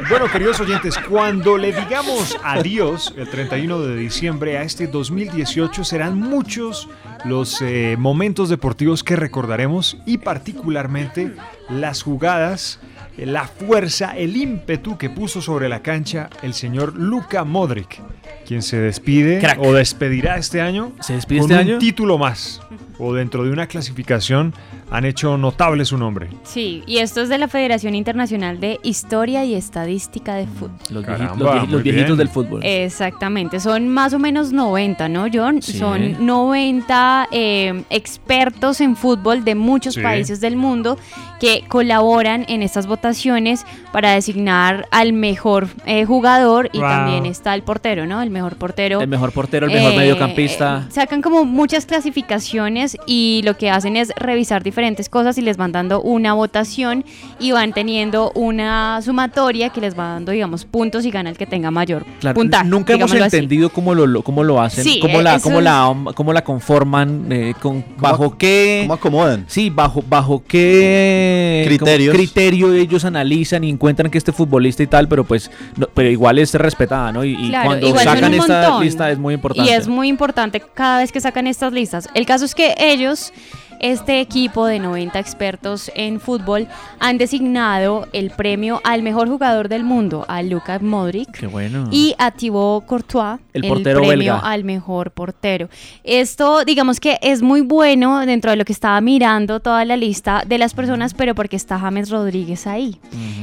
Bueno, 0.08 0.26
queridos 0.32 0.60
oyentes, 0.60 0.96
cuando 1.10 1.58
le 1.58 1.74
digamos 1.74 2.38
adiós 2.44 3.12
el 3.18 3.28
31 3.28 3.80
de 3.82 3.96
diciembre 3.96 4.60
a 4.60 4.62
este 4.62 4.86
2018, 4.86 5.84
serán 5.84 6.20
muchos 6.20 6.88
los 7.26 7.60
eh, 7.64 7.96
momentos 7.98 8.50
deportivos 8.50 9.04
que 9.04 9.16
recordaremos 9.16 9.98
y 10.06 10.20
particularmente 10.20 11.34
las 11.70 12.04
jugadas, 12.04 12.80
la 13.26 13.46
fuerza, 13.46 14.18
el 14.18 14.36
ímpetu 14.38 14.98
que 14.98 15.10
puso 15.10 15.42
sobre 15.42 15.70
la 15.70 15.82
cancha 15.82 16.30
el 16.42 16.54
señor 16.54 16.96
Luka 16.96 17.44
Modric, 17.44 18.02
quien 18.48 18.62
se 18.62 18.78
despide 18.78 19.40
Crack. 19.40 19.60
o 19.62 19.74
despedirá 19.74 20.38
este 20.38 20.62
año 20.62 20.94
¿Se 21.02 21.14
despide 21.14 21.40
con 21.42 21.52
este 21.52 21.64
un 21.64 21.70
año? 21.70 21.78
título 21.80 22.18
más 22.18 22.62
o 22.98 23.14
dentro 23.14 23.44
de 23.44 23.52
una 23.52 23.68
clasificación 23.68 24.54
han 24.92 25.06
hecho 25.06 25.38
notable 25.38 25.86
su 25.86 25.98
nombre. 25.98 26.30
Sí, 26.44 26.84
y 26.88 26.98
esto 26.98 27.22
es 27.22 27.30
de 27.30 27.38
la 27.38 27.48
Federación 27.48 27.94
Internacional 27.96 28.60
de 28.60 28.80
Historia 28.84 29.46
y 29.46 29.54
Estadística 29.54 30.34
de 30.36 30.48
Fútbol. 30.48 30.72
Los, 30.90 31.06
Caramba, 31.06 31.36
vieji- 31.36 31.62
los 31.62 31.70
los 31.70 31.84
viejitos 31.84 32.18
del 32.18 32.30
fútbol. 32.30 32.62
Exactamente, 32.64 33.60
son 33.60 33.88
más 33.90 34.14
o 34.14 34.20
menos 34.20 34.52
90, 34.52 35.08
¿no, 35.10 35.28
John? 35.32 35.62
Sí. 35.62 35.78
Son 35.78 36.26
90 36.26 37.28
eh, 37.32 37.84
expertos 37.90 38.82
en 38.82 38.96
fútbol 38.96 39.44
de 39.44 39.56
muchos 39.56 39.94
Sí. 39.94 40.02
países 40.02 40.42
del 40.42 40.56
mundo 40.56 40.98
que 41.40 41.64
colaboran 41.68 42.46
en 42.50 42.64
estas 42.64 42.88
votaciones 42.88 43.66
para 43.94 44.12
designar 44.12 44.88
al 44.92 45.14
mejor 45.14 45.68
eh, 45.86 46.04
jugador 46.06 46.70
y 46.74 46.80
Wow. 46.80 46.88
también 46.90 47.26
está 47.26 47.54
el 47.54 47.62
portero, 47.64 48.06
¿no? 48.08 48.22
El 48.22 48.30
mejor 48.30 48.56
portero. 48.58 49.00
el 49.02 49.08
mejor 49.08 49.32
portero, 49.32 49.68
el 49.68 49.74
mejor 49.74 49.94
Eh, 49.94 49.98
mediocampista. 49.98 50.88
sacan 50.90 51.22
como 51.22 51.46
muchas 51.46 51.86
clasificaciones 51.86 52.98
y 53.06 53.42
lo 53.46 53.56
que 53.58 53.70
hacen 53.70 53.96
es 53.96 54.12
revisar 54.18 54.64
diferentes 54.64 54.79
cosas 55.10 55.38
y 55.38 55.42
les 55.42 55.58
van 55.58 55.72
dando 55.72 56.02
una 56.02 56.34
votación 56.34 57.04
y 57.40 57.52
van 57.52 57.74
teniendo 57.74 58.32
una 58.34 59.02
sumatoria 59.02 59.70
que 59.70 59.82
les 59.82 59.98
va 59.98 60.14
dando, 60.14 60.32
digamos, 60.32 60.66
puntos 60.66 61.06
y 61.06 61.12
gana 61.12 61.30
el 61.30 61.38
que 61.38 61.46
tenga 61.46 61.70
mayor 61.72 62.06
Claro, 62.20 62.36
puntaje. 62.36 62.68
nunca 62.68 62.94
hemos 62.94 63.12
así. 63.12 63.24
entendido 63.24 63.70
cómo 63.70 63.94
lo, 63.94 64.22
cómo 64.24 64.44
lo 64.44 64.62
hacen, 64.62 64.84
Sí, 64.84 65.00
cómo, 65.02 65.20
eh, 65.20 65.24
la, 65.24 65.36
eso 65.36 65.44
cómo, 65.44 65.60
es- 65.60 65.64
la, 65.66 65.94
cómo 66.16 66.34
la 66.34 66.44
conforman, 66.44 67.28
eh, 67.32 67.54
con, 67.62 67.84
bajo 67.98 68.38
qué... 68.38 68.80
¿Cómo 68.84 68.94
acomodan? 68.94 69.46
Sí, 69.48 69.70
bajo, 69.70 70.02
bajo 70.08 70.44
qué 70.48 71.64
Criterios. 71.66 72.16
criterio 72.16 72.74
ellos 72.74 73.06
analizan 73.06 73.64
y 73.64 73.70
encuentran 73.70 74.10
que 74.10 74.18
este 74.18 74.32
futbolista 74.32 74.84
y 74.84 74.88
tal, 74.88 75.08
pero 75.08 75.24
pues, 75.24 75.52
no- 75.76 75.88
pero 75.94 76.10
igual 76.10 76.40
es 76.40 76.54
respetada, 76.54 77.12
¿no? 77.12 77.24
Y, 77.24 77.34
y 77.34 77.50
Claro, 77.50 77.66
cuando 77.68 77.98
sacan 78.00 78.34
esta 78.34 78.62
montón. 78.70 78.84
lista 78.84 79.12
es 79.12 79.18
muy 79.20 79.34
importante. 79.34 79.70
Y 79.70 79.74
es 79.74 79.88
muy 79.88 80.08
importante 80.08 80.62
cada 80.74 81.00
vez 81.00 81.12
que 81.12 81.20
sacan 81.22 81.48
estas 81.48 81.74
listas. 81.74 82.08
El 82.14 82.26
caso 82.26 82.46
es 82.46 82.56
que 82.56 82.76
ellos, 82.80 83.34
este 83.80 84.20
equipo 84.22 84.66
de 84.66 84.80
90 84.80 85.20
expertos 85.20 85.92
en 85.96 86.20
fútbol, 86.20 86.68
han 87.00 87.18
designado 87.18 88.08
el 88.14 88.30
premio 88.30 88.82
al 88.84 89.04
mejor 89.04 89.28
jugador 89.28 89.70
del 89.70 89.84
mundo, 89.84 90.26
a 90.28 90.42
Luka 90.44 90.80
Modric. 90.80 91.32
Qué 91.32 91.48
bueno. 91.48 91.88
Y 91.92 92.16
a 92.18 92.32
Thibaut 92.32 92.86
Courtois, 92.86 93.40
El 93.54 93.68
portero 93.68 94.00
premio 94.00 94.34
belga. 94.34 94.40
al 94.40 94.64
mejor 94.64 95.12
portero. 95.12 95.70
Esto, 96.04 96.64
digamos 96.66 97.00
que 97.00 97.18
es 97.22 97.42
muy 97.42 97.62
bueno 97.62 98.26
dentro 98.26 98.52
de 98.52 98.58
lo 98.58 98.66
que 98.66 98.74
estaba 98.74 99.00
mirando 99.02 99.60
toda 99.60 99.86
la 99.86 99.98
lista 99.98 100.44
de 100.46 100.58
las 100.58 100.74
personas, 100.74 101.14
pero 101.14 101.36
porque 101.36 101.56
está 101.56 101.80
James 101.80 102.10
Rodríguez 102.10 102.68
ahí. 102.68 103.00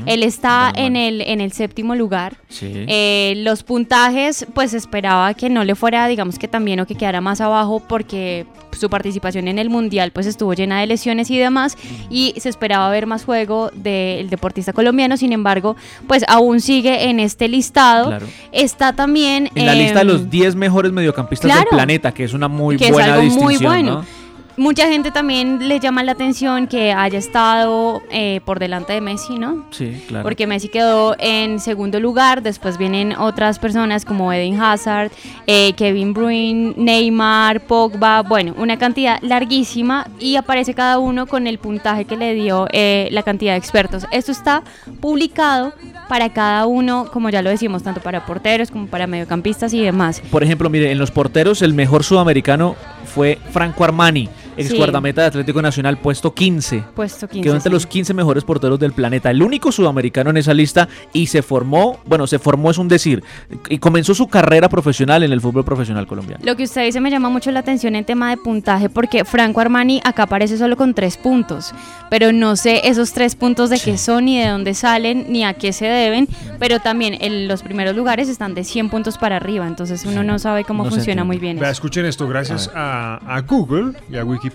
Él 0.07 0.22
está 0.22 0.72
en 0.74 0.97
el, 0.97 1.20
en 1.22 1.41
el 1.41 1.53
séptimo 1.53 1.95
lugar. 1.95 2.37
Sí. 2.49 2.70
Eh, 2.89 3.34
los 3.39 3.62
puntajes, 3.62 4.47
pues 4.55 4.74
esperaba 4.74 5.34
que 5.34 5.49
no 5.51 5.64
le 5.64 5.74
fuera, 5.74 6.07
digamos 6.07 6.39
que 6.39 6.49
también 6.49 6.80
o 6.80 6.87
que 6.87 6.95
quedara 6.95 7.20
más 7.20 7.41
abajo 7.41 7.80
porque 7.80 8.47
su 8.77 8.89
participación 8.91 9.49
en 9.49 9.59
el 9.59 9.70
mundial 9.70 10.11
pues 10.12 10.27
estuvo 10.27 10.55
llena 10.55 10.81
de 10.81 10.87
lesiones 10.87 11.31
y 11.31 11.39
demás 11.39 11.77
y 12.11 12.35
se 12.39 12.49
esperaba 12.49 12.89
ver 12.91 13.07
más 13.07 13.24
juego 13.24 13.70
del 13.74 14.31
deportista 14.31 14.72
colombiano, 14.72 15.16
sin 15.16 15.33
embargo, 15.33 15.77
pues 16.07 16.24
aún 16.29 16.61
sigue 16.61 17.09
en 17.09 17.20
este 17.20 17.49
listado. 17.49 18.09
Claro. 18.09 18.27
Está 18.53 18.93
también 18.93 19.51
en 19.55 19.66
la 19.66 19.74
lista 19.74 19.97
de 19.97 20.01
em, 20.03 20.09
los 20.09 20.31
10 20.31 20.55
mejores 20.57 20.93
mediocampistas 20.93 21.51
claro. 21.51 21.62
del 21.70 21.70
planeta, 21.70 22.12
que 22.12 22.24
es 22.24 22.35
una 22.35 22.49
muy 22.49 22.77
que 22.77 22.87
es 22.87 22.93
buena 22.93 23.16
muy 23.16 23.24
distinción, 23.27 23.72
bueno. 23.72 23.93
¿no? 23.93 24.26
Mucha 24.57 24.88
gente 24.88 25.11
también 25.11 25.68
le 25.68 25.80
llama 25.80 26.02
la 26.02 26.12
atención 26.12 26.66
que 26.66 26.92
haya 26.92 27.18
estado 27.18 28.02
eh, 28.11 28.40
por 28.46 28.59
delante 28.59 28.94
de 28.94 29.02
Messi, 29.02 29.38
¿no? 29.38 29.66
Sí, 29.70 30.02
claro. 30.09 30.22
Porque 30.22 30.46
Messi 30.46 30.68
quedó 30.68 31.14
en 31.18 31.61
segundo 31.61 32.00
lugar, 32.00 32.42
después 32.42 32.78
vienen 32.78 33.14
otras 33.16 33.59
personas 33.59 34.07
como 34.07 34.32
Eden 34.32 34.59
Hazard, 34.59 35.11
eh, 35.46 35.74
Kevin 35.74 36.14
Bruyne, 36.14 36.72
Neymar, 36.76 37.66
Pogba, 37.66 38.22
bueno, 38.22 38.54
una 38.57 38.78
cantidad 38.78 39.18
larguísima 39.20 40.07
y 40.18 40.36
aparece 40.36 40.72
cada 40.72 40.98
uno 40.98 41.26
con 41.26 41.46
el 41.46 41.59
puntaje 41.59 42.07
que 42.07 42.16
le 42.16 42.32
dio 42.32 42.66
eh, 42.72 43.09
la 43.12 43.22
cantidad 43.22 43.52
de 43.52 43.59
expertos. 43.59 44.07
Esto 44.11 44.32
está 44.32 44.62
publicado 45.00 45.74
para 46.09 46.32
cada 46.32 46.66
uno, 46.66 47.11
como 47.12 47.28
ya 47.28 47.42
lo 47.42 47.50
decimos, 47.50 47.82
tanto 47.82 48.00
para 48.00 48.24
porteros 48.24 48.70
como 48.70 48.86
para 48.86 49.07
mediocampistas 49.07 49.74
y 49.74 49.82
demás. 49.82 50.22
Por 50.30 50.42
ejemplo, 50.42 50.70
mire, 50.70 50.90
en 50.90 50.98
los 50.98 51.11
porteros 51.11 51.61
el 51.62 51.74
mejor 51.74 52.04
sudamericano 52.04 52.74
fue 53.04 53.38
Franco 53.50 53.84
Armani, 53.84 54.28
ex 54.57 54.70
Sí. 54.70 54.76
guardameta 54.76 55.22
de 55.22 55.26
Atlético 55.28 55.62
Nacional, 55.62 55.98
puesto 55.98 56.34
15. 56.34 56.84
Puesto 56.94 57.28
15. 57.28 57.42
Quedó 57.42 57.54
entre 57.54 57.70
sí. 57.70 57.74
los 57.74 57.86
15 57.86 58.14
mejores 58.14 58.44
porteros 58.44 58.78
del 58.78 58.92
planeta, 58.92 59.30
el 59.30 59.42
único 59.42 59.72
sudamericano 59.72 60.30
en 60.30 60.36
esa 60.38 60.54
lista 60.54 60.88
y 61.12 61.26
se 61.26 61.42
formó, 61.42 61.98
bueno, 62.07 62.26
se 62.26 62.38
formó 62.38 62.70
es 62.70 62.78
un 62.78 62.88
decir, 62.88 63.22
y 63.68 63.78
comenzó 63.78 64.14
su 64.14 64.28
carrera 64.28 64.68
profesional 64.68 65.22
en 65.22 65.32
el 65.32 65.40
fútbol 65.40 65.64
profesional 65.64 66.07
colombiano. 66.07 66.42
Lo 66.44 66.57
que 66.57 66.64
usted 66.64 66.84
dice 66.84 67.00
me 67.00 67.11
llama 67.11 67.28
mucho 67.28 67.50
la 67.50 67.61
atención 67.61 67.94
en 67.96 68.04
tema 68.04 68.30
de 68.30 68.36
puntaje 68.36 68.88
porque 68.88 69.24
Franco 69.24 69.61
Armani 69.61 70.00
acá 70.04 70.24
aparece 70.24 70.59
solo 70.59 70.76
con 70.76 70.94
tres 70.94 71.16
puntos, 71.16 71.72
pero 72.11 72.32
no 72.32 72.57
sé 72.57 72.82
esos 72.88 73.12
tres 73.12 73.34
puntos 73.34 73.70
de 73.70 73.78
qué 73.78 73.98
son, 73.98 74.24
ni 74.26 74.38
de 74.40 74.48
dónde 74.48 74.74
salen, 74.74 75.26
ni 75.28 75.44
a 75.44 75.54
qué 75.54 75.72
se 75.72 75.86
deben, 75.86 76.28
pero 76.59 76.80
también 76.80 77.16
en 77.20 77.48
los 77.48 77.62
primeros 77.62 77.94
lugares 77.96 78.28
están 78.28 78.54
de 78.54 78.64
100 78.64 78.90
puntos 78.90 79.18
para 79.18 79.36
arriba, 79.36 79.66
entonces 79.66 80.04
uno 80.04 80.22
no 80.22 80.38
sabe 80.38 80.64
cómo 80.64 80.84
No 80.84 80.90
funciona 80.90 81.24
muy 81.24 81.38
bien. 81.38 81.57
Vea, 81.59 81.70
eso. 81.70 81.72
escuchen 81.72 82.07
esto, 82.07 82.26
gracias 82.28 82.70
a, 82.74 83.16
a 83.26 83.40
Google 83.42 83.92
y 84.11 84.16
a 84.16 84.24
Wikipedia. 84.24 84.45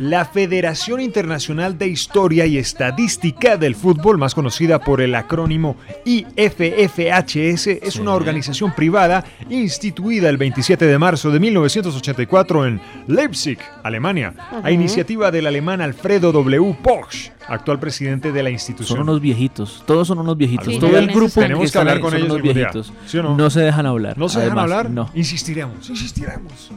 La 0.00 0.24
Federación 0.24 1.00
Internacional 1.00 1.78
de 1.78 1.88
Historia 1.88 2.46
y 2.46 2.58
Estadística 2.58 3.56
del 3.56 3.74
Fútbol, 3.74 4.18
más 4.18 4.34
conocida 4.34 4.80
por 4.80 5.00
el 5.00 5.14
acrónimo 5.14 5.76
IFFHS, 6.04 7.66
es 7.66 7.96
una 7.96 8.14
organización 8.14 8.74
privada 8.74 9.24
instituida 9.50 10.28
el 10.28 10.36
27 10.36 10.86
de 10.86 10.98
marzo 10.98 11.30
de 11.30 11.40
1984 11.40 12.66
en 12.66 12.80
Leipzig, 13.06 13.58
Alemania, 13.82 14.34
a 14.62 14.70
iniciativa 14.70 15.30
del 15.30 15.46
alemán 15.46 15.80
Alfredo 15.80 16.32
W. 16.32 16.76
Porsche, 16.82 17.32
actual 17.48 17.78
presidente 17.78 18.32
de 18.32 18.42
la 18.42 18.50
institución. 18.50 18.98
Son 18.98 19.08
unos 19.08 19.20
viejitos, 19.20 19.82
todos 19.86 20.08
son 20.08 20.18
unos 20.18 20.36
viejitos. 20.36 20.66
Sí, 20.66 20.78
Todo 20.78 20.96
el 20.98 21.08
grupo 21.08 21.40
tenemos 21.40 21.70
que 21.70 21.78
hablar 21.78 21.96
está 21.96 22.08
con 22.08 22.16
ellos 22.16 22.30
unos 22.30 22.42
viejitos. 22.42 22.92
¿Sí 23.06 23.18
o 23.18 23.22
no? 23.22 23.50
se 23.50 23.60
dejan 23.60 23.86
hablar. 23.86 24.18
¿No 24.18 24.28
se 24.28 24.40
dejan 24.40 24.58
además, 24.58 24.78
hablar? 24.78 24.90
No. 24.90 25.10
Insistiremos, 25.14 25.88
insistiremos. 25.88 26.70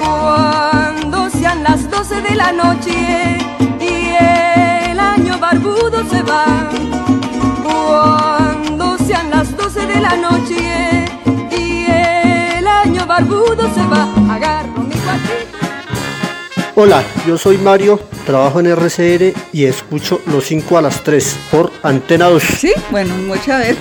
Cuando 0.00 1.30
sean 1.30 1.62
las 1.62 1.90
12 1.90 2.22
de 2.22 2.34
la 2.34 2.52
noche 2.52 3.38
y 3.80 4.90
el 4.90 4.98
año 4.98 5.38
barbudo 5.38 6.04
se 6.10 6.22
va. 6.22 6.70
Cuando 7.62 8.98
sean 8.98 9.30
las 9.30 9.56
12 9.56 9.86
de 9.86 10.00
la 10.00 10.16
noche 10.16 11.04
y 11.50 11.86
el 11.90 12.66
año 12.66 13.06
barbudo 13.06 13.72
se 13.74 13.82
va. 13.86 14.08
Cuartito. 14.38 14.73
Hola, 16.76 17.04
yo 17.24 17.38
soy 17.38 17.56
Mario, 17.56 18.00
trabajo 18.26 18.58
en 18.58 18.66
RCR 18.66 19.32
y 19.52 19.64
escucho 19.64 20.20
los 20.26 20.44
5 20.46 20.76
a 20.76 20.82
las 20.82 21.04
3 21.04 21.38
por 21.48 21.70
Antena 21.84 22.28
2. 22.28 22.42
Sí, 22.42 22.72
bueno, 22.90 23.14
mucha 23.28 23.58
ver. 23.58 23.76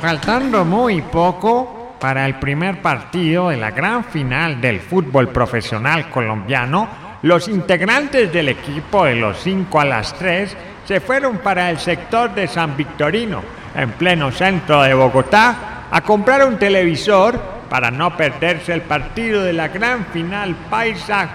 Faltando 0.00 0.64
muy 0.64 1.02
poco 1.02 1.96
para 1.98 2.24
el 2.24 2.38
primer 2.38 2.80
partido 2.80 3.48
de 3.48 3.56
la 3.56 3.72
gran 3.72 4.04
final 4.04 4.60
del 4.60 4.78
fútbol 4.78 5.30
profesional 5.30 6.08
colombiano, 6.08 6.88
los 7.22 7.48
integrantes 7.48 8.32
del 8.32 8.50
equipo 8.50 9.06
de 9.06 9.16
los 9.16 9.40
5 9.40 9.80
a 9.80 9.84
las 9.84 10.16
3 10.16 10.56
se 10.86 11.00
fueron 11.00 11.38
para 11.38 11.68
el 11.68 11.80
sector 11.80 12.32
de 12.32 12.46
San 12.46 12.76
Victorino, 12.76 13.57
en 13.78 13.92
pleno 13.92 14.32
centro 14.32 14.82
de 14.82 14.92
Bogotá, 14.92 15.86
a 15.90 16.00
comprar 16.02 16.44
un 16.44 16.58
televisor 16.58 17.40
para 17.70 17.90
no 17.90 18.16
perderse 18.16 18.72
el 18.74 18.82
partido 18.82 19.42
de 19.42 19.52
la 19.52 19.68
gran 19.68 20.06
final 20.06 20.54
paisa 20.68 21.28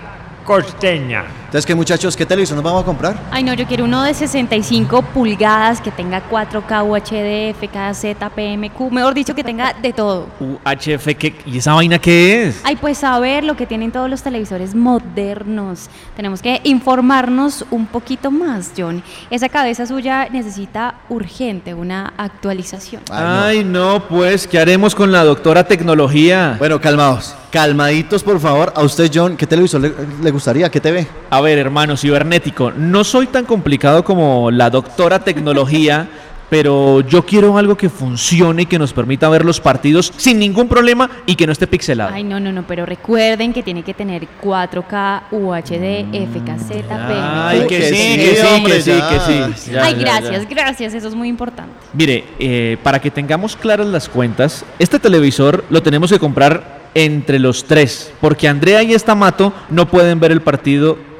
costeña. 0.43 1.23
Entonces, 1.53 1.67
¿qué 1.67 1.75
muchachos? 1.75 2.17
¿Qué 2.17 2.25
televisión 2.25 2.55
nos 2.55 2.63
vamos 2.65 2.81
a 2.81 2.85
comprar? 2.87 3.15
Ay, 3.29 3.43
no, 3.43 3.53
yo 3.53 3.67
quiero 3.67 3.83
uno 3.83 4.01
de 4.01 4.15
65 4.15 5.03
pulgadas 5.13 5.79
que 5.81 5.91
tenga 5.91 6.23
4K, 6.27 6.83
UHD, 6.83 7.53
FKZ, 7.53 8.15
PMQ, 8.35 8.89
mejor 8.91 9.13
dicho, 9.13 9.35
que 9.35 9.43
tenga 9.43 9.71
de 9.79 9.93
todo. 9.93 10.29
UHF, 10.39 11.13
¿qué- 11.15 11.35
¿y 11.45 11.59
esa 11.59 11.75
vaina 11.75 11.99
qué 11.99 12.47
es? 12.47 12.59
Ay, 12.63 12.75
pues 12.75 12.97
saber 12.97 13.43
lo 13.43 13.55
que 13.55 13.67
tienen 13.67 13.91
todos 13.91 14.09
los 14.09 14.23
televisores 14.23 14.73
modernos. 14.73 15.91
Tenemos 16.15 16.41
que 16.41 16.59
informarnos 16.63 17.63
un 17.69 17.85
poquito 17.85 18.31
más, 18.31 18.71
John. 18.75 19.03
Esa 19.29 19.47
cabeza 19.47 19.85
suya 19.85 20.27
necesita 20.31 20.95
urgente 21.07 21.75
una 21.75 22.13
actualización. 22.17 23.03
Ay, 23.11 23.63
no, 23.63 24.01
pues, 24.09 24.47
¿qué 24.47 24.57
haremos 24.57 24.95
con 24.95 25.11
la 25.11 25.23
doctora 25.23 25.63
tecnología? 25.65 26.55
Bueno, 26.57 26.81
calmados, 26.81 27.35
calmaditos, 27.51 28.23
por 28.23 28.39
favor. 28.39 28.73
A 28.75 28.81
usted, 28.81 29.11
John, 29.13 29.37
¿qué 29.37 29.45
televisor 29.45 29.81
le, 29.81 29.93
le 30.19 30.31
gustaría? 30.31 30.67
¿Qué 30.71 30.81
TV? 30.81 31.07
A 31.29 31.42
ver, 31.43 31.59
hermano 31.59 31.95
cibernético, 31.95 32.71
no 32.71 33.03
soy 33.03 33.27
tan 33.27 33.45
complicado 33.45 34.03
como 34.03 34.49
la 34.49 34.71
doctora 34.71 35.19
tecnología, 35.19 36.07
pero 36.49 37.01
yo 37.01 37.25
quiero 37.25 37.57
algo 37.57 37.75
que 37.75 37.89
funcione 37.89 38.61
y 38.61 38.65
que 38.67 38.77
nos 38.77 38.93
permita 38.93 39.27
ver 39.27 39.43
los 39.43 39.59
partidos 39.59 40.13
sin 40.17 40.37
ningún 40.37 40.67
problema 40.67 41.09
y 41.25 41.35
que 41.35 41.47
no 41.47 41.51
esté 41.51 41.65
pixelado. 41.65 42.13
Ay, 42.13 42.23
no, 42.23 42.39
no, 42.39 42.51
no, 42.51 42.63
pero 42.67 42.85
recuerden 42.85 43.53
que 43.53 43.63
tiene 43.63 43.81
que 43.81 43.95
tener 43.95 44.27
4K, 44.39 45.23
UHD, 45.31 46.29
FKZ. 46.31 46.91
Ay, 46.91 47.65
que 47.67 47.81
sí, 47.81 47.95
sí, 47.95 48.15
que 48.17 48.35
sí, 48.35 48.47
hombre, 48.55 48.73
que 48.75 48.81
sí, 48.81 48.91
ya. 48.91 49.09
que 49.09 49.19
sí. 49.55 49.71
Ya, 49.71 49.83
Ay, 49.83 49.93
ya, 49.95 49.99
gracias, 49.99 50.43
ya. 50.43 50.49
gracias, 50.49 50.93
eso 50.93 51.07
es 51.07 51.15
muy 51.15 51.27
importante. 51.27 51.73
Mire, 51.93 52.23
eh, 52.37 52.77
para 52.83 52.99
que 52.99 53.09
tengamos 53.09 53.55
claras 53.55 53.87
las 53.87 54.07
cuentas, 54.07 54.63
este 54.77 54.99
televisor 54.99 55.65
lo 55.71 55.81
tenemos 55.81 56.11
que 56.11 56.19
comprar 56.19 56.83
entre 56.93 57.39
los 57.39 57.63
tres, 57.65 58.13
porque 58.21 58.47
Andrea 58.47 58.83
y 58.83 58.93
Estamato 58.93 59.53
no 59.69 59.87
pueden 59.87 60.19
ver 60.19 60.31
el 60.31 60.41
partido 60.41 61.12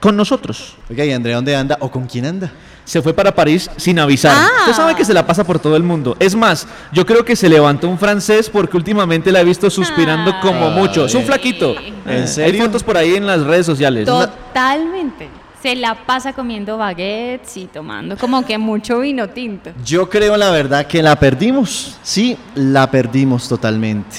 con 0.00 0.16
nosotros. 0.16 0.74
Oiga, 0.90 1.04
¿y 1.04 1.12
Andrea 1.12 1.36
dónde 1.36 1.56
anda 1.56 1.76
o 1.80 1.90
con 1.90 2.06
quién 2.06 2.26
anda? 2.26 2.52
Se 2.84 3.02
fue 3.02 3.12
para 3.12 3.34
París 3.34 3.70
sin 3.76 3.98
avisar. 3.98 4.34
Ah. 4.34 4.48
Usted 4.60 4.72
sabe 4.72 4.94
que 4.94 5.04
se 5.04 5.12
la 5.12 5.26
pasa 5.26 5.44
por 5.44 5.58
todo 5.58 5.76
el 5.76 5.82
mundo. 5.82 6.16
Es 6.18 6.34
más, 6.34 6.66
yo 6.92 7.04
creo 7.04 7.24
que 7.24 7.36
se 7.36 7.48
levantó 7.48 7.88
un 7.88 7.98
francés 7.98 8.48
porque 8.48 8.76
últimamente 8.76 9.30
la 9.30 9.40
he 9.40 9.44
visto 9.44 9.68
suspirando 9.68 10.34
como 10.40 10.70
mucho. 10.70 11.04
Es 11.04 11.14
un 11.14 11.24
flaquito. 11.24 11.74
¿En 12.06 12.26
serio? 12.26 12.62
Hay 12.62 12.66
fotos 12.66 12.82
por 12.82 12.96
ahí 12.96 13.16
en 13.16 13.26
las 13.26 13.42
redes 13.42 13.66
sociales. 13.66 14.06
Totalmente. 14.06 15.28
Se 15.62 15.74
la 15.74 16.06
pasa 16.06 16.32
comiendo 16.32 16.78
baguettes 16.78 17.56
y 17.56 17.66
tomando 17.66 18.16
como 18.16 18.46
que 18.46 18.56
mucho 18.56 19.00
vino 19.00 19.28
tinto. 19.28 19.70
Yo 19.84 20.08
creo, 20.08 20.36
la 20.36 20.50
verdad, 20.50 20.86
que 20.86 21.02
la 21.02 21.16
perdimos. 21.16 21.98
Sí, 22.02 22.38
la 22.54 22.88
perdimos 22.90 23.48
totalmente. 23.48 24.16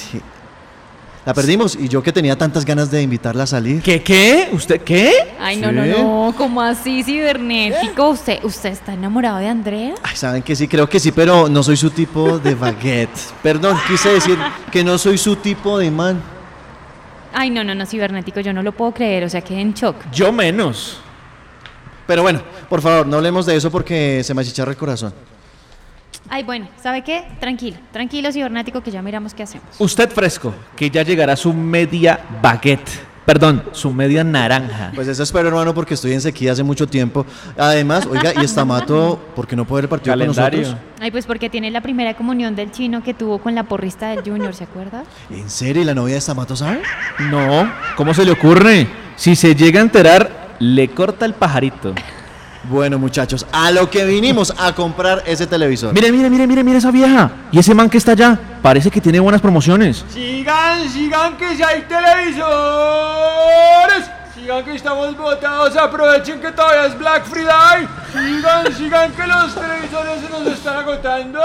La 1.26 1.34
perdimos 1.34 1.76
y 1.76 1.88
yo 1.88 2.02
que 2.02 2.12
tenía 2.12 2.36
tantas 2.36 2.64
ganas 2.64 2.90
de 2.90 3.02
invitarla 3.02 3.42
a 3.42 3.46
salir. 3.46 3.82
¿Qué, 3.82 4.02
qué? 4.02 4.48
¿Usted 4.52 4.80
qué? 4.80 5.12
Ay, 5.38 5.56
no, 5.58 5.70
no, 5.70 5.84
Sí. 5.84 5.90
no, 5.90 6.34
como 6.36 6.62
así 6.62 7.02
cibernético. 7.04 8.08
¿Usted, 8.08 8.42
¿Usted 8.42 8.70
está 8.70 8.94
enamorado 8.94 9.36
de 9.38 9.48
Andrea? 9.48 9.94
Ay, 10.02 10.16
saben 10.16 10.42
que 10.42 10.56
sí, 10.56 10.66
creo 10.66 10.88
que 10.88 10.98
sí, 10.98 11.12
pero 11.12 11.46
no 11.48 11.62
soy 11.62 11.76
su 11.76 11.90
tipo 11.90 12.38
de 12.38 12.54
baguette. 12.54 13.10
Perdón, 13.42 13.76
quise 13.86 14.08
decir 14.14 14.38
que 14.72 14.82
no 14.82 14.96
soy 14.96 15.18
su 15.18 15.36
tipo 15.36 15.78
de 15.78 15.90
man. 15.90 16.22
Ay, 17.34 17.50
no, 17.50 17.62
no, 17.64 17.74
no, 17.74 17.84
cibernético, 17.84 18.40
yo 18.40 18.52
no 18.54 18.62
lo 18.62 18.72
puedo 18.72 18.92
creer, 18.92 19.24
o 19.24 19.28
sea, 19.28 19.42
quedé 19.42 19.60
en 19.60 19.74
shock. 19.74 19.96
Yo 20.12 20.32
menos. 20.32 20.98
Pero 22.06 22.22
bueno, 22.22 22.40
por 22.68 22.80
favor, 22.80 23.06
no 23.06 23.18
hablemos 23.18 23.44
de 23.46 23.54
eso 23.56 23.70
porque 23.70 24.22
se 24.24 24.32
me 24.34 24.40
achicharra 24.40 24.70
el 24.72 24.76
corazón. 24.78 25.12
Ay, 26.28 26.44
bueno, 26.44 26.68
¿sabe 26.80 27.02
qué? 27.02 27.24
Tranquilo, 27.40 27.76
tranquilo, 27.92 28.30
cibernético, 28.32 28.80
que 28.82 28.90
ya 28.90 29.02
miramos 29.02 29.34
qué 29.34 29.42
hacemos. 29.42 29.66
Usted 29.78 30.10
fresco, 30.10 30.54
que 30.76 30.90
ya 30.90 31.02
llegará 31.02 31.34
su 31.36 31.52
media 31.52 32.20
baguette. 32.42 33.10
Perdón, 33.26 33.62
su 33.72 33.92
media 33.92 34.24
naranja. 34.24 34.90
Pues 34.94 35.06
eso 35.06 35.22
espero, 35.22 35.48
hermano, 35.48 35.72
porque 35.72 35.94
estoy 35.94 36.12
en 36.12 36.20
sequía 36.20 36.52
hace 36.52 36.64
mucho 36.64 36.86
tiempo. 36.88 37.24
Además, 37.56 38.06
oiga, 38.06 38.32
y 38.40 38.44
Estamato, 38.44 39.20
¿por 39.36 39.46
qué 39.46 39.54
no 39.54 39.64
puede 39.64 39.82
ver 39.82 39.84
el 39.84 39.88
partido 39.88 40.12
Calendario. 40.12 40.62
con 40.62 40.70
nosotros? 40.72 40.90
Ay, 41.00 41.10
pues 41.12 41.26
porque 41.26 41.48
tiene 41.48 41.70
la 41.70 41.80
primera 41.80 42.14
comunión 42.14 42.56
del 42.56 42.72
chino 42.72 43.04
que 43.04 43.14
tuvo 43.14 43.38
con 43.38 43.54
la 43.54 43.64
porrista 43.64 44.08
del 44.10 44.24
Junior, 44.24 44.52
¿se 44.54 44.64
acuerda? 44.64 45.04
¿En 45.30 45.48
serio? 45.48 45.82
¿Y 45.82 45.84
la 45.84 45.94
novia 45.94 46.14
de 46.14 46.18
Estamato 46.18 46.56
sabe? 46.56 46.82
No, 47.30 47.70
¿cómo 47.96 48.14
se 48.14 48.24
le 48.24 48.32
ocurre? 48.32 48.88
Si 49.14 49.36
se 49.36 49.54
llega 49.54 49.78
a 49.78 49.82
enterar, 49.84 50.56
le 50.58 50.88
corta 50.88 51.24
el 51.24 51.34
pajarito. 51.34 51.94
Bueno, 52.64 52.98
muchachos, 52.98 53.46
a 53.52 53.70
lo 53.70 53.88
que 53.88 54.04
vinimos 54.04 54.52
a 54.58 54.74
comprar 54.74 55.22
ese 55.26 55.46
televisor. 55.46 55.94
Mire, 55.94 56.12
mire, 56.12 56.28
mire, 56.28 56.46
mire, 56.46 56.62
mire 56.62 56.78
esa 56.78 56.90
vieja. 56.90 57.30
Y 57.50 57.58
ese 57.58 57.74
man 57.74 57.88
que 57.88 57.96
está 57.98 58.12
allá, 58.12 58.38
parece 58.60 58.90
que 58.90 59.00
tiene 59.00 59.18
buenas 59.18 59.40
promociones. 59.40 60.04
Sigan, 60.10 60.86
sigan 60.90 61.38
que 61.38 61.56
si 61.56 61.62
hay 61.62 61.82
televisores. 61.82 62.50
Sigan 64.34 64.62
que 64.64 64.74
estamos 64.74 65.16
votados. 65.16 65.74
Aprovechen 65.76 66.40
que 66.40 66.52
todavía 66.52 66.86
es 66.86 66.98
Black 66.98 67.24
Friday. 67.24 67.88
Sigan, 68.12 68.74
sigan 68.76 69.12
que 69.12 69.26
los 69.26 69.54
televisores 69.54 70.20
se 70.20 70.28
nos 70.28 70.46
están 70.46 70.76
agotando. 70.78 71.40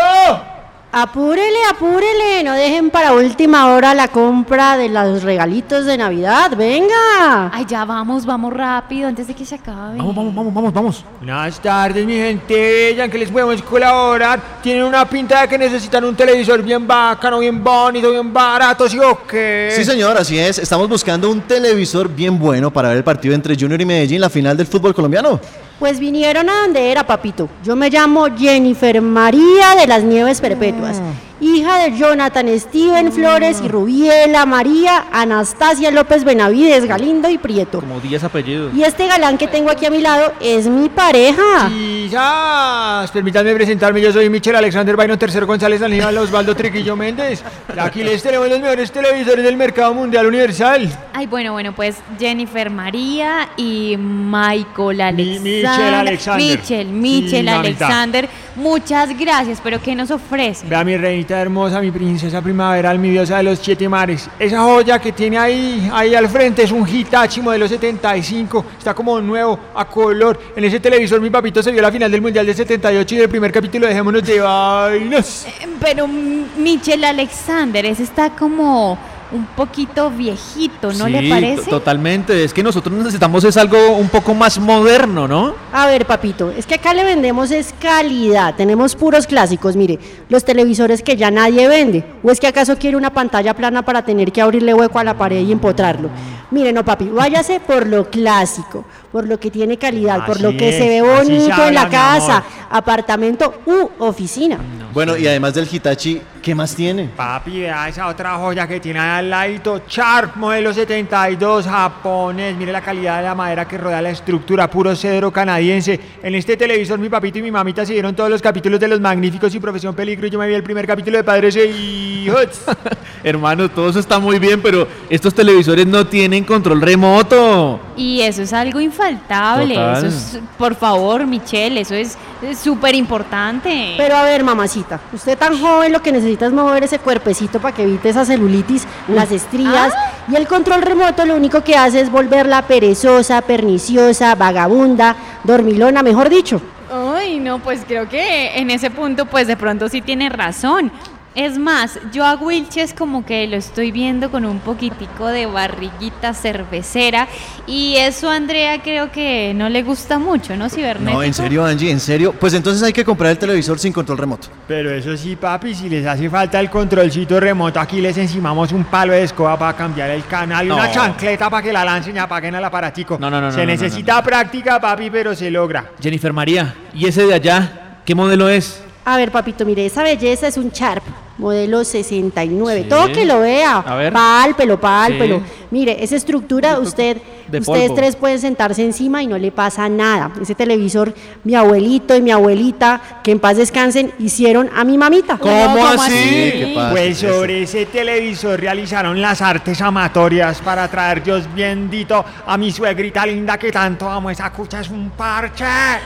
Apúrele, 0.92 1.58
apúrele, 1.70 2.42
no 2.46 2.54
dejen 2.54 2.90
para 2.90 3.12
última 3.14 3.74
hora 3.74 3.94
la 3.94 4.08
compra 4.08 4.78
de 4.78 4.88
los 4.88 5.24
regalitos 5.24 5.86
de 5.86 5.98
Navidad, 5.98 6.56
venga. 6.56 7.52
Ay, 7.52 7.66
ya 7.68 7.84
vamos, 7.84 8.26
vamos 8.26 8.54
rápido 8.54 9.10
antes 9.10 9.28
de 9.28 9.34
que 9.34 9.46
se 9.46 9.56
acabe. 9.56 9.98
Vamos, 9.98 10.16
vamos, 10.16 10.34
vamos, 10.34 10.54
vamos, 10.54 10.74
vamos. 10.74 11.06
Buenas 11.18 11.60
tardes, 11.60 12.06
mi 12.06 12.16
gente 12.16 12.56
bella, 12.56 13.06
¿en 13.06 13.12
qué 13.12 13.18
les 13.18 13.30
podemos 13.30 13.62
colaborar? 13.64 14.40
Tienen 14.64 14.84
una 14.84 15.04
pinta 15.08 15.42
de 15.42 15.48
que 15.50 15.58
necesitan 15.58 16.06
un 16.06 16.16
televisor 16.16 16.64
bien 16.64 16.88
bacano, 16.88 17.40
bien 17.40 17.62
bonito, 17.62 18.12
bien 18.12 18.32
barato, 18.32 18.88
¿sí 18.88 18.98
o 18.98 19.26
qué? 19.28 19.74
Sí, 19.76 19.84
señor, 19.84 20.16
así 20.18 20.40
es. 20.40 20.60
Estamos 20.60 20.88
buscando 20.88 21.30
un 21.30 21.42
televisor 21.42 22.08
bien 22.08 22.40
bueno 22.40 22.72
para 22.72 22.88
ver 22.88 23.00
el 23.00 23.04
partido 23.04 23.36
entre 23.36 23.58
Junior 23.60 23.82
y 23.82 23.86
Medellín, 23.86 24.22
la 24.22 24.30
final 24.30 24.56
del 24.56 24.68
fútbol 24.68 24.96
colombiano. 24.96 25.42
Pues 25.80 26.00
vinieron 26.00 26.50
a 26.50 26.62
donde 26.62 26.92
era, 26.92 27.06
papito. 27.06 27.50
Yo 27.64 27.76
me 27.76 27.90
llamo 27.90 28.28
Jennifer 28.38 29.02
María 29.02 29.76
de 29.78 29.88
las 29.88 30.04
Nieves 30.04 30.40
Perpetuas, 30.40 31.02
hija 31.42 31.80
de 31.84 31.98
Jonathan 31.98 32.48
Steven 32.60 33.12
Flores 33.12 33.62
y 33.64 33.68
Rubiela 33.68 34.46
María 34.46 35.06
Anastasia 35.12 35.92
López 35.92 36.24
Benavides 36.24 36.86
Galindo 36.86 37.30
y 37.30 37.38
Prieto. 37.38 37.80
Como 37.82 38.00
10 38.00 38.24
apellidos. 38.24 38.74
Y 38.74 38.84
este 38.84 39.08
galán 39.08 39.38
que 39.38 39.48
tengo 39.48 39.70
aquí 39.70 39.86
a 39.86 39.90
mi 39.92 40.02
lado 40.02 40.34
es 40.40 40.68
mi 40.68 40.90
pareja. 40.90 41.70
quizás. 41.70 43.12
Permítanme 43.12 43.54
presentarme, 43.54 44.02
yo 44.02 44.12
soy 44.12 44.30
Michel 44.30 44.56
Alexander 44.56 44.96
Baino, 44.96 45.18
tercero 45.18 45.46
González 45.48 45.82
Aníbal, 45.82 46.18
Osvaldo 46.18 46.56
Triquillo 46.56 46.96
Méndez. 46.96 47.44
Aquí 47.78 48.04
les 48.04 48.22
tenemos 48.24 48.50
los 48.50 48.60
mejores 48.60 48.92
televisores 48.92 49.44
del 49.44 49.58
mercado 49.58 49.94
mundial 49.94 50.26
universal. 50.28 50.90
Ay, 51.14 51.28
bueno, 51.28 51.52
bueno, 51.54 51.74
pues 51.74 51.98
Jennifer 52.20 52.70
María 52.70 53.50
y 53.58 53.96
Michael 53.98 55.02
Alexander. 55.02 55.42
Michel 55.42 55.94
Alexander. 55.94 56.58
Michel, 56.60 56.88
Michel 56.88 57.46
Sí. 57.46 57.50
Alexander. 57.50 58.30
Muchas 58.56 59.18
gracias, 59.18 59.60
pero 59.62 59.82
¿qué 59.82 59.96
nos 59.96 60.12
ofrece? 60.12 60.66
Vea 60.68 60.84
mi 60.84 60.96
hermosa, 61.34 61.82
mi 61.82 61.92
princesa 61.92 62.42
primaveral, 62.42 63.00
mi 63.00 63.10
diosa 63.10 63.38
de 63.38 63.44
los 63.44 63.60
siete 63.60 63.90
mares. 63.90 64.30
Esa 64.38 64.62
joya 64.62 65.00
que 65.00 65.12
tiene 65.12 65.38
ahí, 65.38 65.90
ahí 65.92 66.14
al 66.16 66.30
frente 66.30 66.64
es 66.64 66.72
un 66.72 66.88
Hitachi 66.88 67.42
modelo 67.42 67.68
75. 67.68 68.66
Está 68.78 68.94
como 68.94 69.20
nuevo, 69.20 69.60
a 69.74 69.86
color. 69.86 70.40
En 70.56 70.64
ese 70.64 70.80
televisor 70.80 71.20
mi 71.20 71.30
papito 71.30 71.62
se 71.64 71.72
vio 71.72 71.82
la 71.82 71.92
final 71.92 72.12
del 72.12 72.22
Mundial 72.22 72.46
del 72.46 72.56
78 72.56 73.16
y 73.16 73.18
del 73.18 73.30
primer 73.30 73.52
capítulo 73.52 73.88
Dejémonos 73.88 74.24
de 74.24 74.40
vainas. 74.40 75.48
Pero 75.80 76.08
mm, 76.08 76.62
Michel 76.62 77.04
Alexander, 77.04 77.86
ese 77.86 78.04
está 78.04 78.30
como 78.30 78.98
un 79.32 79.46
poquito 79.48 80.10
viejito, 80.12 80.94
¿no 80.94 81.06
Sí, 81.06 81.12
le 81.12 81.30
parece? 81.30 81.64
to- 81.64 81.70
Totalmente. 81.72 82.44
Es 82.44 82.54
que 82.54 82.62
nosotros 82.64 82.96
necesitamos 82.96 83.44
es 83.44 83.58
algo 83.58 83.78
un 83.98 84.08
poco 84.10 84.34
más 84.34 84.60
moderno, 84.60 85.28
¿no? 85.28 85.54
A 85.74 85.88
ver, 85.88 86.06
papito, 86.06 86.52
es 86.52 86.66
que 86.66 86.76
acá 86.76 86.94
le 86.94 87.04
vendemos 87.04 87.52
es 87.52 87.74
calidad. 87.82 88.56
Tenemos 88.56 88.96
puros 88.96 89.26
clásicos, 89.28 89.76
mire, 89.76 90.00
los 90.30 90.46
televisores 90.46 91.02
que 91.02 91.16
ya 91.18 91.32
nadie 91.32 91.68
vende. 91.68 92.06
¿O 92.24 92.32
es 92.32 92.40
que 92.40 92.48
acaso 92.48 92.78
quiere 92.78 92.98
una 92.98 93.10
pantalla 93.12 93.54
plana 93.56 93.84
para 93.84 94.04
tener 94.04 94.32
que 94.32 94.42
abrirle 94.42 94.74
hueco 94.74 95.00
a 95.00 95.04
la 95.04 95.18
pared 95.18 95.42
y 95.42 95.52
empotrarlo? 95.52 96.10
Mire, 96.52 96.72
no, 96.72 96.86
papi, 96.86 97.06
váyase 97.06 97.60
por 97.60 97.88
lo 97.88 98.10
clásico, 98.10 98.86
por 99.16 99.30
lo 99.30 99.40
que 99.40 99.50
tiene 99.50 99.78
calidad, 99.78 100.26
por 100.26 100.42
lo 100.42 100.52
que 100.52 100.74
se 100.74 100.90
ve 100.90 100.96
se 100.96 101.02
bonito 101.02 101.66
en 101.66 101.74
la 101.74 101.88
casa, 101.88 102.44
apartamento 102.70 103.62
u 103.66 104.04
oficina. 104.04 104.60
Bueno, 104.96 105.18
y 105.18 105.28
además 105.28 105.54
del 105.54 105.68
Hitachi, 105.70 106.22
¿qué 106.42 106.56
más 106.56 106.74
tiene? 106.74 107.10
Papi, 107.16 107.60
vea 107.60 107.90
esa 107.90 108.08
otra 108.08 108.38
joya 108.38 108.66
que 108.66 108.80
tiene 108.80 109.00
ahí 109.00 109.20
al 109.20 109.30
ladito. 109.30 109.82
Sharp, 109.88 110.38
modelo 110.38 110.74
72, 110.74 111.66
japonés. 111.66 112.56
Mire 112.56 112.72
la 112.72 112.80
calidad 112.80 113.18
de 113.18 113.24
la 113.24 113.36
madera 113.36 113.68
que 113.68 113.78
rodea 113.78 114.02
la 114.02 114.12
estructura, 114.12 114.70
puro 114.70 114.96
cedro 114.96 115.32
canadiense. 115.32 116.00
En 116.24 116.34
este 116.34 116.56
televisor 116.56 116.98
mi 116.98 117.10
papito 117.10 117.40
y 117.40 117.42
mi 117.42 117.52
mamita 117.52 117.86
se 117.86 117.92
dieron 117.92 118.16
todos 118.16 118.30
los 118.30 118.42
capítulos 118.42 118.80
de 118.80 118.88
Los 118.88 119.02
Magníficos 119.02 119.54
y 119.54 119.60
Profesión 119.60 119.94
Peligro. 119.96 120.28
y 120.28 120.30
Yo 120.30 120.40
me 120.40 120.48
vi 120.48 120.54
el 120.54 120.64
primer 120.64 120.88
capítulo 120.88 121.18
de 121.18 121.26
Padres 121.26 121.58
e 121.58 121.66
Hijos. 121.66 122.62
Hermano, 123.24 123.70
todo 123.70 123.90
eso 123.90 124.00
está 124.00 124.18
muy 124.18 124.40
bien, 124.40 124.62
pero 124.62 124.88
estos 125.10 125.34
televisores 125.34 125.86
no 125.86 126.08
tienen 126.08 126.46
control 126.46 126.80
remoto. 126.80 127.82
Y 127.98 128.22
eso 128.22 128.44
es 128.44 128.54
algo 128.54 128.80
infaltable. 129.10 129.76
Total. 129.76 130.06
Eso 130.06 130.08
es, 130.08 130.40
por 130.58 130.76
favor, 130.76 131.26
Michelle, 131.26 131.80
eso 131.80 131.96
es 131.96 132.18
es 132.42 132.60
súper 132.60 132.96
importante. 132.96 133.94
Pero 133.98 134.16
a 134.16 134.24
ver, 134.24 134.44
mamacita, 134.44 135.00
usted 135.14 135.38
tan 135.38 135.60
joven 135.60 135.92
lo 135.92 136.02
que 136.02 136.12
necesita 136.12 136.46
es 136.46 136.52
mover 136.52 136.84
ese 136.84 137.00
cuerpecito 137.00 137.60
para 137.60 137.76
que 137.76 137.84
evite 137.84 138.10
esa 138.10 138.26
celulitis, 138.26 138.86
las 139.08 139.32
estrías. 139.32 139.94
Y 140.32 140.36
el 140.36 140.48
control 140.48 140.82
remoto 140.82 141.26
lo 141.26 141.36
único 141.36 141.64
que 141.64 141.76
hace 141.76 142.02
es 142.02 142.12
volverla 142.12 142.64
perezosa, 142.64 143.42
perniciosa, 143.42 144.36
vagabunda, 144.36 145.16
dormilona, 145.44 146.04
mejor 146.04 146.30
dicho. 146.30 146.62
Ay, 146.92 147.40
no, 147.40 147.60
pues 147.60 147.84
creo 147.88 148.08
que 148.08 148.58
en 148.58 148.70
ese 148.70 148.92
punto, 148.92 149.26
pues 149.26 149.48
de 149.48 149.58
pronto 149.58 149.90
sí 149.90 150.02
tiene 150.02 150.30
razón. 150.30 150.92
Es 151.36 151.60
más, 151.60 152.00
yo 152.14 152.24
a 152.26 152.36
Wilches 152.36 152.94
como 152.94 153.26
que 153.26 153.46
lo 153.48 153.58
estoy 153.58 153.92
viendo 153.92 154.32
con 154.32 154.46
un 154.46 154.60
poquitico 154.60 155.28
de 155.28 155.46
barriguita 155.46 156.34
cervecera 156.34 157.28
y 157.68 157.98
eso 157.98 158.30
a 158.30 158.36
Andrea 158.36 158.82
creo 158.82 159.12
que 159.12 159.54
no 159.54 159.68
le 159.68 159.84
gusta 159.84 160.18
mucho, 160.18 160.56
¿no, 160.56 160.70
cibernético? 160.70 161.18
No, 161.18 161.24
en 161.24 161.34
serio, 161.34 161.66
Angie, 161.66 161.92
en 161.92 162.00
serio. 162.00 162.34
Pues 162.40 162.54
entonces 162.54 162.82
hay 162.84 162.94
que 162.94 163.04
comprar 163.04 163.32
el 163.32 163.38
televisor 163.38 163.78
sin 163.78 163.92
control 163.92 164.18
remoto. 164.18 164.48
Pero 164.66 164.92
eso 164.92 165.18
sí, 165.18 165.36
papi, 165.36 165.76
si 165.76 165.90
les 165.90 166.06
hace 166.06 166.30
falta 166.30 166.58
el 166.58 166.70
controlcito 166.70 167.38
remoto, 167.38 167.82
aquí 167.82 168.00
les 168.00 168.18
encimamos 168.18 168.72
un 168.72 168.86
palo 168.86 169.12
de 169.12 169.24
escoba 169.24 169.60
para 169.60 169.76
cambiar 169.76 170.12
el 170.12 170.26
canal 170.26 170.68
y 170.68 170.72
una 170.72 170.90
chancleta 170.90 171.50
para 171.50 171.62
que 171.62 171.74
la 171.74 171.84
lancen 171.84 172.16
y 172.16 172.20
apaguen 172.20 172.56
al 172.56 172.64
aparatico. 172.64 173.18
No, 173.20 173.30
no, 173.30 173.42
no, 173.42 173.52
Se 173.52 173.58
no, 173.58 173.64
no, 173.64 173.72
necesita 173.72 174.24
práctica, 174.24 174.80
papi, 174.80 175.10
pero 175.10 175.36
se 175.36 175.52
logra. 175.52 175.92
Jennifer 176.02 176.32
María, 176.32 176.74
¿y 176.94 177.08
ese 177.08 177.26
de 177.26 177.34
allá? 177.34 178.00
¿Qué 178.06 178.16
modelo 178.16 178.48
es? 178.48 178.82
A 179.04 179.18
ver, 179.18 179.32
papito, 179.32 179.66
mire, 179.66 179.86
esa 179.86 180.02
belleza 180.02 180.48
es 180.48 180.58
un 180.58 180.70
Sharp, 180.70 181.04
modelo 181.38 181.84
69. 181.84 182.84
Sí. 182.84 182.90
Todo 182.90 183.08
que 183.12 183.26
lo 183.26 183.40
vea. 183.40 183.78
A 183.80 183.96
ver. 183.96 184.14
Pálpelo, 184.14 184.80
pálpelo. 184.80 185.38
Sí. 185.40 185.65
Mire, 185.72 186.04
esa 186.04 186.16
estructura, 186.16 186.80
usted, 186.80 187.18
de 187.48 187.60
ustedes 187.60 187.82
polvo. 187.90 187.96
tres 187.96 188.16
pueden 188.16 188.40
sentarse 188.40 188.84
encima 188.84 189.22
y 189.24 189.28
no 189.28 189.38
le 189.38 189.52
pasa 189.52 189.88
nada. 189.90 190.32
Ese 190.42 190.56
televisor, 190.56 191.14
mi 191.44 191.56
abuelito 191.56 192.16
y 192.16 192.22
mi 192.22 192.32
abuelita, 192.32 193.02
que 193.24 193.32
en 193.32 193.40
paz 193.40 193.58
descansen, 193.58 194.12
hicieron 194.20 194.70
a 194.76 194.84
mi 194.84 194.98
mamita. 194.98 195.38
Pues 195.38 197.18
sobre 197.18 197.64
ese 197.64 197.86
televisor 197.86 198.60
realizaron 198.60 199.20
las 199.22 199.42
artes 199.42 199.82
amatorias 199.82 200.60
para 200.62 200.88
traer 200.88 201.24
Dios 201.24 201.44
bendito 201.56 202.24
a 202.46 202.58
mi 202.58 202.72
suegrita 202.72 203.26
linda 203.26 203.58
que 203.58 203.72
tanto 203.72 204.10
amo. 204.10 204.30
Esa 204.30 204.50
cucha 204.52 204.82
es 204.82 204.90
un 204.90 205.10
parche. 205.12 205.66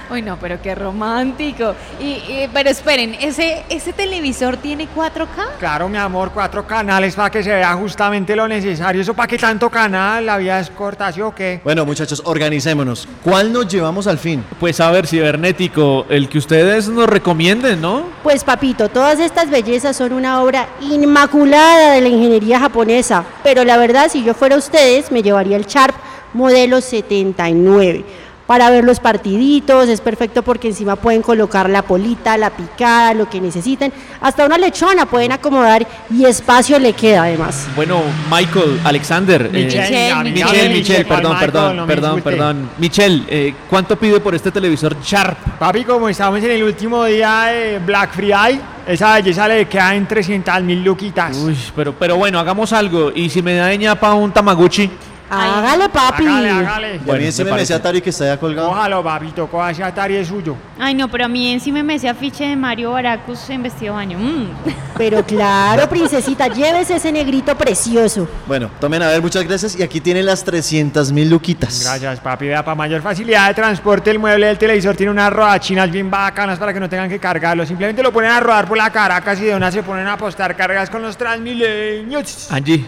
Uy, 0.09 0.21
no, 0.21 0.37
pero 0.39 0.61
qué 0.61 0.75
romántico. 0.75 1.73
Y, 1.99 2.05
y- 2.05 2.49
pero 2.53 2.69
esperen, 2.69 3.15
¿ese, 3.19 3.63
¿ese 3.69 3.93
televisor 3.93 4.57
tiene 4.57 4.87
4K? 4.95 5.57
Claro, 5.59 5.89
mi 5.89 5.97
amor, 5.97 6.31
cuatro 6.33 6.65
canales 6.65 7.15
para 7.15 7.29
que 7.29 7.43
se 7.43 7.49
vea 7.53 7.73
justamente 7.73 8.35
lo 8.35 8.47
necesario. 8.47 9.01
¿Eso 9.01 9.13
para 9.13 9.27
qué 9.27 9.37
tanto 9.37 9.58
canal? 9.67 10.27
¿La 10.27 10.37
vida 10.37 10.59
es 10.59 10.69
corta, 10.69 11.11
sí 11.11 11.21
o 11.21 11.33
qué? 11.33 11.59
Bueno, 11.63 11.87
muchachos, 11.87 12.21
organicémonos. 12.23 13.07
¿Cuál 13.23 13.51
nos 13.51 13.67
llevamos 13.67 14.05
al 14.05 14.19
fin? 14.19 14.43
Pues 14.59 14.79
a 14.79 14.91
ver, 14.91 15.07
cibernético, 15.07 16.05
el 16.07 16.29
que 16.29 16.37
ustedes 16.37 16.87
nos 16.87 17.09
recomienden, 17.09 17.81
¿no? 17.81 18.03
Pues 18.21 18.43
papito, 18.43 18.89
todas 18.89 19.19
estas 19.19 19.49
bellezas 19.49 19.95
son 19.95 20.13
una 20.13 20.43
obra 20.43 20.67
inmaculada 20.79 21.93
de 21.93 22.01
la 22.01 22.09
ingeniería 22.09 22.59
japonesa, 22.59 23.23
pero 23.43 23.63
la 23.63 23.77
verdad 23.77 24.09
si 24.11 24.23
yo 24.23 24.35
fuera 24.35 24.55
ustedes 24.55 25.11
me 25.11 25.23
llevaría 25.23 25.57
el 25.57 25.65
Sharp 25.65 25.95
modelo 26.33 26.81
79. 26.81 28.05
Para 28.49 28.71
ver 28.71 28.83
los 28.83 28.99
partiditos, 28.99 29.87
es 29.89 30.01
perfecto 30.01 30.41
porque 30.41 30.69
encima 30.69 30.95
pueden 30.95 31.21
colocar 31.21 31.69
la 31.69 31.83
polita, 31.83 32.35
la 32.35 32.49
picada, 32.49 33.13
lo 33.13 33.29
que 33.29 33.39
necesiten, 33.39 33.93
hasta 34.19 34.43
una 34.43 34.57
lechona 34.57 35.05
pueden 35.05 35.31
acomodar 35.31 35.85
y 36.09 36.25
espacio 36.25 36.79
le 36.79 36.93
queda 36.93 37.25
además. 37.25 37.67
Bueno, 37.75 38.01
Michael, 38.27 38.79
Alexander. 38.83 39.51
eh, 39.53 39.65
Michelle, 39.65 40.31
Michelle, 40.31 40.69
mi 40.69 40.79
Michelle, 40.79 41.05
perdón, 41.05 41.33
Michael, 41.33 41.51
perdón, 41.51 41.87
perdón, 41.87 42.21
perdón. 42.23 42.69
Michelle, 42.79 43.23
eh, 43.27 43.53
¿cuánto 43.69 43.95
pide 43.95 44.19
por 44.19 44.33
este 44.33 44.49
televisor 44.49 44.97
Sharp? 44.99 45.37
Papi, 45.59 45.83
como 45.83 46.09
estamos 46.09 46.43
en 46.43 46.49
el 46.49 46.63
último 46.63 47.05
día 47.05 47.51
de 47.53 47.77
Black 47.77 48.15
Friday, 48.15 48.59
esa 48.87 49.13
belleza 49.13 49.47
le 49.47 49.67
queda 49.67 49.93
en 49.93 50.07
300 50.07 50.63
mil 50.63 50.83
luquitas. 50.83 51.37
Uy, 51.37 51.55
pero, 51.75 51.93
pero 51.93 52.17
bueno, 52.17 52.39
hagamos 52.39 52.73
algo. 52.73 53.11
¿Y 53.13 53.29
si 53.29 53.43
me 53.43 53.53
da 53.53 53.67
de 53.67 53.77
ñapa 53.77 54.15
un 54.15 54.31
Tamaguchi? 54.31 54.89
Hágale, 55.29 55.89
papi. 55.89 56.25
Hágale, 56.25 56.49
hágale. 56.49 57.01
Y 57.05 57.09
a 57.09 57.13
mí 57.13 57.25
ese 57.25 57.43
me 57.43 57.49
me 57.49 57.51
parece. 57.51 57.73
Atari 57.73 58.01
que 58.01 58.09
está 58.09 58.25
ya 58.25 58.37
colgado. 58.37 58.69
Cójalo, 58.69 59.03
papito, 59.03 59.47
coja 59.47 59.71
ese 59.71 59.83
Atari 59.83 60.15
es 60.15 60.27
suyo. 60.27 60.55
Ay, 60.79 60.93
no, 60.93 61.09
pero 61.09 61.25
a 61.25 61.27
mí 61.27 61.51
encima 61.51 61.83
me 61.83 61.95
ese 61.95 62.09
afiche 62.09 62.45
de 62.45 62.55
Mario 62.55 62.91
Baracus 62.91 63.49
en 63.49 63.63
vestido 63.63 63.93
baño. 63.93 64.17
Mm. 64.17 64.47
Pero 64.97 65.25
claro, 65.25 65.87
princesita, 65.87 66.49
llévese 66.49 66.97
ese 66.97 67.09
negrito 67.09 67.55
precioso. 67.55 68.27
Bueno, 68.45 68.69
tomen 68.81 69.01
a 69.01 69.07
ver, 69.07 69.21
muchas 69.21 69.45
gracias. 69.45 69.79
Y 69.79 69.83
aquí 69.83 70.01
tienen 70.01 70.25
las 70.25 70.43
300 70.43 71.13
mil 71.13 71.29
luquitas. 71.29 71.83
Gracias, 71.85 72.19
papi. 72.19 72.47
Vea, 72.47 72.65
para 72.65 72.75
mayor 72.75 73.01
facilidad 73.01 73.47
de 73.47 73.53
transporte, 73.53 74.11
el 74.11 74.19
mueble 74.19 74.47
del 74.47 74.57
televisor 74.57 74.97
tiene 74.97 75.11
unas 75.11 75.31
rodachinas 75.31 75.89
bien 75.89 76.11
bacanas 76.11 76.59
para 76.59 76.73
que 76.73 76.81
no 76.81 76.89
tengan 76.89 77.07
que 77.07 77.17
cargarlo. 77.17 77.65
Simplemente 77.65 78.03
lo 78.03 78.11
ponen 78.11 78.31
a 78.31 78.41
rodar 78.41 78.67
por 78.67 78.77
la 78.77 78.89
Caracas 78.89 79.39
y 79.39 79.45
de 79.45 79.55
una 79.55 79.71
se 79.71 79.83
ponen 79.83 80.07
a 80.07 80.13
apostar 80.13 80.55
cargas 80.55 80.89
con 80.89 81.01
los 81.01 81.15
transmilenios. 81.15 82.51
Angie, 82.51 82.85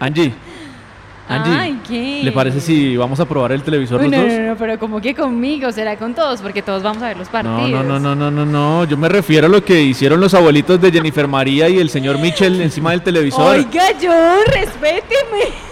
Angie, 0.00 0.34
Angie. 1.28 1.52
Ay, 1.52 1.80
¿qué? 1.86 2.20
¿Le 2.24 2.32
parece 2.32 2.60
si 2.60 2.96
vamos 2.96 3.20
a 3.20 3.26
probar 3.26 3.52
el 3.52 3.62
televisor 3.62 4.00
Uy, 4.00 4.10
los 4.10 4.18
no, 4.18 4.24
dos? 4.24 4.32
no, 4.32 4.46
no, 4.46 4.56
pero 4.56 4.78
como 4.78 5.00
que 5.00 5.14
conmigo, 5.14 5.70
será 5.72 5.96
con 5.96 6.14
todos, 6.14 6.40
porque 6.40 6.62
todos 6.62 6.82
vamos 6.82 7.02
a 7.02 7.08
ver 7.08 7.16
los 7.16 7.28
partidos. 7.28 7.70
No, 7.70 7.82
no, 7.82 7.98
no, 8.00 8.14
no, 8.14 8.30
no, 8.30 8.44
no, 8.44 8.46
no. 8.46 8.84
Yo 8.84 8.96
me 8.96 9.08
refiero 9.08 9.46
a 9.46 9.50
lo 9.50 9.62
que 9.62 9.80
hicieron 9.82 10.20
los 10.20 10.34
abuelitos 10.34 10.80
de 10.80 10.90
Jennifer 10.90 11.28
María 11.28 11.68
y 11.68 11.78
el 11.78 11.90
señor 11.90 12.18
Mitchell 12.18 12.60
encima 12.60 12.92
del 12.92 13.02
televisor. 13.02 13.56
Oiga, 13.56 13.84
John, 14.00 14.38
respéteme. 14.52 15.68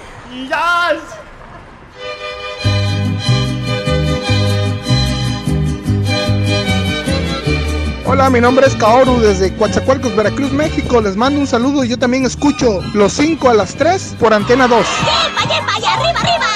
Hola, 8.09 8.31
mi 8.31 8.41
nombre 8.41 8.65
es 8.69 8.77
Kaoru 8.77 9.19
desde 9.19 9.53
Coatzacoalcos, 9.57 10.15
Veracruz, 10.15 10.53
México. 10.53 11.01
Les 11.01 11.17
mando 11.17 11.41
un 11.41 11.47
saludo 11.49 11.83
y 11.83 11.89
yo 11.89 11.99
también 11.99 12.25
escucho 12.25 12.81
los 12.95 13.13
5 13.15 13.51
a 13.51 13.55
las 13.55 13.75
3 13.75 14.15
por 14.21 14.33
Antena 14.33 14.69
2. 14.69 14.87
¡Vaya, 15.35 15.93
arriba, 15.93 16.21
arriba! 16.21 16.47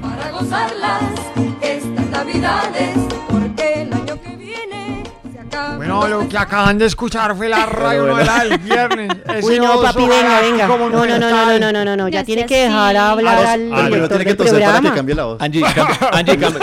para 0.00 0.30
gozarlas 0.30 1.02
estas 1.60 2.06
navidades, 2.06 2.93
que 5.94 6.06
Bueno, 6.06 6.22
lo 6.22 6.28
que 6.28 6.38
acaban 6.38 6.78
de 6.78 6.86
escuchar 6.86 7.36
fue 7.36 7.48
la 7.48 7.66
radio 7.66 8.00
bueno. 8.02 8.16
novela 8.16 8.44
del 8.44 8.58
viernes. 8.58 9.10
Ese 9.34 9.46
Uy, 9.46 9.58
no, 9.58 9.80
papi, 9.80 10.06
venga, 10.06 10.40
venga. 10.40 10.66
No, 10.68 10.78
no, 10.78 10.88
no, 11.06 11.18
no, 11.18 11.30
no, 11.30 11.58
no, 11.58 11.72
no, 11.72 11.84
no, 11.84 11.96
no, 11.96 12.08
ya 12.08 12.20
No 12.20 12.24
tiene 12.26 12.46
que 12.46 12.64
dejar 12.64 12.96
hablar 12.96 13.38
Ah, 13.46 13.52
al 13.52 13.60
tiene 13.60 13.86
director 13.90 14.18
que 14.18 14.24
del 14.24 14.36
toser 14.36 14.62
para 14.64 14.80
que 14.80 14.92
cambie 14.92 15.14
la 15.14 15.24
voz. 15.24 15.40
Angie, 15.40 15.62
cam- 15.62 16.08
Angie, 16.12 16.38
cam- 16.38 16.56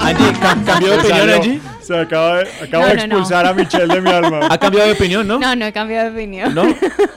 Angie, 0.00 0.32
cam- 0.40 0.64
¿cambió 0.64 0.90
de 0.92 0.98
opinión. 0.98 1.30
Angie? 1.30 1.60
Se 1.82 1.98
acaba 1.98 2.36
de, 2.38 2.48
acabo 2.62 2.84
No, 2.84 2.88
de 2.90 2.94
no, 2.94 3.06
no. 3.08 3.14
expulsar 3.16 3.44
a 3.46 3.52
Michelle 3.54 3.92
de 3.92 4.00
mi 4.00 4.08
alma. 4.10 4.40
¿Ha 4.48 4.56
cambiado 4.56 4.86
de 4.86 4.92
opinión, 4.94 5.26
no? 5.26 5.40
No, 5.40 5.56
no 5.56 5.64
he 5.66 5.72
cambiado 5.72 6.10
de 6.10 6.16
opinión. 6.16 6.54
¿No? 6.54 6.62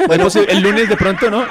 Bueno, 0.07 0.27
sí, 0.31 0.39
el 0.47 0.61
lunes 0.61 0.89
de 0.89 0.97
pronto, 0.97 1.29
¿no? 1.29 1.45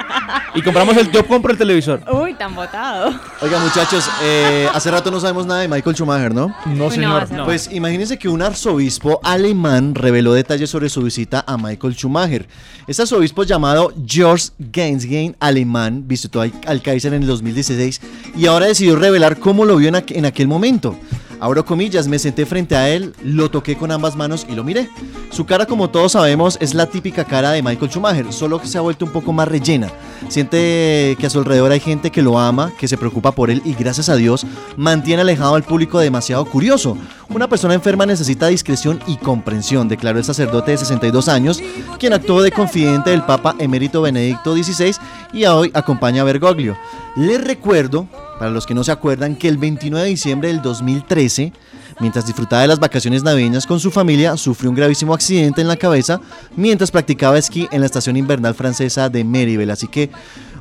Y 0.53 0.61
compramos 0.61 0.97
el... 0.97 1.09
Yo 1.11 1.25
compro 1.25 1.53
el 1.53 1.57
televisor. 1.57 2.01
Uy, 2.11 2.33
tan 2.33 2.53
botado. 2.53 3.13
Oiga, 3.41 3.59
muchachos, 3.59 4.09
eh, 4.21 4.67
hace 4.73 4.91
rato 4.91 5.11
no 5.11 5.19
sabemos 5.21 5.45
nada 5.45 5.61
de 5.61 5.69
Michael 5.69 5.95
Schumacher, 5.95 6.33
¿no? 6.33 6.53
No, 6.65 6.91
señor. 6.91 7.31
no, 7.31 7.45
Pues 7.45 7.69
imagínense 7.71 8.17
que 8.19 8.27
un 8.27 8.41
arzobispo 8.41 8.94
alemán 9.23 9.95
reveló 9.95 10.33
detalles 10.33 10.69
sobre 10.69 10.89
su 10.89 11.01
visita 11.01 11.43
a 11.47 11.57
Michael 11.57 11.95
Schumacher. 11.95 12.47
Este 12.87 13.01
arzobispo 13.01 13.43
llamado 13.43 13.93
George 14.05 14.49
Gensgein, 14.71 15.35
alemán, 15.39 16.03
visitó 16.07 16.41
al, 16.41 16.81
Kaiser 16.81 17.13
en 17.13 17.23
el 17.23 17.27
2016 17.27 18.01
y 18.37 18.45
ahora 18.45 18.67
decidió 18.67 18.95
revelar 18.95 19.39
cómo 19.39 19.65
lo 19.65 19.77
vio 19.77 19.89
en 19.89 20.25
aquel 20.25 20.47
momento. 20.47 20.97
Abro 21.45 21.63
comillas, 21.63 22.07
me 22.07 22.17
senté 22.17 22.43
frente 22.47 22.75
a 22.75 22.89
él, 22.89 23.13
lo 23.21 23.51
toqué 23.51 23.77
con 23.77 23.91
ambas 23.91 24.15
manos 24.15 24.47
y 24.49 24.55
lo 24.55 24.63
miré. 24.63 24.89
Su 25.29 25.45
cara, 25.45 25.67
como 25.67 25.91
todos 25.91 26.13
sabemos, 26.13 26.57
es 26.59 26.73
la 26.73 26.87
típica 26.87 27.23
cara 27.23 27.51
de 27.51 27.61
Michael 27.61 27.91
Schumacher, 27.91 28.33
solo 28.33 28.59
que 28.59 28.65
se 28.65 28.79
ha 28.79 28.81
vuelto 28.81 29.05
un 29.05 29.11
poco 29.11 29.31
más 29.31 29.47
rellena. 29.47 29.91
Siente 30.27 31.15
que 31.19 31.27
a 31.27 31.29
su 31.29 31.37
alrededor 31.37 31.71
hay 31.71 31.79
gente 31.79 32.09
que 32.09 32.23
lo 32.23 32.39
ama, 32.39 32.73
que 32.79 32.87
se 32.87 32.97
preocupa 32.97 33.31
por 33.31 33.51
él 33.51 33.61
y 33.63 33.75
gracias 33.75 34.09
a 34.09 34.15
Dios 34.15 34.43
mantiene 34.75 35.21
alejado 35.21 35.53
al 35.53 35.61
público 35.61 35.99
demasiado 35.99 36.45
curioso. 36.45 36.97
Una 37.29 37.47
persona 37.47 37.75
enferma 37.75 38.07
necesita 38.07 38.47
discreción 38.47 38.99
y 39.05 39.17
comprensión, 39.17 39.87
declaró 39.87 40.17
el 40.17 40.25
sacerdote 40.25 40.71
de 40.71 40.77
62 40.77 41.27
años, 41.27 41.61
quien 41.99 42.13
actuó 42.13 42.41
de 42.41 42.51
confidente 42.51 43.11
del 43.11 43.23
Papa 43.23 43.53
emérito 43.59 44.01
Benedicto 44.01 44.55
XVI 44.55 44.95
y 45.31 45.45
hoy 45.45 45.69
acompaña 45.75 46.23
a 46.23 46.25
Bergoglio. 46.25 46.75
Les 47.15 47.41
recuerdo, 47.41 48.07
para 48.37 48.51
los 48.51 48.65
que 48.65 48.73
no 48.73 48.83
se 48.83 48.91
acuerdan, 48.91 49.35
que 49.35 49.47
el 49.47 49.57
29 49.57 50.03
de 50.03 50.09
diciembre 50.09 50.47
del 50.49 50.61
2013, 50.61 51.53
mientras 51.99 52.25
disfrutaba 52.25 52.61
de 52.61 52.67
las 52.67 52.79
vacaciones 52.79 53.23
navideñas 53.23 53.65
con 53.65 53.79
su 53.79 53.91
familia, 53.91 54.37
sufrió 54.37 54.69
un 54.69 54.75
gravísimo 54.75 55.13
accidente 55.13 55.61
en 55.61 55.67
la 55.67 55.77
cabeza 55.77 56.19
mientras 56.55 56.91
practicaba 56.91 57.37
esquí 57.37 57.67
en 57.71 57.79
la 57.79 57.85
estación 57.85 58.17
invernal 58.17 58.55
francesa 58.55 59.09
de 59.09 59.23
Meribel. 59.23 59.71
Así 59.71 59.87
que, 59.87 60.09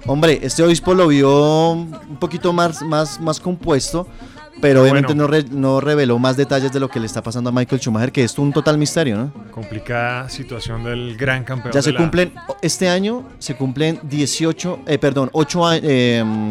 hombre, 0.06 0.40
este 0.42 0.62
obispo 0.62 0.94
lo 0.94 1.08
vio 1.08 1.72
un 1.72 2.18
poquito 2.20 2.52
más, 2.52 2.82
más, 2.82 3.20
más 3.20 3.40
compuesto. 3.40 4.06
Pero 4.64 4.82
obviamente 4.82 5.08
Bueno. 5.14 5.22
no, 5.24 5.28
re- 5.28 5.44
no 5.50 5.80
reveló 5.80 6.18
más 6.18 6.36
detalles 6.36 6.72
de 6.72 6.80
lo 6.80 6.88
que 6.88 6.98
le 7.00 7.06
está 7.06 7.22
pasando 7.22 7.50
a 7.50 7.52
Michael 7.52 7.80
Schumacher, 7.80 8.10
que 8.12 8.24
es 8.24 8.38
un 8.38 8.52
total 8.52 8.78
misterio, 8.78 9.16
¿no? 9.16 9.32
Complicada 9.50 10.28
situación 10.30 10.82
del 10.84 11.16
gran 11.16 11.44
campeón. 11.44 11.72
Ya 11.72 11.78
de 11.80 11.82
se 11.82 11.92
la- 11.92 11.98
cumplen, 11.98 12.32
este 12.62 12.88
año 12.88 13.28
se 13.38 13.54
cumplen 13.56 14.00
18, 14.04 14.80
eh, 14.86 14.98
perdón, 14.98 15.28
8 15.32 15.66
años, 15.66 15.82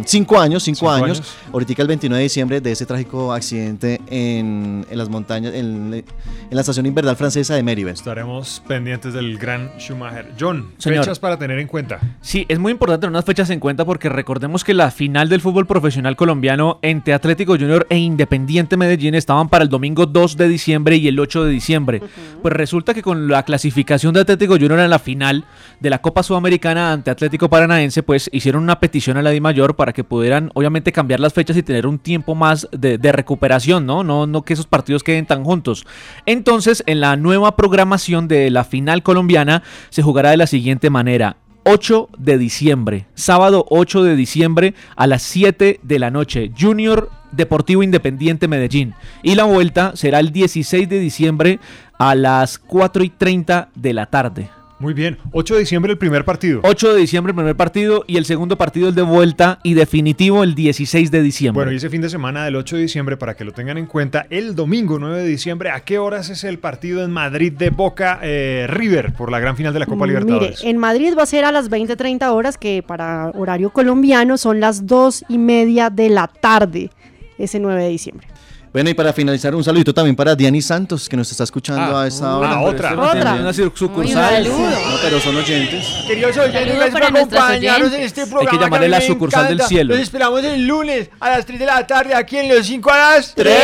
5 0.05 0.39
años, 0.39 0.63
5 0.63 0.75
Cinco 0.79 0.91
años, 0.91 1.17
años. 1.19 1.35
ahorita 1.51 1.81
el 1.81 1.87
29 1.87 2.17
de 2.19 2.23
diciembre 2.23 2.61
de 2.61 2.71
ese 2.71 2.85
trágico 2.85 3.33
accidente 3.33 3.99
en, 4.07 4.85
en 4.89 4.97
las 4.97 5.09
montañas, 5.09 5.53
en, 5.55 5.93
en 5.93 6.03
la 6.51 6.61
estación 6.61 6.85
invernal 6.85 7.15
francesa 7.15 7.55
de 7.55 7.63
Meribel. 7.63 7.93
Estaremos 7.93 8.61
pendientes 8.67 9.13
del 9.13 9.37
gran 9.37 9.71
Schumacher. 9.79 10.31
John, 10.39 10.71
Señor. 10.77 11.03
fechas 11.03 11.19
para 11.19 11.37
tener 11.39 11.57
en 11.59 11.67
cuenta. 11.67 11.99
Sí, 12.21 12.45
es 12.47 12.59
muy 12.59 12.71
importante 12.71 13.01
tener 13.01 13.11
unas 13.11 13.25
fechas 13.25 13.49
en 13.49 13.59
cuenta 13.59 13.85
porque 13.85 14.09
recordemos 14.09 14.63
que 14.63 14.73
la 14.73 14.91
final 14.91 15.29
del 15.29 15.41
fútbol 15.41 15.65
profesional 15.65 16.15
colombiano 16.15 16.79
entre 16.83 17.13
Atlético 17.13 17.53
Junior 17.53 17.87
e 17.89 17.97
Independiente 18.03 18.77
Medellín 18.77 19.15
estaban 19.15 19.49
para 19.49 19.63
el 19.63 19.69
domingo 19.69 20.05
2 20.05 20.37
de 20.37 20.47
diciembre 20.47 20.97
y 20.97 21.07
el 21.07 21.19
8 21.19 21.45
de 21.45 21.51
diciembre. 21.51 22.01
Pues 22.41 22.53
resulta 22.53 22.93
que 22.93 23.01
con 23.01 23.27
la 23.27 23.43
clasificación 23.43 24.13
de 24.13 24.21
Atlético 24.21 24.53
Junior 24.53 24.79
en 24.79 24.89
la 24.89 24.99
final 24.99 25.45
de 25.79 25.89
la 25.89 26.01
Copa 26.01 26.23
Sudamericana 26.23 26.93
ante 26.93 27.11
Atlético 27.11 27.49
Paranaense, 27.49 28.03
pues 28.03 28.29
hicieron 28.31 28.63
una 28.63 28.79
petición 28.79 29.17
a 29.17 29.21
la 29.21 29.31
DIMAYOR 29.31 29.75
para 29.75 29.93
que 29.93 30.03
pudieran 30.03 30.51
obviamente 30.53 30.91
cambiar 30.91 31.19
las 31.19 31.33
fechas 31.33 31.57
y 31.57 31.63
tener 31.63 31.87
un 31.87 31.99
tiempo 31.99 32.35
más 32.35 32.67
de, 32.71 32.97
de 32.97 33.11
recuperación, 33.11 33.85
¿no? 33.85 34.03
¿no? 34.03 34.27
No 34.27 34.43
que 34.43 34.53
esos 34.53 34.67
partidos 34.67 35.03
queden 35.03 35.25
tan 35.25 35.43
juntos. 35.43 35.85
Entonces, 36.25 36.83
en 36.85 36.99
la 36.99 37.15
nueva 37.15 37.55
programación 37.55 38.27
de 38.27 38.49
la 38.49 38.63
final 38.63 39.03
colombiana 39.03 39.63
se 39.89 40.01
jugará 40.03 40.31
de 40.31 40.37
la 40.37 40.47
siguiente 40.47 40.89
manera. 40.89 41.37
8 41.65 42.09
de 42.17 42.37
diciembre, 42.37 43.05
sábado 43.13 43.65
8 43.69 44.03
de 44.03 44.15
diciembre 44.15 44.73
a 44.95 45.07
las 45.07 45.23
7 45.23 45.79
de 45.81 45.99
la 45.99 46.11
noche, 46.11 46.51
Junior 46.59 47.09
Deportivo 47.35 47.83
Independiente 47.83 48.47
Medellín. 48.47 48.93
Y 49.21 49.35
la 49.35 49.43
vuelta 49.43 49.95
será 49.95 50.19
el 50.19 50.31
16 50.31 50.87
de 50.87 50.99
diciembre 50.99 51.59
a 51.97 52.15
las 52.15 52.57
4 52.57 53.03
y 53.03 53.09
30 53.09 53.69
de 53.75 53.93
la 53.93 54.05
tarde. 54.05 54.49
Muy 54.83 54.93
bien. 54.93 55.17
8 55.31 55.53
de 55.53 55.59
diciembre 55.61 55.93
el 55.93 55.97
primer 55.97 56.25
partido. 56.25 56.59
8 56.61 56.93
de 56.93 56.99
diciembre 56.99 57.31
el 57.31 57.35
primer 57.35 57.55
partido 57.55 58.03
y 58.05 58.17
el 58.17 58.25
segundo 58.25 58.57
partido 58.57 58.89
el 58.89 58.95
de 58.95 59.01
vuelta 59.01 59.59
y 59.63 59.75
definitivo 59.75 60.43
el 60.43 60.55
16 60.55 61.09
de 61.09 61.21
diciembre. 61.21 61.59
Bueno, 61.63 61.71
y 61.71 61.77
ese 61.77 61.89
fin 61.89 62.01
de 62.01 62.09
semana 62.09 62.43
del 62.43 62.57
8 62.57 62.75
de 62.75 62.81
diciembre, 62.81 63.15
para 63.15 63.35
que 63.35 63.45
lo 63.45 63.53
tengan 63.53 63.77
en 63.77 63.85
cuenta, 63.85 64.25
el 64.29 64.55
domingo 64.55 64.99
9 64.99 65.21
de 65.21 65.27
diciembre, 65.27 65.69
¿a 65.69 65.79
qué 65.81 65.99
horas 65.99 66.29
es 66.29 66.43
el 66.43 66.59
partido 66.59 67.01
en 67.01 67.11
Madrid 67.11 67.53
de 67.53 67.69
Boca 67.69 68.19
eh, 68.21 68.67
River 68.69 69.13
por 69.13 69.31
la 69.31 69.39
gran 69.39 69.55
final 69.55 69.71
de 69.71 69.79
la 69.79 69.85
Copa 69.85 70.05
Mire, 70.05 70.19
Libertadores? 70.19 70.61
en 70.65 70.77
Madrid 70.77 71.13
va 71.17 71.23
a 71.23 71.27
ser 71.27 71.45
a 71.45 71.53
las 71.53 71.71
20-30 71.71 72.29
horas, 72.33 72.57
que 72.57 72.83
para 72.85 73.29
horario 73.35 73.69
colombiano 73.69 74.37
son 74.37 74.59
las 74.59 74.85
2 74.85 75.25
y 75.29 75.37
media 75.37 75.91
de 75.91 76.09
la 76.09 76.27
tarde, 76.27 76.89
ese 77.37 77.59
9 77.59 77.83
de 77.83 77.89
diciembre. 77.89 78.27
Bueno, 78.71 78.89
y 78.89 78.95
para 78.95 79.13
finalizar, 79.13 79.53
un 79.53 79.63
saludito 79.63 79.93
también 79.93 80.15
para 80.15 80.35
Diani 80.35 80.59
Santos, 80.59 81.07
que 81.07 81.15
nos 81.15 81.29
está 81.29 81.43
escuchando 81.43 81.95
Ah, 81.95 82.01
a 82.03 82.07
esta 82.07 82.25
ah, 82.31 82.37
hora. 82.39 82.59
otra. 82.61 82.91
No 82.95 83.03
Otra. 83.03 83.21
tiene 83.21 83.41
Una 83.41 83.53
sucursal. 83.53 84.47
No, 84.49 84.97
pero 85.03 85.19
son 85.19 85.35
oyentes. 85.35 85.85
Queridos 86.07 86.35
oyentes, 86.37 86.65
gracias 86.75 86.91
para 86.91 87.09
por 87.09 87.17
acompañarnos 87.19 87.89
en 87.89 87.93
oyentes. 87.93 88.05
este 88.07 88.21
Hay 88.21 88.25
que 88.27 88.31
programa. 88.31 88.61
llamarle 88.63 88.87
mí 88.87 88.91
la 88.91 89.01
sucursal 89.01 89.43
del 89.43 89.53
encanta. 89.53 89.67
cielo. 89.67 89.93
Los 89.93 90.01
esperamos 90.03 90.43
el 90.43 90.65
lunes 90.65 91.09
a 91.19 91.29
las 91.29 91.45
3 91.45 91.59
de 91.59 91.65
la 91.67 91.85
tarde 91.85 92.15
aquí 92.15 92.37
en 92.37 92.49
Los 92.49 92.65
5 92.65 92.91
a 92.91 92.97
las 92.97 93.35
3. 93.35 93.53
de 93.53 93.61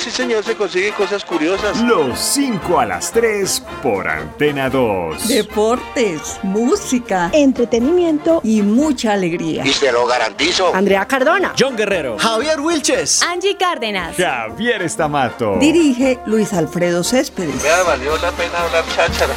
Sí, 0.00 0.10
señor, 0.10 0.42
se 0.42 0.56
consiguen 0.56 0.94
cosas 0.94 1.22
curiosas. 1.26 1.78
Los 1.82 2.18
5 2.18 2.80
a 2.80 2.86
las 2.86 3.12
3 3.12 3.62
por 3.82 4.08
Antena 4.08 4.70
2. 4.70 5.28
Deportes, 5.28 6.40
música, 6.42 7.28
Entretenimiento. 7.34 8.40
y 8.42 8.62
mucha 8.62 9.12
alegría. 9.12 9.62
Y 9.66 9.72
se 9.74 9.92
lo 9.92 10.06
garantizo. 10.06 10.74
Andrea 10.74 11.04
Cardona. 11.06 11.52
John 11.58 11.76
Guerrero. 11.76 12.16
Javier 12.18 12.60
Wilches. 12.60 13.22
Angie 13.22 13.58
Cárdenas. 13.58 14.16
Javier 14.16 14.80
Estamato. 14.80 15.56
Dirige 15.60 16.18
Luis 16.24 16.54
Alfredo 16.54 17.04
Céspedes. 17.04 17.62
Me 17.62 17.82
valió 17.86 18.16
la 18.16 18.30
pena 18.32 18.58
hablar 18.64 18.84
cháchara. 18.96 19.34